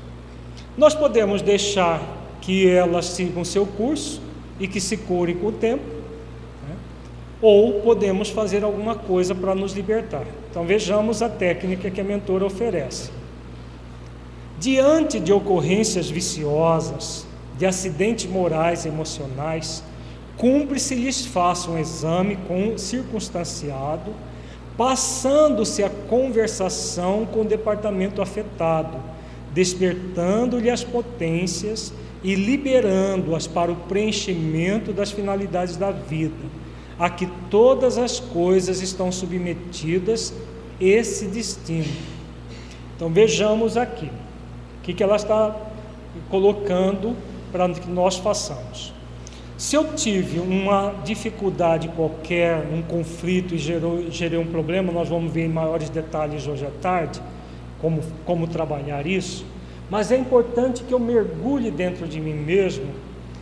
Nós 0.77 0.93
podemos 0.93 1.41
deixar 1.41 2.01
que 2.41 2.69
elas 2.69 3.05
sigam 3.05 3.43
seu 3.43 3.65
curso 3.65 4.21
e 4.59 4.67
que 4.67 4.79
se 4.79 4.97
curem 4.97 5.35
com 5.35 5.47
o 5.47 5.51
tempo, 5.51 5.83
né? 6.67 6.75
ou 7.41 7.81
podemos 7.81 8.29
fazer 8.29 8.63
alguma 8.63 8.95
coisa 8.95 9.33
para 9.33 9.53
nos 9.53 9.73
libertar. 9.73 10.25
Então 10.49 10.65
vejamos 10.65 11.21
a 11.21 11.29
técnica 11.29 11.89
que 11.91 11.99
a 11.99 12.03
mentora 12.03 12.45
oferece. 12.45 13.11
Diante 14.57 15.19
de 15.19 15.33
ocorrências 15.33 16.09
viciosas, 16.09 17.25
de 17.57 17.65
acidentes 17.65 18.25
morais 18.29 18.85
e 18.85 18.87
emocionais, 18.87 19.83
cumpre-se 20.37 20.95
lhes 20.95 21.25
faça 21.25 21.69
um 21.69 21.77
exame 21.77 22.37
com, 22.47 22.77
circunstanciado, 22.77 24.13
passando-se 24.77 25.83
a 25.83 25.89
conversação 25.89 27.25
com 27.25 27.41
o 27.41 27.45
departamento 27.45 28.21
afetado, 28.21 28.97
despertando-lhe 29.53 30.69
as 30.69 30.83
potências 30.83 31.93
e 32.25 32.33
liberando-as 32.33 33.45
para 33.45 33.71
o 33.71 33.75
preenchimento 33.75 34.91
das 34.91 35.11
finalidades 35.11 35.77
da 35.77 35.91
vida, 35.91 36.33
a 36.97 37.07
que 37.07 37.27
todas 37.51 37.99
as 37.99 38.19
coisas 38.19 38.81
estão 38.81 39.11
submetidas 39.11 40.33
esse 40.81 41.27
destino. 41.27 41.93
Então 42.95 43.09
vejamos 43.11 43.77
aqui 43.77 44.09
que, 44.81 44.91
que 44.91 45.03
ela 45.03 45.17
está 45.17 45.55
colocando 46.27 47.15
para 47.51 47.69
que 47.69 47.91
nós 47.91 48.17
façamos. 48.17 48.91
Se 49.55 49.75
eu 49.75 49.93
tive 49.93 50.39
uma 50.39 50.95
dificuldade 51.05 51.89
qualquer, 51.89 52.67
um 52.73 52.81
conflito 52.81 53.53
e 53.53 53.59
gerou, 53.59 54.09
gerei 54.09 54.39
um 54.39 54.47
problema, 54.47 54.91
nós 54.91 55.09
vamos 55.09 55.31
ver 55.31 55.45
em 55.45 55.49
maiores 55.49 55.89
detalhes 55.89 56.47
hoje 56.47 56.65
à 56.65 56.71
tarde 56.81 57.21
como, 57.79 58.01
como 58.25 58.47
trabalhar 58.47 59.05
isso, 59.05 59.45
mas 59.89 60.11
é 60.11 60.17
importante 60.17 60.83
que 60.83 60.93
eu 60.93 60.99
mergulhe 60.99 61.69
dentro 61.69 62.07
de 62.07 62.19
mim 62.19 62.33
mesmo 62.33 62.87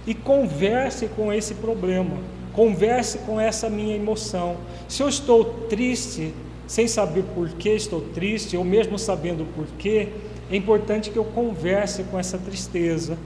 e 0.06 0.14
converse 0.14 1.08
com 1.08 1.32
esse 1.32 1.56
problema, 1.56 2.18
converse 2.52 3.20
com 3.20 3.40
essa 3.40 3.70
minha 3.70 3.96
emoção. 3.96 4.58
Se 4.88 5.02
eu 5.02 5.10
estou 5.10 5.46
triste, 5.70 6.34
sem 6.68 6.88
saber 6.88 7.24
por 7.36 7.50
que 7.50 7.70
estou 7.70 8.02
triste, 8.02 8.58
ou 8.58 8.64
mesmo 8.64 9.00
sabendo 9.00 9.46
por 9.56 9.66
que, 9.78 10.10
é 10.52 10.56
importante 10.56 11.10
que 11.10 11.18
eu 11.18 11.24
converse 11.24 12.04
com 12.04 12.20
essa 12.20 12.38
tristeza. 12.38 13.18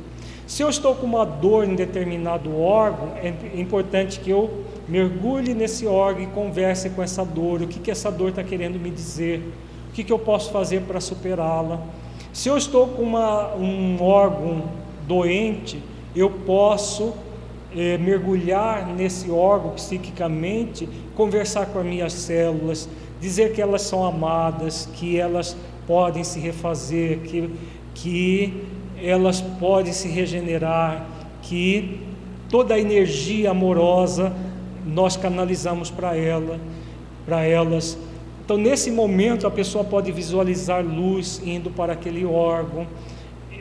Se 0.45 0.64
eu 0.64 0.69
estou 0.69 0.95
com 0.95 1.06
uma 1.06 1.26
dor 1.26 1.65
em 1.65 1.76
determinado 1.76 2.57
órgão, 2.57 3.11
é 3.22 3.60
importante 3.60 4.19
que 4.19 4.30
eu 4.30 4.64
mergulhe 4.88 5.53
nesse 5.53 5.85
órgão 5.85 6.23
e 6.23 6.27
converse 6.27 6.89
com 6.91 7.03
essa 7.03 7.26
dor, 7.26 7.61
o 7.61 7.68
que, 7.68 7.80
que 7.80 7.91
essa 7.91 8.10
dor 8.10 8.30
está 8.30 8.44
querendo 8.44 8.80
me 8.80 8.89
dizer, 8.89 9.41
o 9.89 9.94
que, 9.94 10.03
que 10.06 10.14
eu 10.14 10.19
posso 10.19 10.52
fazer 10.52 10.81
para 10.81 11.02
superá-la. 11.02 11.81
Se 12.38 12.49
eu 12.49 12.55
estou 12.55 12.89
com 12.89 13.01
uma, 13.01 13.55
um 13.55 13.97
órgão 13.99 14.61
doente, 15.07 15.81
eu 16.15 16.30
posso 16.30 17.15
é, 17.76 17.97
mergulhar 17.97 18.85
nesse 18.93 19.31
órgão 19.31 19.72
psiquicamente, 19.72 20.88
conversar 21.15 21.65
com 21.65 21.80
as 21.80 21.85
minhas 21.88 22.14
células, 22.14 22.88
dizer 23.19 23.53
que 23.53 23.59
elas 23.59 23.81
são 23.81 24.05
amadas, 24.05 24.88
que 24.93 25.19
elas 25.19 25.57
podem 25.88 26.23
se 26.23 26.39
refazer, 26.39 27.22
que, 27.22 27.49
que 27.95 28.64
elas 29.01 29.41
podem 29.41 29.91
se 29.91 30.07
regenerar, 30.07 31.07
que 31.41 32.01
toda 32.49 32.76
a 32.76 32.80
energia 32.80 33.49
amorosa 33.49 34.31
nós 34.85 35.18
canalizamos 35.18 35.89
para 35.89 36.15
ela, 36.15 36.59
para 37.26 37.43
elas. 37.43 37.97
Então, 38.47 38.57
nesse 38.57 38.89
momento, 38.89 39.45
a 39.45 39.51
pessoa 39.51 39.83
pode 39.83 40.09
visualizar 40.09 40.81
luz 40.81 41.41
indo 41.45 41.69
para 41.69 41.91
aquele 41.91 42.23
órgão, 42.23 42.87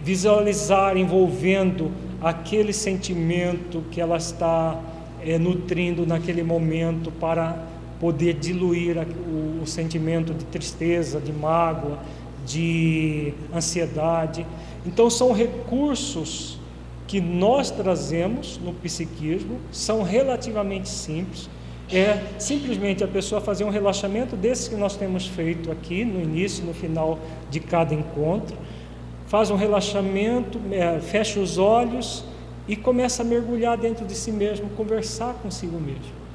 visualizar 0.00 0.96
envolvendo 0.96 1.90
aquele 2.22 2.72
sentimento 2.72 3.82
que 3.90 4.00
ela 4.00 4.16
está 4.16 4.80
é, 5.20 5.40
nutrindo 5.40 6.06
naquele 6.06 6.44
momento 6.44 7.10
para 7.10 7.66
poder 7.98 8.34
diluir 8.34 8.96
o, 8.96 9.62
o 9.64 9.66
sentimento 9.66 10.32
de 10.32 10.44
tristeza, 10.44 11.20
de 11.20 11.32
mágoa, 11.32 11.98
de 12.46 13.34
ansiedade. 13.52 14.46
Então, 14.86 15.10
são 15.10 15.32
recursos 15.32 16.60
que 17.08 17.20
nós 17.20 17.72
trazemos 17.72 18.60
no 18.64 18.72
psiquismo, 18.72 19.58
são 19.72 20.04
relativamente 20.04 20.88
simples. 20.88 21.50
É 21.92 22.20
simplesmente 22.38 23.04
a 23.04 23.08
pessoa 23.08 23.40
fazer 23.40 23.64
um 23.64 23.70
relaxamento 23.70 24.34
desses 24.34 24.66
que 24.66 24.74
nós 24.74 24.96
temos 24.96 25.26
feito 25.26 25.70
aqui 25.70 26.04
no 26.04 26.20
início 26.20 26.64
no 26.64 26.74
final 26.74 27.18
de 27.48 27.60
cada 27.60 27.94
encontro. 27.94 28.56
Faz 29.26 29.50
um 29.50 29.56
relaxamento, 29.56 30.60
é, 30.72 30.98
fecha 31.00 31.38
os 31.38 31.58
olhos 31.58 32.24
e 32.66 32.74
começa 32.74 33.22
a 33.22 33.24
mergulhar 33.24 33.76
dentro 33.76 34.04
de 34.04 34.14
si 34.14 34.32
mesmo, 34.32 34.68
conversar 34.70 35.34
consigo 35.34 35.78
mesmo. 35.80 36.26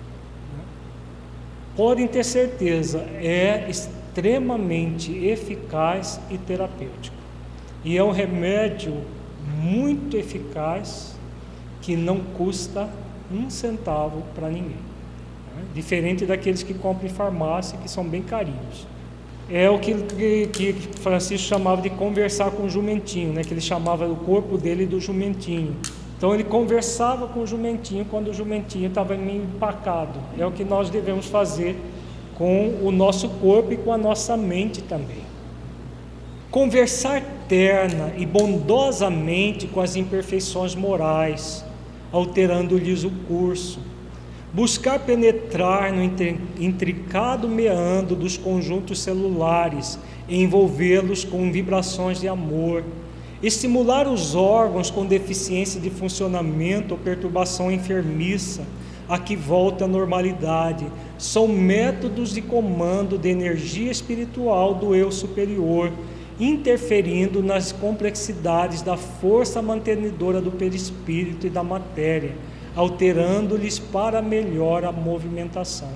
Podem 1.76 2.08
ter 2.08 2.24
certeza, 2.24 3.00
é 3.22 3.66
extremamente 3.70 5.12
eficaz 5.26 6.20
e 6.30 6.38
terapêutico. 6.38 7.16
E 7.84 7.98
é 7.98 8.04
um 8.04 8.12
remédio 8.12 9.02
muito 9.62 10.16
eficaz 10.16 11.16
que 11.82 11.96
não 11.96 12.20
custa 12.20 12.90
um 13.32 13.50
centavo 13.50 14.24
para 14.36 14.50
ninguém. 14.50 14.91
Né? 15.56 15.64
Diferente 15.74 16.26
daqueles 16.26 16.64
que 16.64 16.74
compram 16.74 17.08
em 17.08 17.14
farmácia, 17.14 17.78
que 17.78 17.90
são 17.90 18.04
bem 18.04 18.22
carinhos. 18.22 18.88
É 19.50 19.70
o 19.70 19.80
que, 19.80 19.94
que, 19.94 20.48
que 20.48 20.74
Francisco 21.00 21.48
chamava 21.48 21.82
de 21.82 21.90
conversar 21.90 22.52
com 22.52 22.64
o 22.64 22.70
jumentinho, 22.70 23.34
né? 23.34 23.44
que 23.44 23.54
ele 23.54 23.62
chamava 23.62 24.08
o 24.08 24.16
corpo 24.16 24.58
dele 24.58 24.86
do 24.86 25.00
jumentinho. 25.00 25.76
Então 26.18 26.34
ele 26.34 26.44
conversava 26.44 27.28
com 27.28 27.42
o 27.42 27.48
jumentinho 27.48 28.06
quando 28.06 28.30
o 28.30 28.34
jumentinho 28.34 28.88
estava 28.88 29.18
meio 29.18 29.44
empacado. 29.44 30.20
É 30.38 30.46
o 30.46 30.52
que 30.52 30.64
nós 30.64 30.90
devemos 30.90 31.26
fazer 31.26 31.76
com 32.36 32.80
o 32.82 32.92
nosso 32.92 33.28
corpo 33.28 33.74
e 33.74 33.78
com 33.78 33.92
a 33.92 33.98
nossa 33.98 34.38
mente 34.38 34.82
também. 34.82 35.24
Conversar 36.50 37.22
terna 37.48 38.14
e 38.18 38.26
bondosamente 38.26 39.68
com 39.68 39.82
as 39.82 39.96
imperfeições 39.96 40.76
morais, 40.76 41.66
alterando-lhes 42.12 43.04
o 43.04 43.10
curso. 43.28 43.80
Buscar 44.54 45.00
penetrar 45.00 45.94
no 45.94 46.04
intricado 46.60 47.48
meandro 47.48 48.16
dos 48.16 48.38
conjuntos 48.38 49.00
celulares 49.00 49.98
e 50.28 50.42
envolvê-los 50.42 51.24
com 51.24 51.52
vibrações 51.52 52.20
de 52.20 52.28
amor 52.28 52.84
estimular 53.42 54.08
os 54.08 54.36
órgãos 54.36 54.92
com 54.92 55.06
deficiência 55.06 55.82
de 55.82 55.90
funcionamento 55.90 56.94
ou 56.94 57.00
perturbação 57.00 57.72
enfermiça 57.72 58.64
a 59.10 59.18
que 59.18 59.36
volta 59.36 59.86
à 59.86 59.88
normalidade, 59.88 60.86
são 61.18 61.48
métodos 61.48 62.34
de 62.34 62.42
comando 62.42 63.18
de 63.18 63.30
energia 63.30 63.92
espiritual 63.92 64.76
do 64.76 64.96
eu 64.96 65.12
superior, 65.12 65.92
interferindo 66.40 67.44
nas 67.44 67.72
complexidades 67.72 68.82
da 68.82 68.96
força 68.96 69.62
mantenedora 69.62 70.40
do 70.40 70.52
perispírito 70.52 71.46
e 71.46 71.50
da 71.50 71.62
matéria, 71.62 72.36
alterando-lhes 72.76 73.80
para 73.80 74.22
melhor 74.22 74.86
a 74.86 74.92
movimentação. 74.92 75.90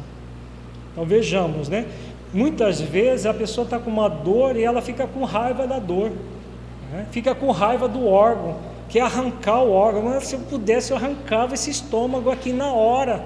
Então 0.91 1.05
vejamos, 1.05 1.69
né? 1.69 1.85
Muitas 2.33 2.81
vezes 2.81 3.25
a 3.25 3.33
pessoa 3.33 3.63
está 3.63 3.79
com 3.79 3.89
uma 3.89 4.09
dor 4.09 4.55
e 4.55 4.63
ela 4.63 4.81
fica 4.81 5.07
com 5.07 5.23
raiva 5.23 5.65
da 5.65 5.79
dor. 5.79 6.11
Né? 6.91 7.05
Fica 7.11 7.33
com 7.33 7.49
raiva 7.51 7.87
do 7.87 8.05
órgão, 8.07 8.57
quer 8.89 9.01
arrancar 9.01 9.63
o 9.63 9.71
órgão. 9.71 10.03
Mas 10.03 10.27
se 10.27 10.35
eu 10.35 10.39
pudesse, 10.41 10.91
eu 10.91 10.97
arrancava 10.97 11.53
esse 11.53 11.69
estômago 11.69 12.29
aqui 12.29 12.51
na 12.51 12.71
hora. 12.71 13.25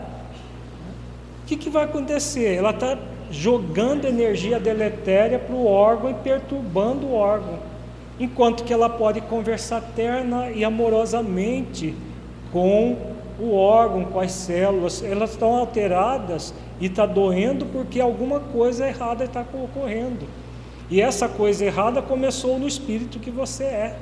O 1.44 1.48
que, 1.48 1.56
que 1.56 1.70
vai 1.70 1.86
acontecer? 1.86 2.56
Ela 2.56 2.70
está 2.70 2.98
jogando 3.32 4.06
energia 4.06 4.60
deletéria 4.60 5.40
para 5.40 5.56
o 5.56 5.66
órgão 5.66 6.12
e 6.12 6.14
perturbando 6.16 7.08
o 7.08 7.14
órgão. 7.14 7.60
Enquanto 8.20 8.64
que 8.64 8.74
ela 8.74 8.90
pode 8.90 9.22
conversar 9.22 9.82
terna 9.96 10.50
e 10.52 10.64
amorosamente 10.64 11.96
com 12.52 12.98
o 13.40 13.54
órgão, 13.54 14.06
com 14.06 14.20
as 14.20 14.32
células, 14.32 15.04
elas 15.04 15.32
estão 15.32 15.56
alteradas 15.56 16.54
e 16.80 16.88
está 16.88 17.06
doendo 17.06 17.66
porque 17.66 18.00
alguma 18.00 18.40
coisa 18.40 18.88
errada 18.88 19.24
está 19.24 19.42
ocorrendo. 19.54 20.28
E 20.90 21.02
essa 21.02 21.30
coisa 21.30 21.66
errada 21.66 22.02
começou 22.02 22.58
no 22.60 22.68
espírito 22.68 23.20
que 23.20 23.30
você 23.30 23.64
é. 23.64 23.96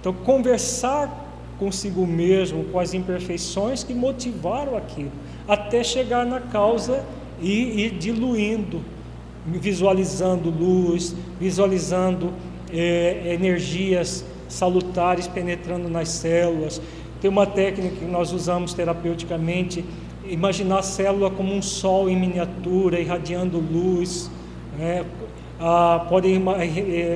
Então, 0.00 0.12
conversar 0.12 1.24
consigo 1.58 2.06
mesmo, 2.06 2.64
com 2.64 2.78
as 2.78 2.92
imperfeições 2.94 3.84
que 3.84 3.94
motivaram 3.94 4.76
aquilo, 4.76 5.12
até 5.46 5.82
chegar 5.84 6.26
na 6.26 6.40
causa 6.40 7.04
e 7.40 7.84
ir 7.84 7.90
diluindo, 7.92 8.82
visualizando 9.46 10.50
luz, 10.50 11.14
visualizando 11.38 12.32
é, 12.72 13.34
energias 13.34 14.24
salutares 14.48 15.26
penetrando 15.26 15.88
nas 15.88 16.08
células. 16.08 16.80
Tem 17.24 17.30
uma 17.30 17.46
técnica 17.46 17.96
que 17.96 18.04
nós 18.04 18.32
usamos 18.32 18.74
terapeuticamente, 18.74 19.82
imaginar 20.26 20.80
a 20.80 20.82
célula 20.82 21.30
como 21.30 21.54
um 21.54 21.62
sol 21.62 22.10
em 22.10 22.14
miniatura, 22.14 23.00
irradiando 23.00 23.58
luz, 23.58 24.30
né? 24.78 25.06
ah, 25.58 26.04
podem 26.06 26.34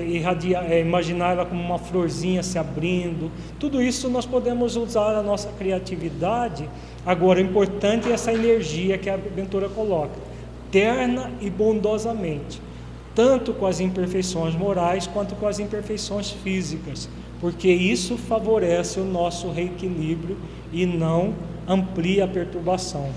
irradiar, 0.08 0.64
é, 0.72 0.80
imaginar 0.80 1.32
ela 1.32 1.44
como 1.44 1.62
uma 1.62 1.78
florzinha 1.78 2.42
se 2.42 2.58
abrindo. 2.58 3.30
Tudo 3.60 3.82
isso 3.82 4.08
nós 4.08 4.24
podemos 4.24 4.76
usar 4.76 5.14
a 5.14 5.22
nossa 5.22 5.50
criatividade. 5.58 6.66
Agora, 7.04 7.38
o 7.38 7.42
importante 7.42 8.08
é 8.08 8.12
essa 8.12 8.32
energia 8.32 8.96
que 8.96 9.10
a 9.10 9.14
aventura 9.14 9.68
coloca, 9.68 10.18
terna 10.70 11.30
e 11.38 11.50
bondosamente, 11.50 12.62
tanto 13.14 13.52
com 13.52 13.66
as 13.66 13.78
imperfeições 13.78 14.54
morais 14.54 15.06
quanto 15.06 15.34
com 15.34 15.46
as 15.46 15.58
imperfeições 15.58 16.30
físicas, 16.30 17.10
porque 17.40 17.68
isso 17.68 18.16
favorece 18.16 18.98
o 19.00 19.04
nosso 19.04 19.50
reequilíbrio 19.50 20.36
e 20.72 20.84
não 20.84 21.34
amplia 21.66 22.24
a 22.24 22.28
perturbação. 22.28 23.10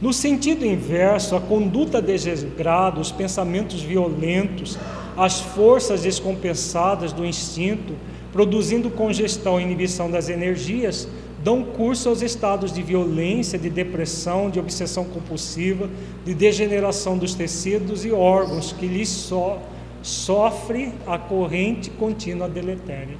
No 0.00 0.12
sentido 0.12 0.66
inverso, 0.66 1.36
a 1.36 1.40
conduta 1.40 2.02
desregrada, 2.02 3.00
os 3.00 3.12
pensamentos 3.12 3.82
violentos, 3.82 4.76
as 5.16 5.40
forças 5.40 6.02
descompensadas 6.02 7.12
do 7.12 7.24
instinto, 7.24 7.94
produzindo 8.32 8.90
congestão 8.90 9.60
e 9.60 9.62
inibição 9.62 10.10
das 10.10 10.28
energias, 10.28 11.06
dão 11.44 11.62
curso 11.62 12.08
aos 12.08 12.22
estados 12.22 12.72
de 12.72 12.82
violência, 12.82 13.58
de 13.58 13.68
depressão, 13.68 14.48
de 14.48 14.58
obsessão 14.58 15.04
compulsiva, 15.04 15.88
de 16.24 16.34
degeneração 16.34 17.18
dos 17.18 17.34
tecidos 17.34 18.04
e 18.04 18.10
órgãos 18.10 18.72
que 18.72 18.86
lhes 18.86 19.08
so, 19.08 19.58
sofre 20.02 20.92
a 21.06 21.18
corrente 21.18 21.90
contínua 21.90 22.48
deletéria. 22.48 23.16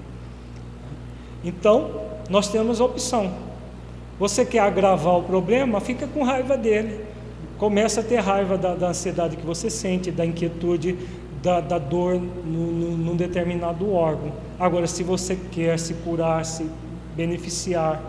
Então, 1.45 2.03
nós 2.29 2.49
temos 2.49 2.81
a 2.81 2.85
opção 2.85 3.33
você 4.23 4.45
quer 4.45 4.61
agravar 4.61 5.19
o 5.19 5.25
problema, 5.25 5.81
fica 5.81 6.07
com 6.07 6.23
raiva 6.23 6.57
dele. 6.57 7.05
Começa 7.59 8.01
a 8.01 8.05
ter 8.05 8.19
raiva 8.21 8.57
da, 8.57 8.77
da 8.77 8.89
ansiedade 8.91 9.37
que 9.37 9.45
você 9.45 9.69
sente, 9.69 10.13
da 10.13 10.25
inquietude, 10.25 10.97
da, 11.43 11.61
da 11.61 11.77
dor 11.77 12.21
num 12.21 13.17
determinado 13.17 13.93
órgão. 13.93 14.31
Agora, 14.61 14.87
se 14.87 15.03
você 15.03 15.37
quer 15.51 15.77
se 15.77 15.95
curar, 15.95 16.45
se 16.45 16.71
beneficiar 17.17 18.01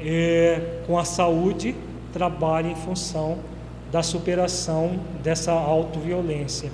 é, 0.00 0.80
com 0.86 0.98
a 0.98 1.04
saúde, 1.04 1.74
trabalhe 2.14 2.70
em 2.70 2.74
função 2.74 3.36
da 3.92 4.02
superação 4.02 4.98
dessa 5.22 5.52
autoviolência. 5.52 6.70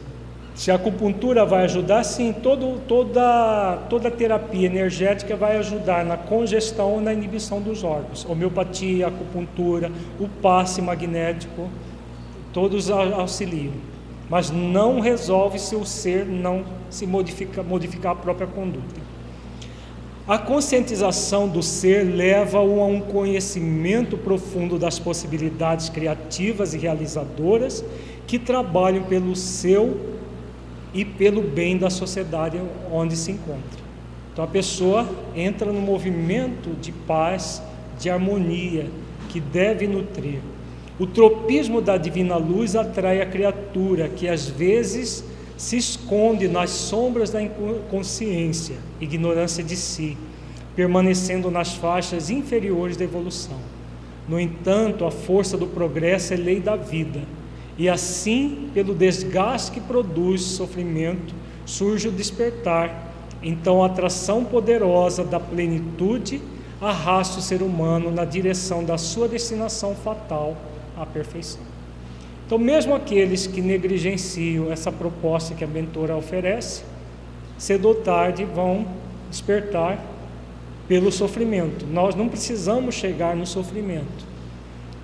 Se 0.54 0.70
a 0.70 0.76
acupuntura 0.76 1.44
vai 1.44 1.64
ajudar, 1.64 2.04
sim, 2.04 2.32
todo, 2.32 2.80
toda, 2.86 3.78
toda 3.90 4.08
terapia 4.08 4.66
energética 4.66 5.34
vai 5.34 5.56
ajudar 5.56 6.04
na 6.04 6.16
congestão 6.16 7.00
e 7.00 7.02
na 7.02 7.12
inibição 7.12 7.60
dos 7.60 7.82
órgãos. 7.82 8.24
Homeopatia, 8.24 9.08
acupuntura, 9.08 9.90
o 10.18 10.28
passe 10.28 10.80
magnético, 10.80 11.68
todos 12.52 12.88
auxiliam. 12.88 13.72
Mas 14.30 14.48
não 14.50 15.00
resolve 15.00 15.58
se 15.58 15.74
o 15.74 15.84
ser 15.84 16.24
não 16.24 16.64
se 16.88 17.04
modifica, 17.04 17.60
modificar 17.60 18.12
a 18.12 18.16
própria 18.16 18.46
conduta. 18.46 19.02
A 20.26 20.38
conscientização 20.38 21.48
do 21.48 21.62
ser 21.62 22.04
leva-o 22.04 22.80
a 22.80 22.86
um 22.86 23.00
conhecimento 23.00 24.16
profundo 24.16 24.78
das 24.78 25.00
possibilidades 25.00 25.88
criativas 25.88 26.72
e 26.72 26.78
realizadoras 26.78 27.84
que 28.26 28.38
trabalham 28.38 29.02
pelo 29.02 29.36
seu 29.36 30.13
e 30.94 31.04
pelo 31.04 31.42
bem 31.42 31.76
da 31.76 31.90
sociedade 31.90 32.58
onde 32.90 33.16
se 33.16 33.32
encontra. 33.32 33.84
Então 34.32 34.44
a 34.44 34.48
pessoa 34.48 35.08
entra 35.34 35.72
no 35.72 35.80
movimento 35.80 36.70
de 36.80 36.92
paz, 36.92 37.62
de 37.98 38.08
harmonia 38.08 38.86
que 39.28 39.40
deve 39.40 39.86
nutrir. 39.86 40.40
O 40.98 41.06
tropismo 41.06 41.80
da 41.80 41.96
divina 41.96 42.36
luz 42.36 42.76
atrai 42.76 43.20
a 43.20 43.26
criatura 43.26 44.08
que 44.08 44.28
às 44.28 44.48
vezes 44.48 45.24
se 45.56 45.76
esconde 45.76 46.48
nas 46.48 46.70
sombras 46.70 47.30
da 47.30 47.42
inconsciência, 47.42 48.76
ignorância 49.00 49.62
de 49.62 49.76
si, 49.76 50.16
permanecendo 50.76 51.50
nas 51.50 51.74
faixas 51.74 52.30
inferiores 52.30 52.96
da 52.96 53.04
evolução. 53.04 53.58
No 54.28 54.38
entanto, 54.38 55.04
a 55.04 55.10
força 55.10 55.56
do 55.56 55.66
progresso 55.66 56.32
é 56.32 56.36
lei 56.36 56.60
da 56.60 56.76
vida, 56.76 57.20
e 57.76 57.88
assim, 57.88 58.70
pelo 58.72 58.94
desgaste 58.94 59.72
que 59.72 59.80
produz 59.80 60.42
sofrimento, 60.42 61.34
surge 61.66 62.08
o 62.08 62.12
despertar. 62.12 63.12
Então, 63.42 63.82
a 63.82 63.86
atração 63.86 64.44
poderosa 64.44 65.24
da 65.24 65.40
plenitude 65.40 66.40
arrasta 66.80 67.38
o 67.38 67.42
ser 67.42 67.62
humano 67.62 68.10
na 68.10 68.24
direção 68.24 68.84
da 68.84 68.96
sua 68.96 69.26
destinação 69.26 69.94
fatal, 69.94 70.56
a 70.96 71.04
perfeição. 71.04 71.62
Então, 72.46 72.58
mesmo 72.58 72.94
aqueles 72.94 73.46
que 73.46 73.60
negligenciam 73.60 74.70
essa 74.70 74.92
proposta 74.92 75.54
que 75.54 75.64
a 75.64 75.66
mentora 75.66 76.14
oferece, 76.14 76.84
cedo 77.58 77.88
ou 77.88 77.94
tarde 77.94 78.44
vão 78.44 78.86
despertar 79.30 79.98
pelo 80.86 81.10
sofrimento. 81.10 81.86
Nós 81.86 82.14
não 82.14 82.28
precisamos 82.28 82.94
chegar 82.94 83.34
no 83.34 83.46
sofrimento. 83.46 84.34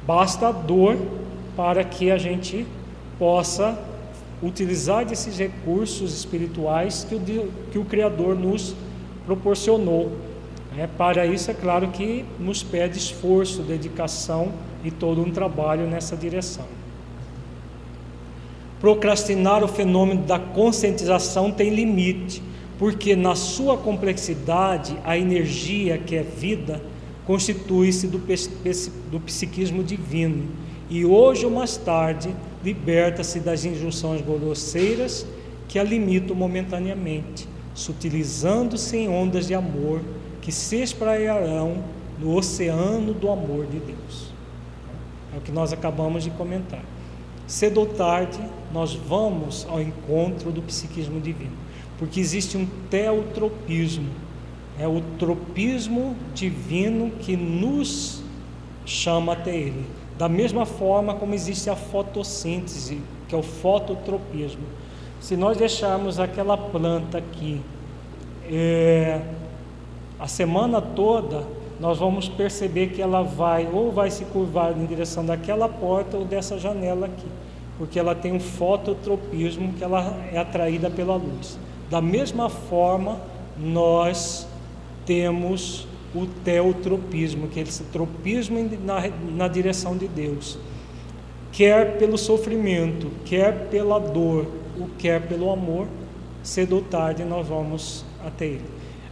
Basta 0.07 0.49
a 0.49 0.53
dor 0.53 0.97
para 1.57 1.85
que 1.85 2.11
a 2.11 2.19
gente 2.19 2.67
possa 3.19 3.79
utilizar 4.43 5.05
desses 5.05 5.37
recursos 5.39 6.15
espirituais 6.15 7.07
que 7.09 7.15
o, 7.15 7.51
que 7.71 7.79
o 7.79 7.85
Criador 7.85 8.35
nos 8.35 8.75
proporcionou. 9.27 10.13
É, 10.79 10.87
para 10.87 11.27
isso, 11.27 11.51
é 11.51 11.55
claro 11.55 11.89
que 11.89 12.25
nos 12.39 12.63
pede 12.63 12.97
esforço, 12.97 13.63
dedicação 13.63 14.53
e 14.85 14.91
todo 14.91 15.21
um 15.21 15.31
trabalho 15.31 15.87
nessa 15.87 16.17
direção. 16.17 16.65
Procrastinar 18.81 19.63
o 19.63 19.69
fenômeno 19.69 20.23
da 20.23 20.39
conscientização 20.39 21.51
tem 21.53 21.71
limite, 21.71 22.43
porque 22.79 23.15
na 23.15 23.35
sua 23.35 23.77
complexidade, 23.77 24.97
a 25.05 25.19
energia 25.19 25.99
que 25.99 26.17
é 26.17 26.23
vida 26.23 26.81
constitui-se 27.27 28.07
do, 28.07 28.19
do 29.11 29.21
psiquismo 29.21 29.85
divino 29.85 30.49
e 30.91 31.07
hoje 31.07 31.47
ou 31.47 31.53
mais 31.53 31.77
tarde 31.77 32.35
liberta-se 32.65 33.39
das 33.39 33.65
injunções 33.65 34.21
grosseiras 34.21 35.25
que 35.69 35.79
a 35.79 35.85
limitam 35.85 36.35
momentaneamente, 36.35 37.49
sutilizando-se 37.73 38.97
em 38.97 39.09
ondas 39.09 39.47
de 39.47 39.55
amor 39.55 40.03
que 40.43 40.51
se 40.51 40.83
espraiarão 40.83 41.85
no 42.19 42.37
oceano 42.37 43.15
do 43.15 43.31
amor 43.31 43.67
de 43.67 43.79
Deus. 43.79 44.33
É 45.33 45.39
o 45.39 45.41
que 45.41 45.53
nós 45.53 45.73
acabamos 45.73 46.25
de 46.25 46.31
comentar. 46.31 46.83
Cedo 47.47 47.81
ou 47.81 47.87
tarde, 47.87 48.41
nós 48.73 48.95
vamos 48.95 49.67
ao 49.71 49.81
encontro 49.81 50.51
do 50.51 50.61
psiquismo 50.61 51.21
divino, 51.21 51.57
porque 51.99 52.19
existe 52.19 52.57
um 52.57 52.67
teotropismo, 52.91 54.09
é 54.77 54.89
o 54.89 55.01
tropismo 55.21 56.17
divino 56.35 57.13
que 57.21 57.37
nos 57.37 58.23
chama 58.85 59.35
até 59.35 59.55
ele. 59.55 60.00
Da 60.21 60.29
mesma 60.29 60.67
forma 60.67 61.15
como 61.15 61.35
existe 61.35 61.71
a 61.71 61.75
fotossíntese, 61.75 63.01
que 63.27 63.35
é 63.35 63.39
o 63.39 63.43
fototropismo. 63.43 64.67
Se 65.19 65.35
nós 65.35 65.57
deixarmos 65.57 66.21
aquela 66.21 66.59
planta 66.59 67.17
aqui 67.17 67.59
é, 68.45 69.23
a 70.19 70.29
semana 70.29 70.83
toda, 70.83 71.47
nós 71.81 71.97
vamos 71.97 72.29
perceber 72.29 72.89
que 72.89 73.01
ela 73.01 73.23
vai 73.23 73.67
ou 73.73 73.91
vai 73.91 74.11
se 74.11 74.27
curvar 74.27 74.77
em 74.77 74.85
direção 74.85 75.25
daquela 75.25 75.71
porta 75.71 76.19
ou 76.19 76.27
dessa 76.27 76.59
janela 76.59 77.07
aqui, 77.07 77.29
porque 77.79 77.99
ela 77.99 78.15
tem 78.15 78.31
um 78.31 78.41
fototropismo 78.41 79.73
que 79.73 79.83
ela 79.83 80.19
é 80.31 80.37
atraída 80.37 80.91
pela 80.91 81.17
luz. 81.17 81.59
Da 81.89 82.03
mesma 82.03 82.51
forma, 82.51 83.19
nós 83.57 84.47
temos 85.07 85.89
o 86.15 86.27
teotropismo, 86.45 87.49
que 87.49 87.61
é 87.61 87.63
esse 87.63 87.85
tropismo 87.85 88.59
na, 88.85 89.09
na 89.33 89.49
direção 89.49 89.97
de 89.97 90.09
Deus, 90.09 90.59
quer 91.53 91.99
pelo 91.99 92.19
sofrimento, 92.19 93.11
quer 93.25 93.69
pela 93.69 93.99
dor, 93.99 94.47
ou 94.79 94.89
quer 94.99 95.27
pelo 95.27 95.51
amor, 95.51 95.87
cedo 96.43 96.77
ou 96.77 96.83
tarde 96.83 97.25
nós 97.25 97.47
vamos 97.47 98.05
até 98.25 98.47
Ele. 98.47 98.65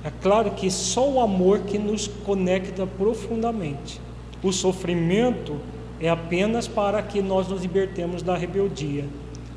É 0.04 0.10
claro 0.22 0.52
que 0.52 0.70
só 0.70 1.08
o 1.08 1.20
amor 1.20 1.60
que 1.60 1.78
nos 1.78 2.06
conecta 2.06 2.86
profundamente. 2.86 4.00
O 4.42 4.52
sofrimento 4.52 5.56
é 6.00 6.08
apenas 6.08 6.68
para 6.68 7.02
que 7.02 7.20
nós 7.20 7.48
nos 7.48 7.62
libertemos 7.62 8.22
da 8.22 8.36
rebeldia. 8.36 9.04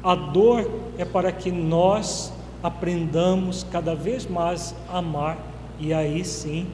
A 0.04 0.16
dor 0.16 0.70
é 0.98 1.06
para 1.06 1.32
que 1.32 1.52
nós 1.52 2.34
aprendamos 2.64 3.66
cada 3.72 3.94
vez 3.94 4.28
mais 4.28 4.76
a 4.90 4.98
amar 4.98 5.38
e 5.80 5.94
aí 5.94 6.26
sim 6.26 6.68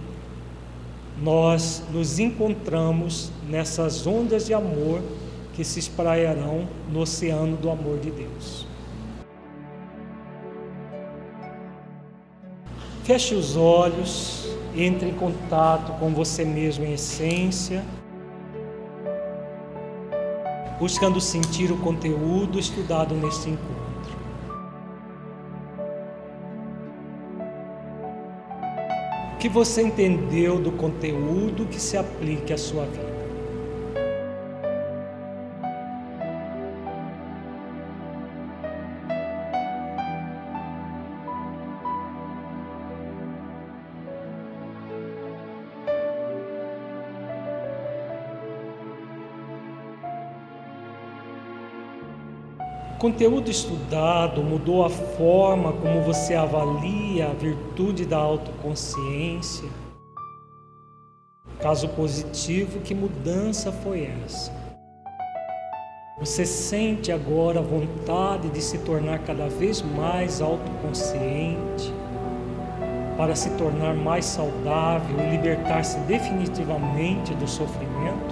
nós 1.22 1.84
nos 1.92 2.20
encontramos 2.20 3.32
nessas 3.50 4.06
ondas 4.06 4.46
de 4.46 4.54
amor 4.54 5.02
que 5.54 5.64
se 5.64 5.80
espraiarão 5.80 6.68
no 6.92 7.00
oceano 7.00 7.58
do 7.58 7.70
amor 7.70 8.00
de 8.00 8.12
Deus. 8.12 8.68
Feche 13.04 13.34
os 13.34 13.56
olhos, 13.56 14.48
entre 14.76 15.10
em 15.10 15.14
contato 15.14 15.98
com 16.00 16.14
você 16.14 16.46
mesmo 16.46 16.86
em 16.86 16.94
essência, 16.94 17.84
buscando 20.78 21.20
sentir 21.20 21.72
o 21.72 21.78
conteúdo 21.78 22.60
estudado 22.60 23.16
neste 23.16 23.50
encontro. 23.50 23.77
Que 29.40 29.48
você 29.48 29.82
entendeu 29.82 30.60
do 30.60 30.72
conteúdo 30.72 31.66
que 31.66 31.80
se 31.80 31.96
aplique 31.98 32.52
à 32.52 32.58
sua 32.58 32.86
vida? 32.86 33.17
Conteúdo 53.08 53.50
estudado 53.50 54.44
mudou 54.44 54.84
a 54.84 54.90
forma 54.90 55.72
como 55.72 56.02
você 56.02 56.34
avalia 56.36 57.30
a 57.30 57.34
virtude 57.34 58.06
da 58.06 58.18
autoconsciência? 58.18 59.70
Caso 61.62 61.88
positivo, 61.88 62.82
que 62.82 62.94
mudança 62.94 63.72
foi 63.72 64.12
essa? 64.26 64.52
Você 66.20 66.46
sente 66.46 67.10
agora 67.10 67.60
a 67.60 67.64
vontade 67.64 68.50
de 68.50 68.62
se 68.62 68.80
tornar 68.80 69.20
cada 69.20 69.48
vez 69.48 69.82
mais 69.82 70.42
autoconsciente, 70.42 71.94
para 73.16 73.36
se 73.36 73.52
tornar 73.52 73.96
mais 73.96 74.26
saudável 74.26 75.18
e 75.18 75.30
libertar-se 75.30 75.98
definitivamente 76.00 77.34
do 77.36 77.48
sofrimento? 77.48 78.27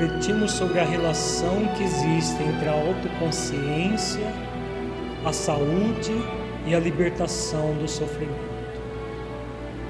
Refletimos 0.00 0.52
sobre 0.52 0.80
a 0.80 0.84
relação 0.84 1.66
que 1.76 1.82
existe 1.82 2.42
entre 2.42 2.68
a 2.70 2.72
autoconsciência, 2.72 4.32
a 5.26 5.30
saúde 5.30 6.14
e 6.66 6.74
a 6.74 6.80
libertação 6.80 7.74
do 7.74 7.86
sofrimento. 7.86 8.50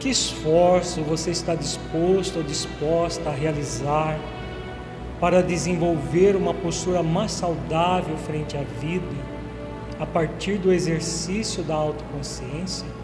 Que 0.00 0.08
esforço 0.08 1.00
você 1.02 1.30
está 1.30 1.54
disposto 1.54 2.38
ou 2.38 2.42
disposta 2.42 3.30
a 3.30 3.32
realizar 3.32 4.18
para 5.20 5.42
desenvolver 5.44 6.34
uma 6.34 6.54
postura 6.54 7.04
mais 7.04 7.30
saudável 7.30 8.16
frente 8.16 8.56
à 8.56 8.62
vida 8.80 9.30
a 10.00 10.06
partir 10.06 10.58
do 10.58 10.72
exercício 10.72 11.62
da 11.62 11.74
autoconsciência? 11.74 12.99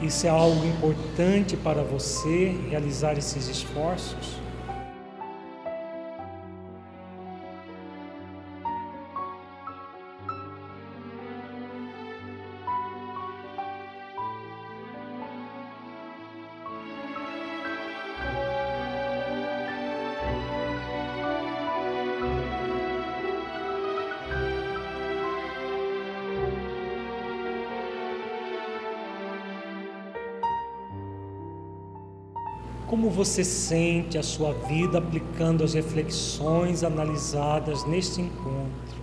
Isso 0.00 0.26
é 0.26 0.30
algo 0.30 0.64
importante 0.64 1.58
para 1.58 1.82
você 1.82 2.56
realizar 2.70 3.18
esses 3.18 3.48
esforços? 3.48 4.39
Você 33.20 33.44
sente 33.44 34.16
a 34.16 34.22
sua 34.22 34.54
vida 34.54 34.96
aplicando 34.96 35.62
as 35.62 35.74
reflexões 35.74 36.82
analisadas 36.82 37.84
neste 37.84 38.22
encontro 38.22 38.96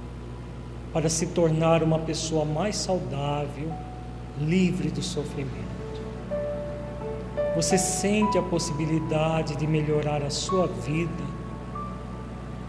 para 0.91 1.07
se 1.07 1.27
tornar 1.27 1.83
uma 1.83 1.99
pessoa 1.99 2.43
mais 2.43 2.77
saudável, 2.77 3.71
livre 4.39 4.89
do 4.89 5.03
sofrimento? 5.03 6.01
Você 7.55 7.77
sente 7.77 8.39
a 8.39 8.41
possibilidade 8.41 9.55
de 9.55 9.67
melhorar 9.67 10.23
a 10.23 10.31
sua 10.31 10.65
vida 10.65 11.37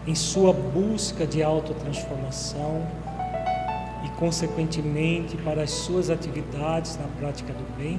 em 0.07 0.15
sua 0.15 0.53
busca 0.53 1.27
de 1.27 1.43
autotransformação 1.43 2.87
e, 4.05 4.11
consequentemente, 4.19 5.35
para 5.39 5.63
as 5.63 5.71
suas 5.71 6.11
atividades 6.11 6.99
na 6.99 7.09
prática 7.19 7.55
do 7.55 7.79
bem? 7.79 7.99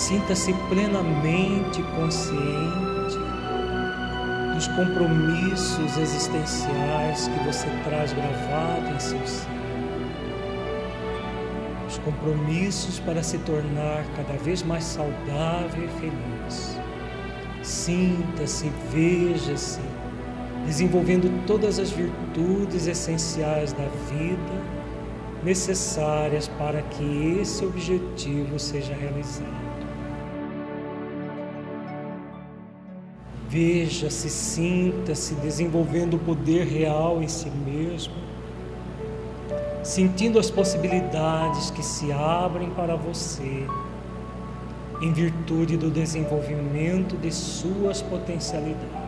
Sinta-se 0.00 0.54
plenamente 0.70 1.82
consciente 1.94 3.18
dos 4.54 4.66
compromissos 4.68 5.98
existenciais 5.98 7.28
que 7.28 7.44
você 7.44 7.68
traz 7.84 8.10
gravado 8.14 8.94
em 8.94 8.98
seu 8.98 9.26
ser. 9.26 9.46
Os 11.86 11.98
compromissos 11.98 12.98
para 12.98 13.22
se 13.22 13.36
tornar 13.40 14.02
cada 14.16 14.42
vez 14.42 14.62
mais 14.62 14.84
saudável 14.84 15.84
e 15.84 16.00
feliz. 16.00 16.80
Sinta-se, 17.62 18.72
veja-se, 18.90 19.82
desenvolvendo 20.64 21.46
todas 21.46 21.78
as 21.78 21.90
virtudes 21.90 22.86
essenciais 22.86 23.74
da 23.74 23.86
vida 24.08 24.64
necessárias 25.44 26.48
para 26.48 26.80
que 26.80 27.38
esse 27.38 27.66
objetivo 27.66 28.58
seja 28.58 28.94
realizado. 28.94 29.69
Veja-se, 33.50 34.30
sinta-se 34.30 35.34
desenvolvendo 35.34 36.14
o 36.14 36.18
poder 36.20 36.68
real 36.68 37.20
em 37.20 37.26
si 37.26 37.50
mesmo, 37.50 38.14
sentindo 39.82 40.38
as 40.38 40.48
possibilidades 40.48 41.68
que 41.68 41.82
se 41.82 42.12
abrem 42.12 42.70
para 42.70 42.94
você 42.94 43.66
em 45.02 45.12
virtude 45.12 45.76
do 45.76 45.90
desenvolvimento 45.90 47.16
de 47.16 47.32
suas 47.32 48.00
potencialidades. 48.00 48.99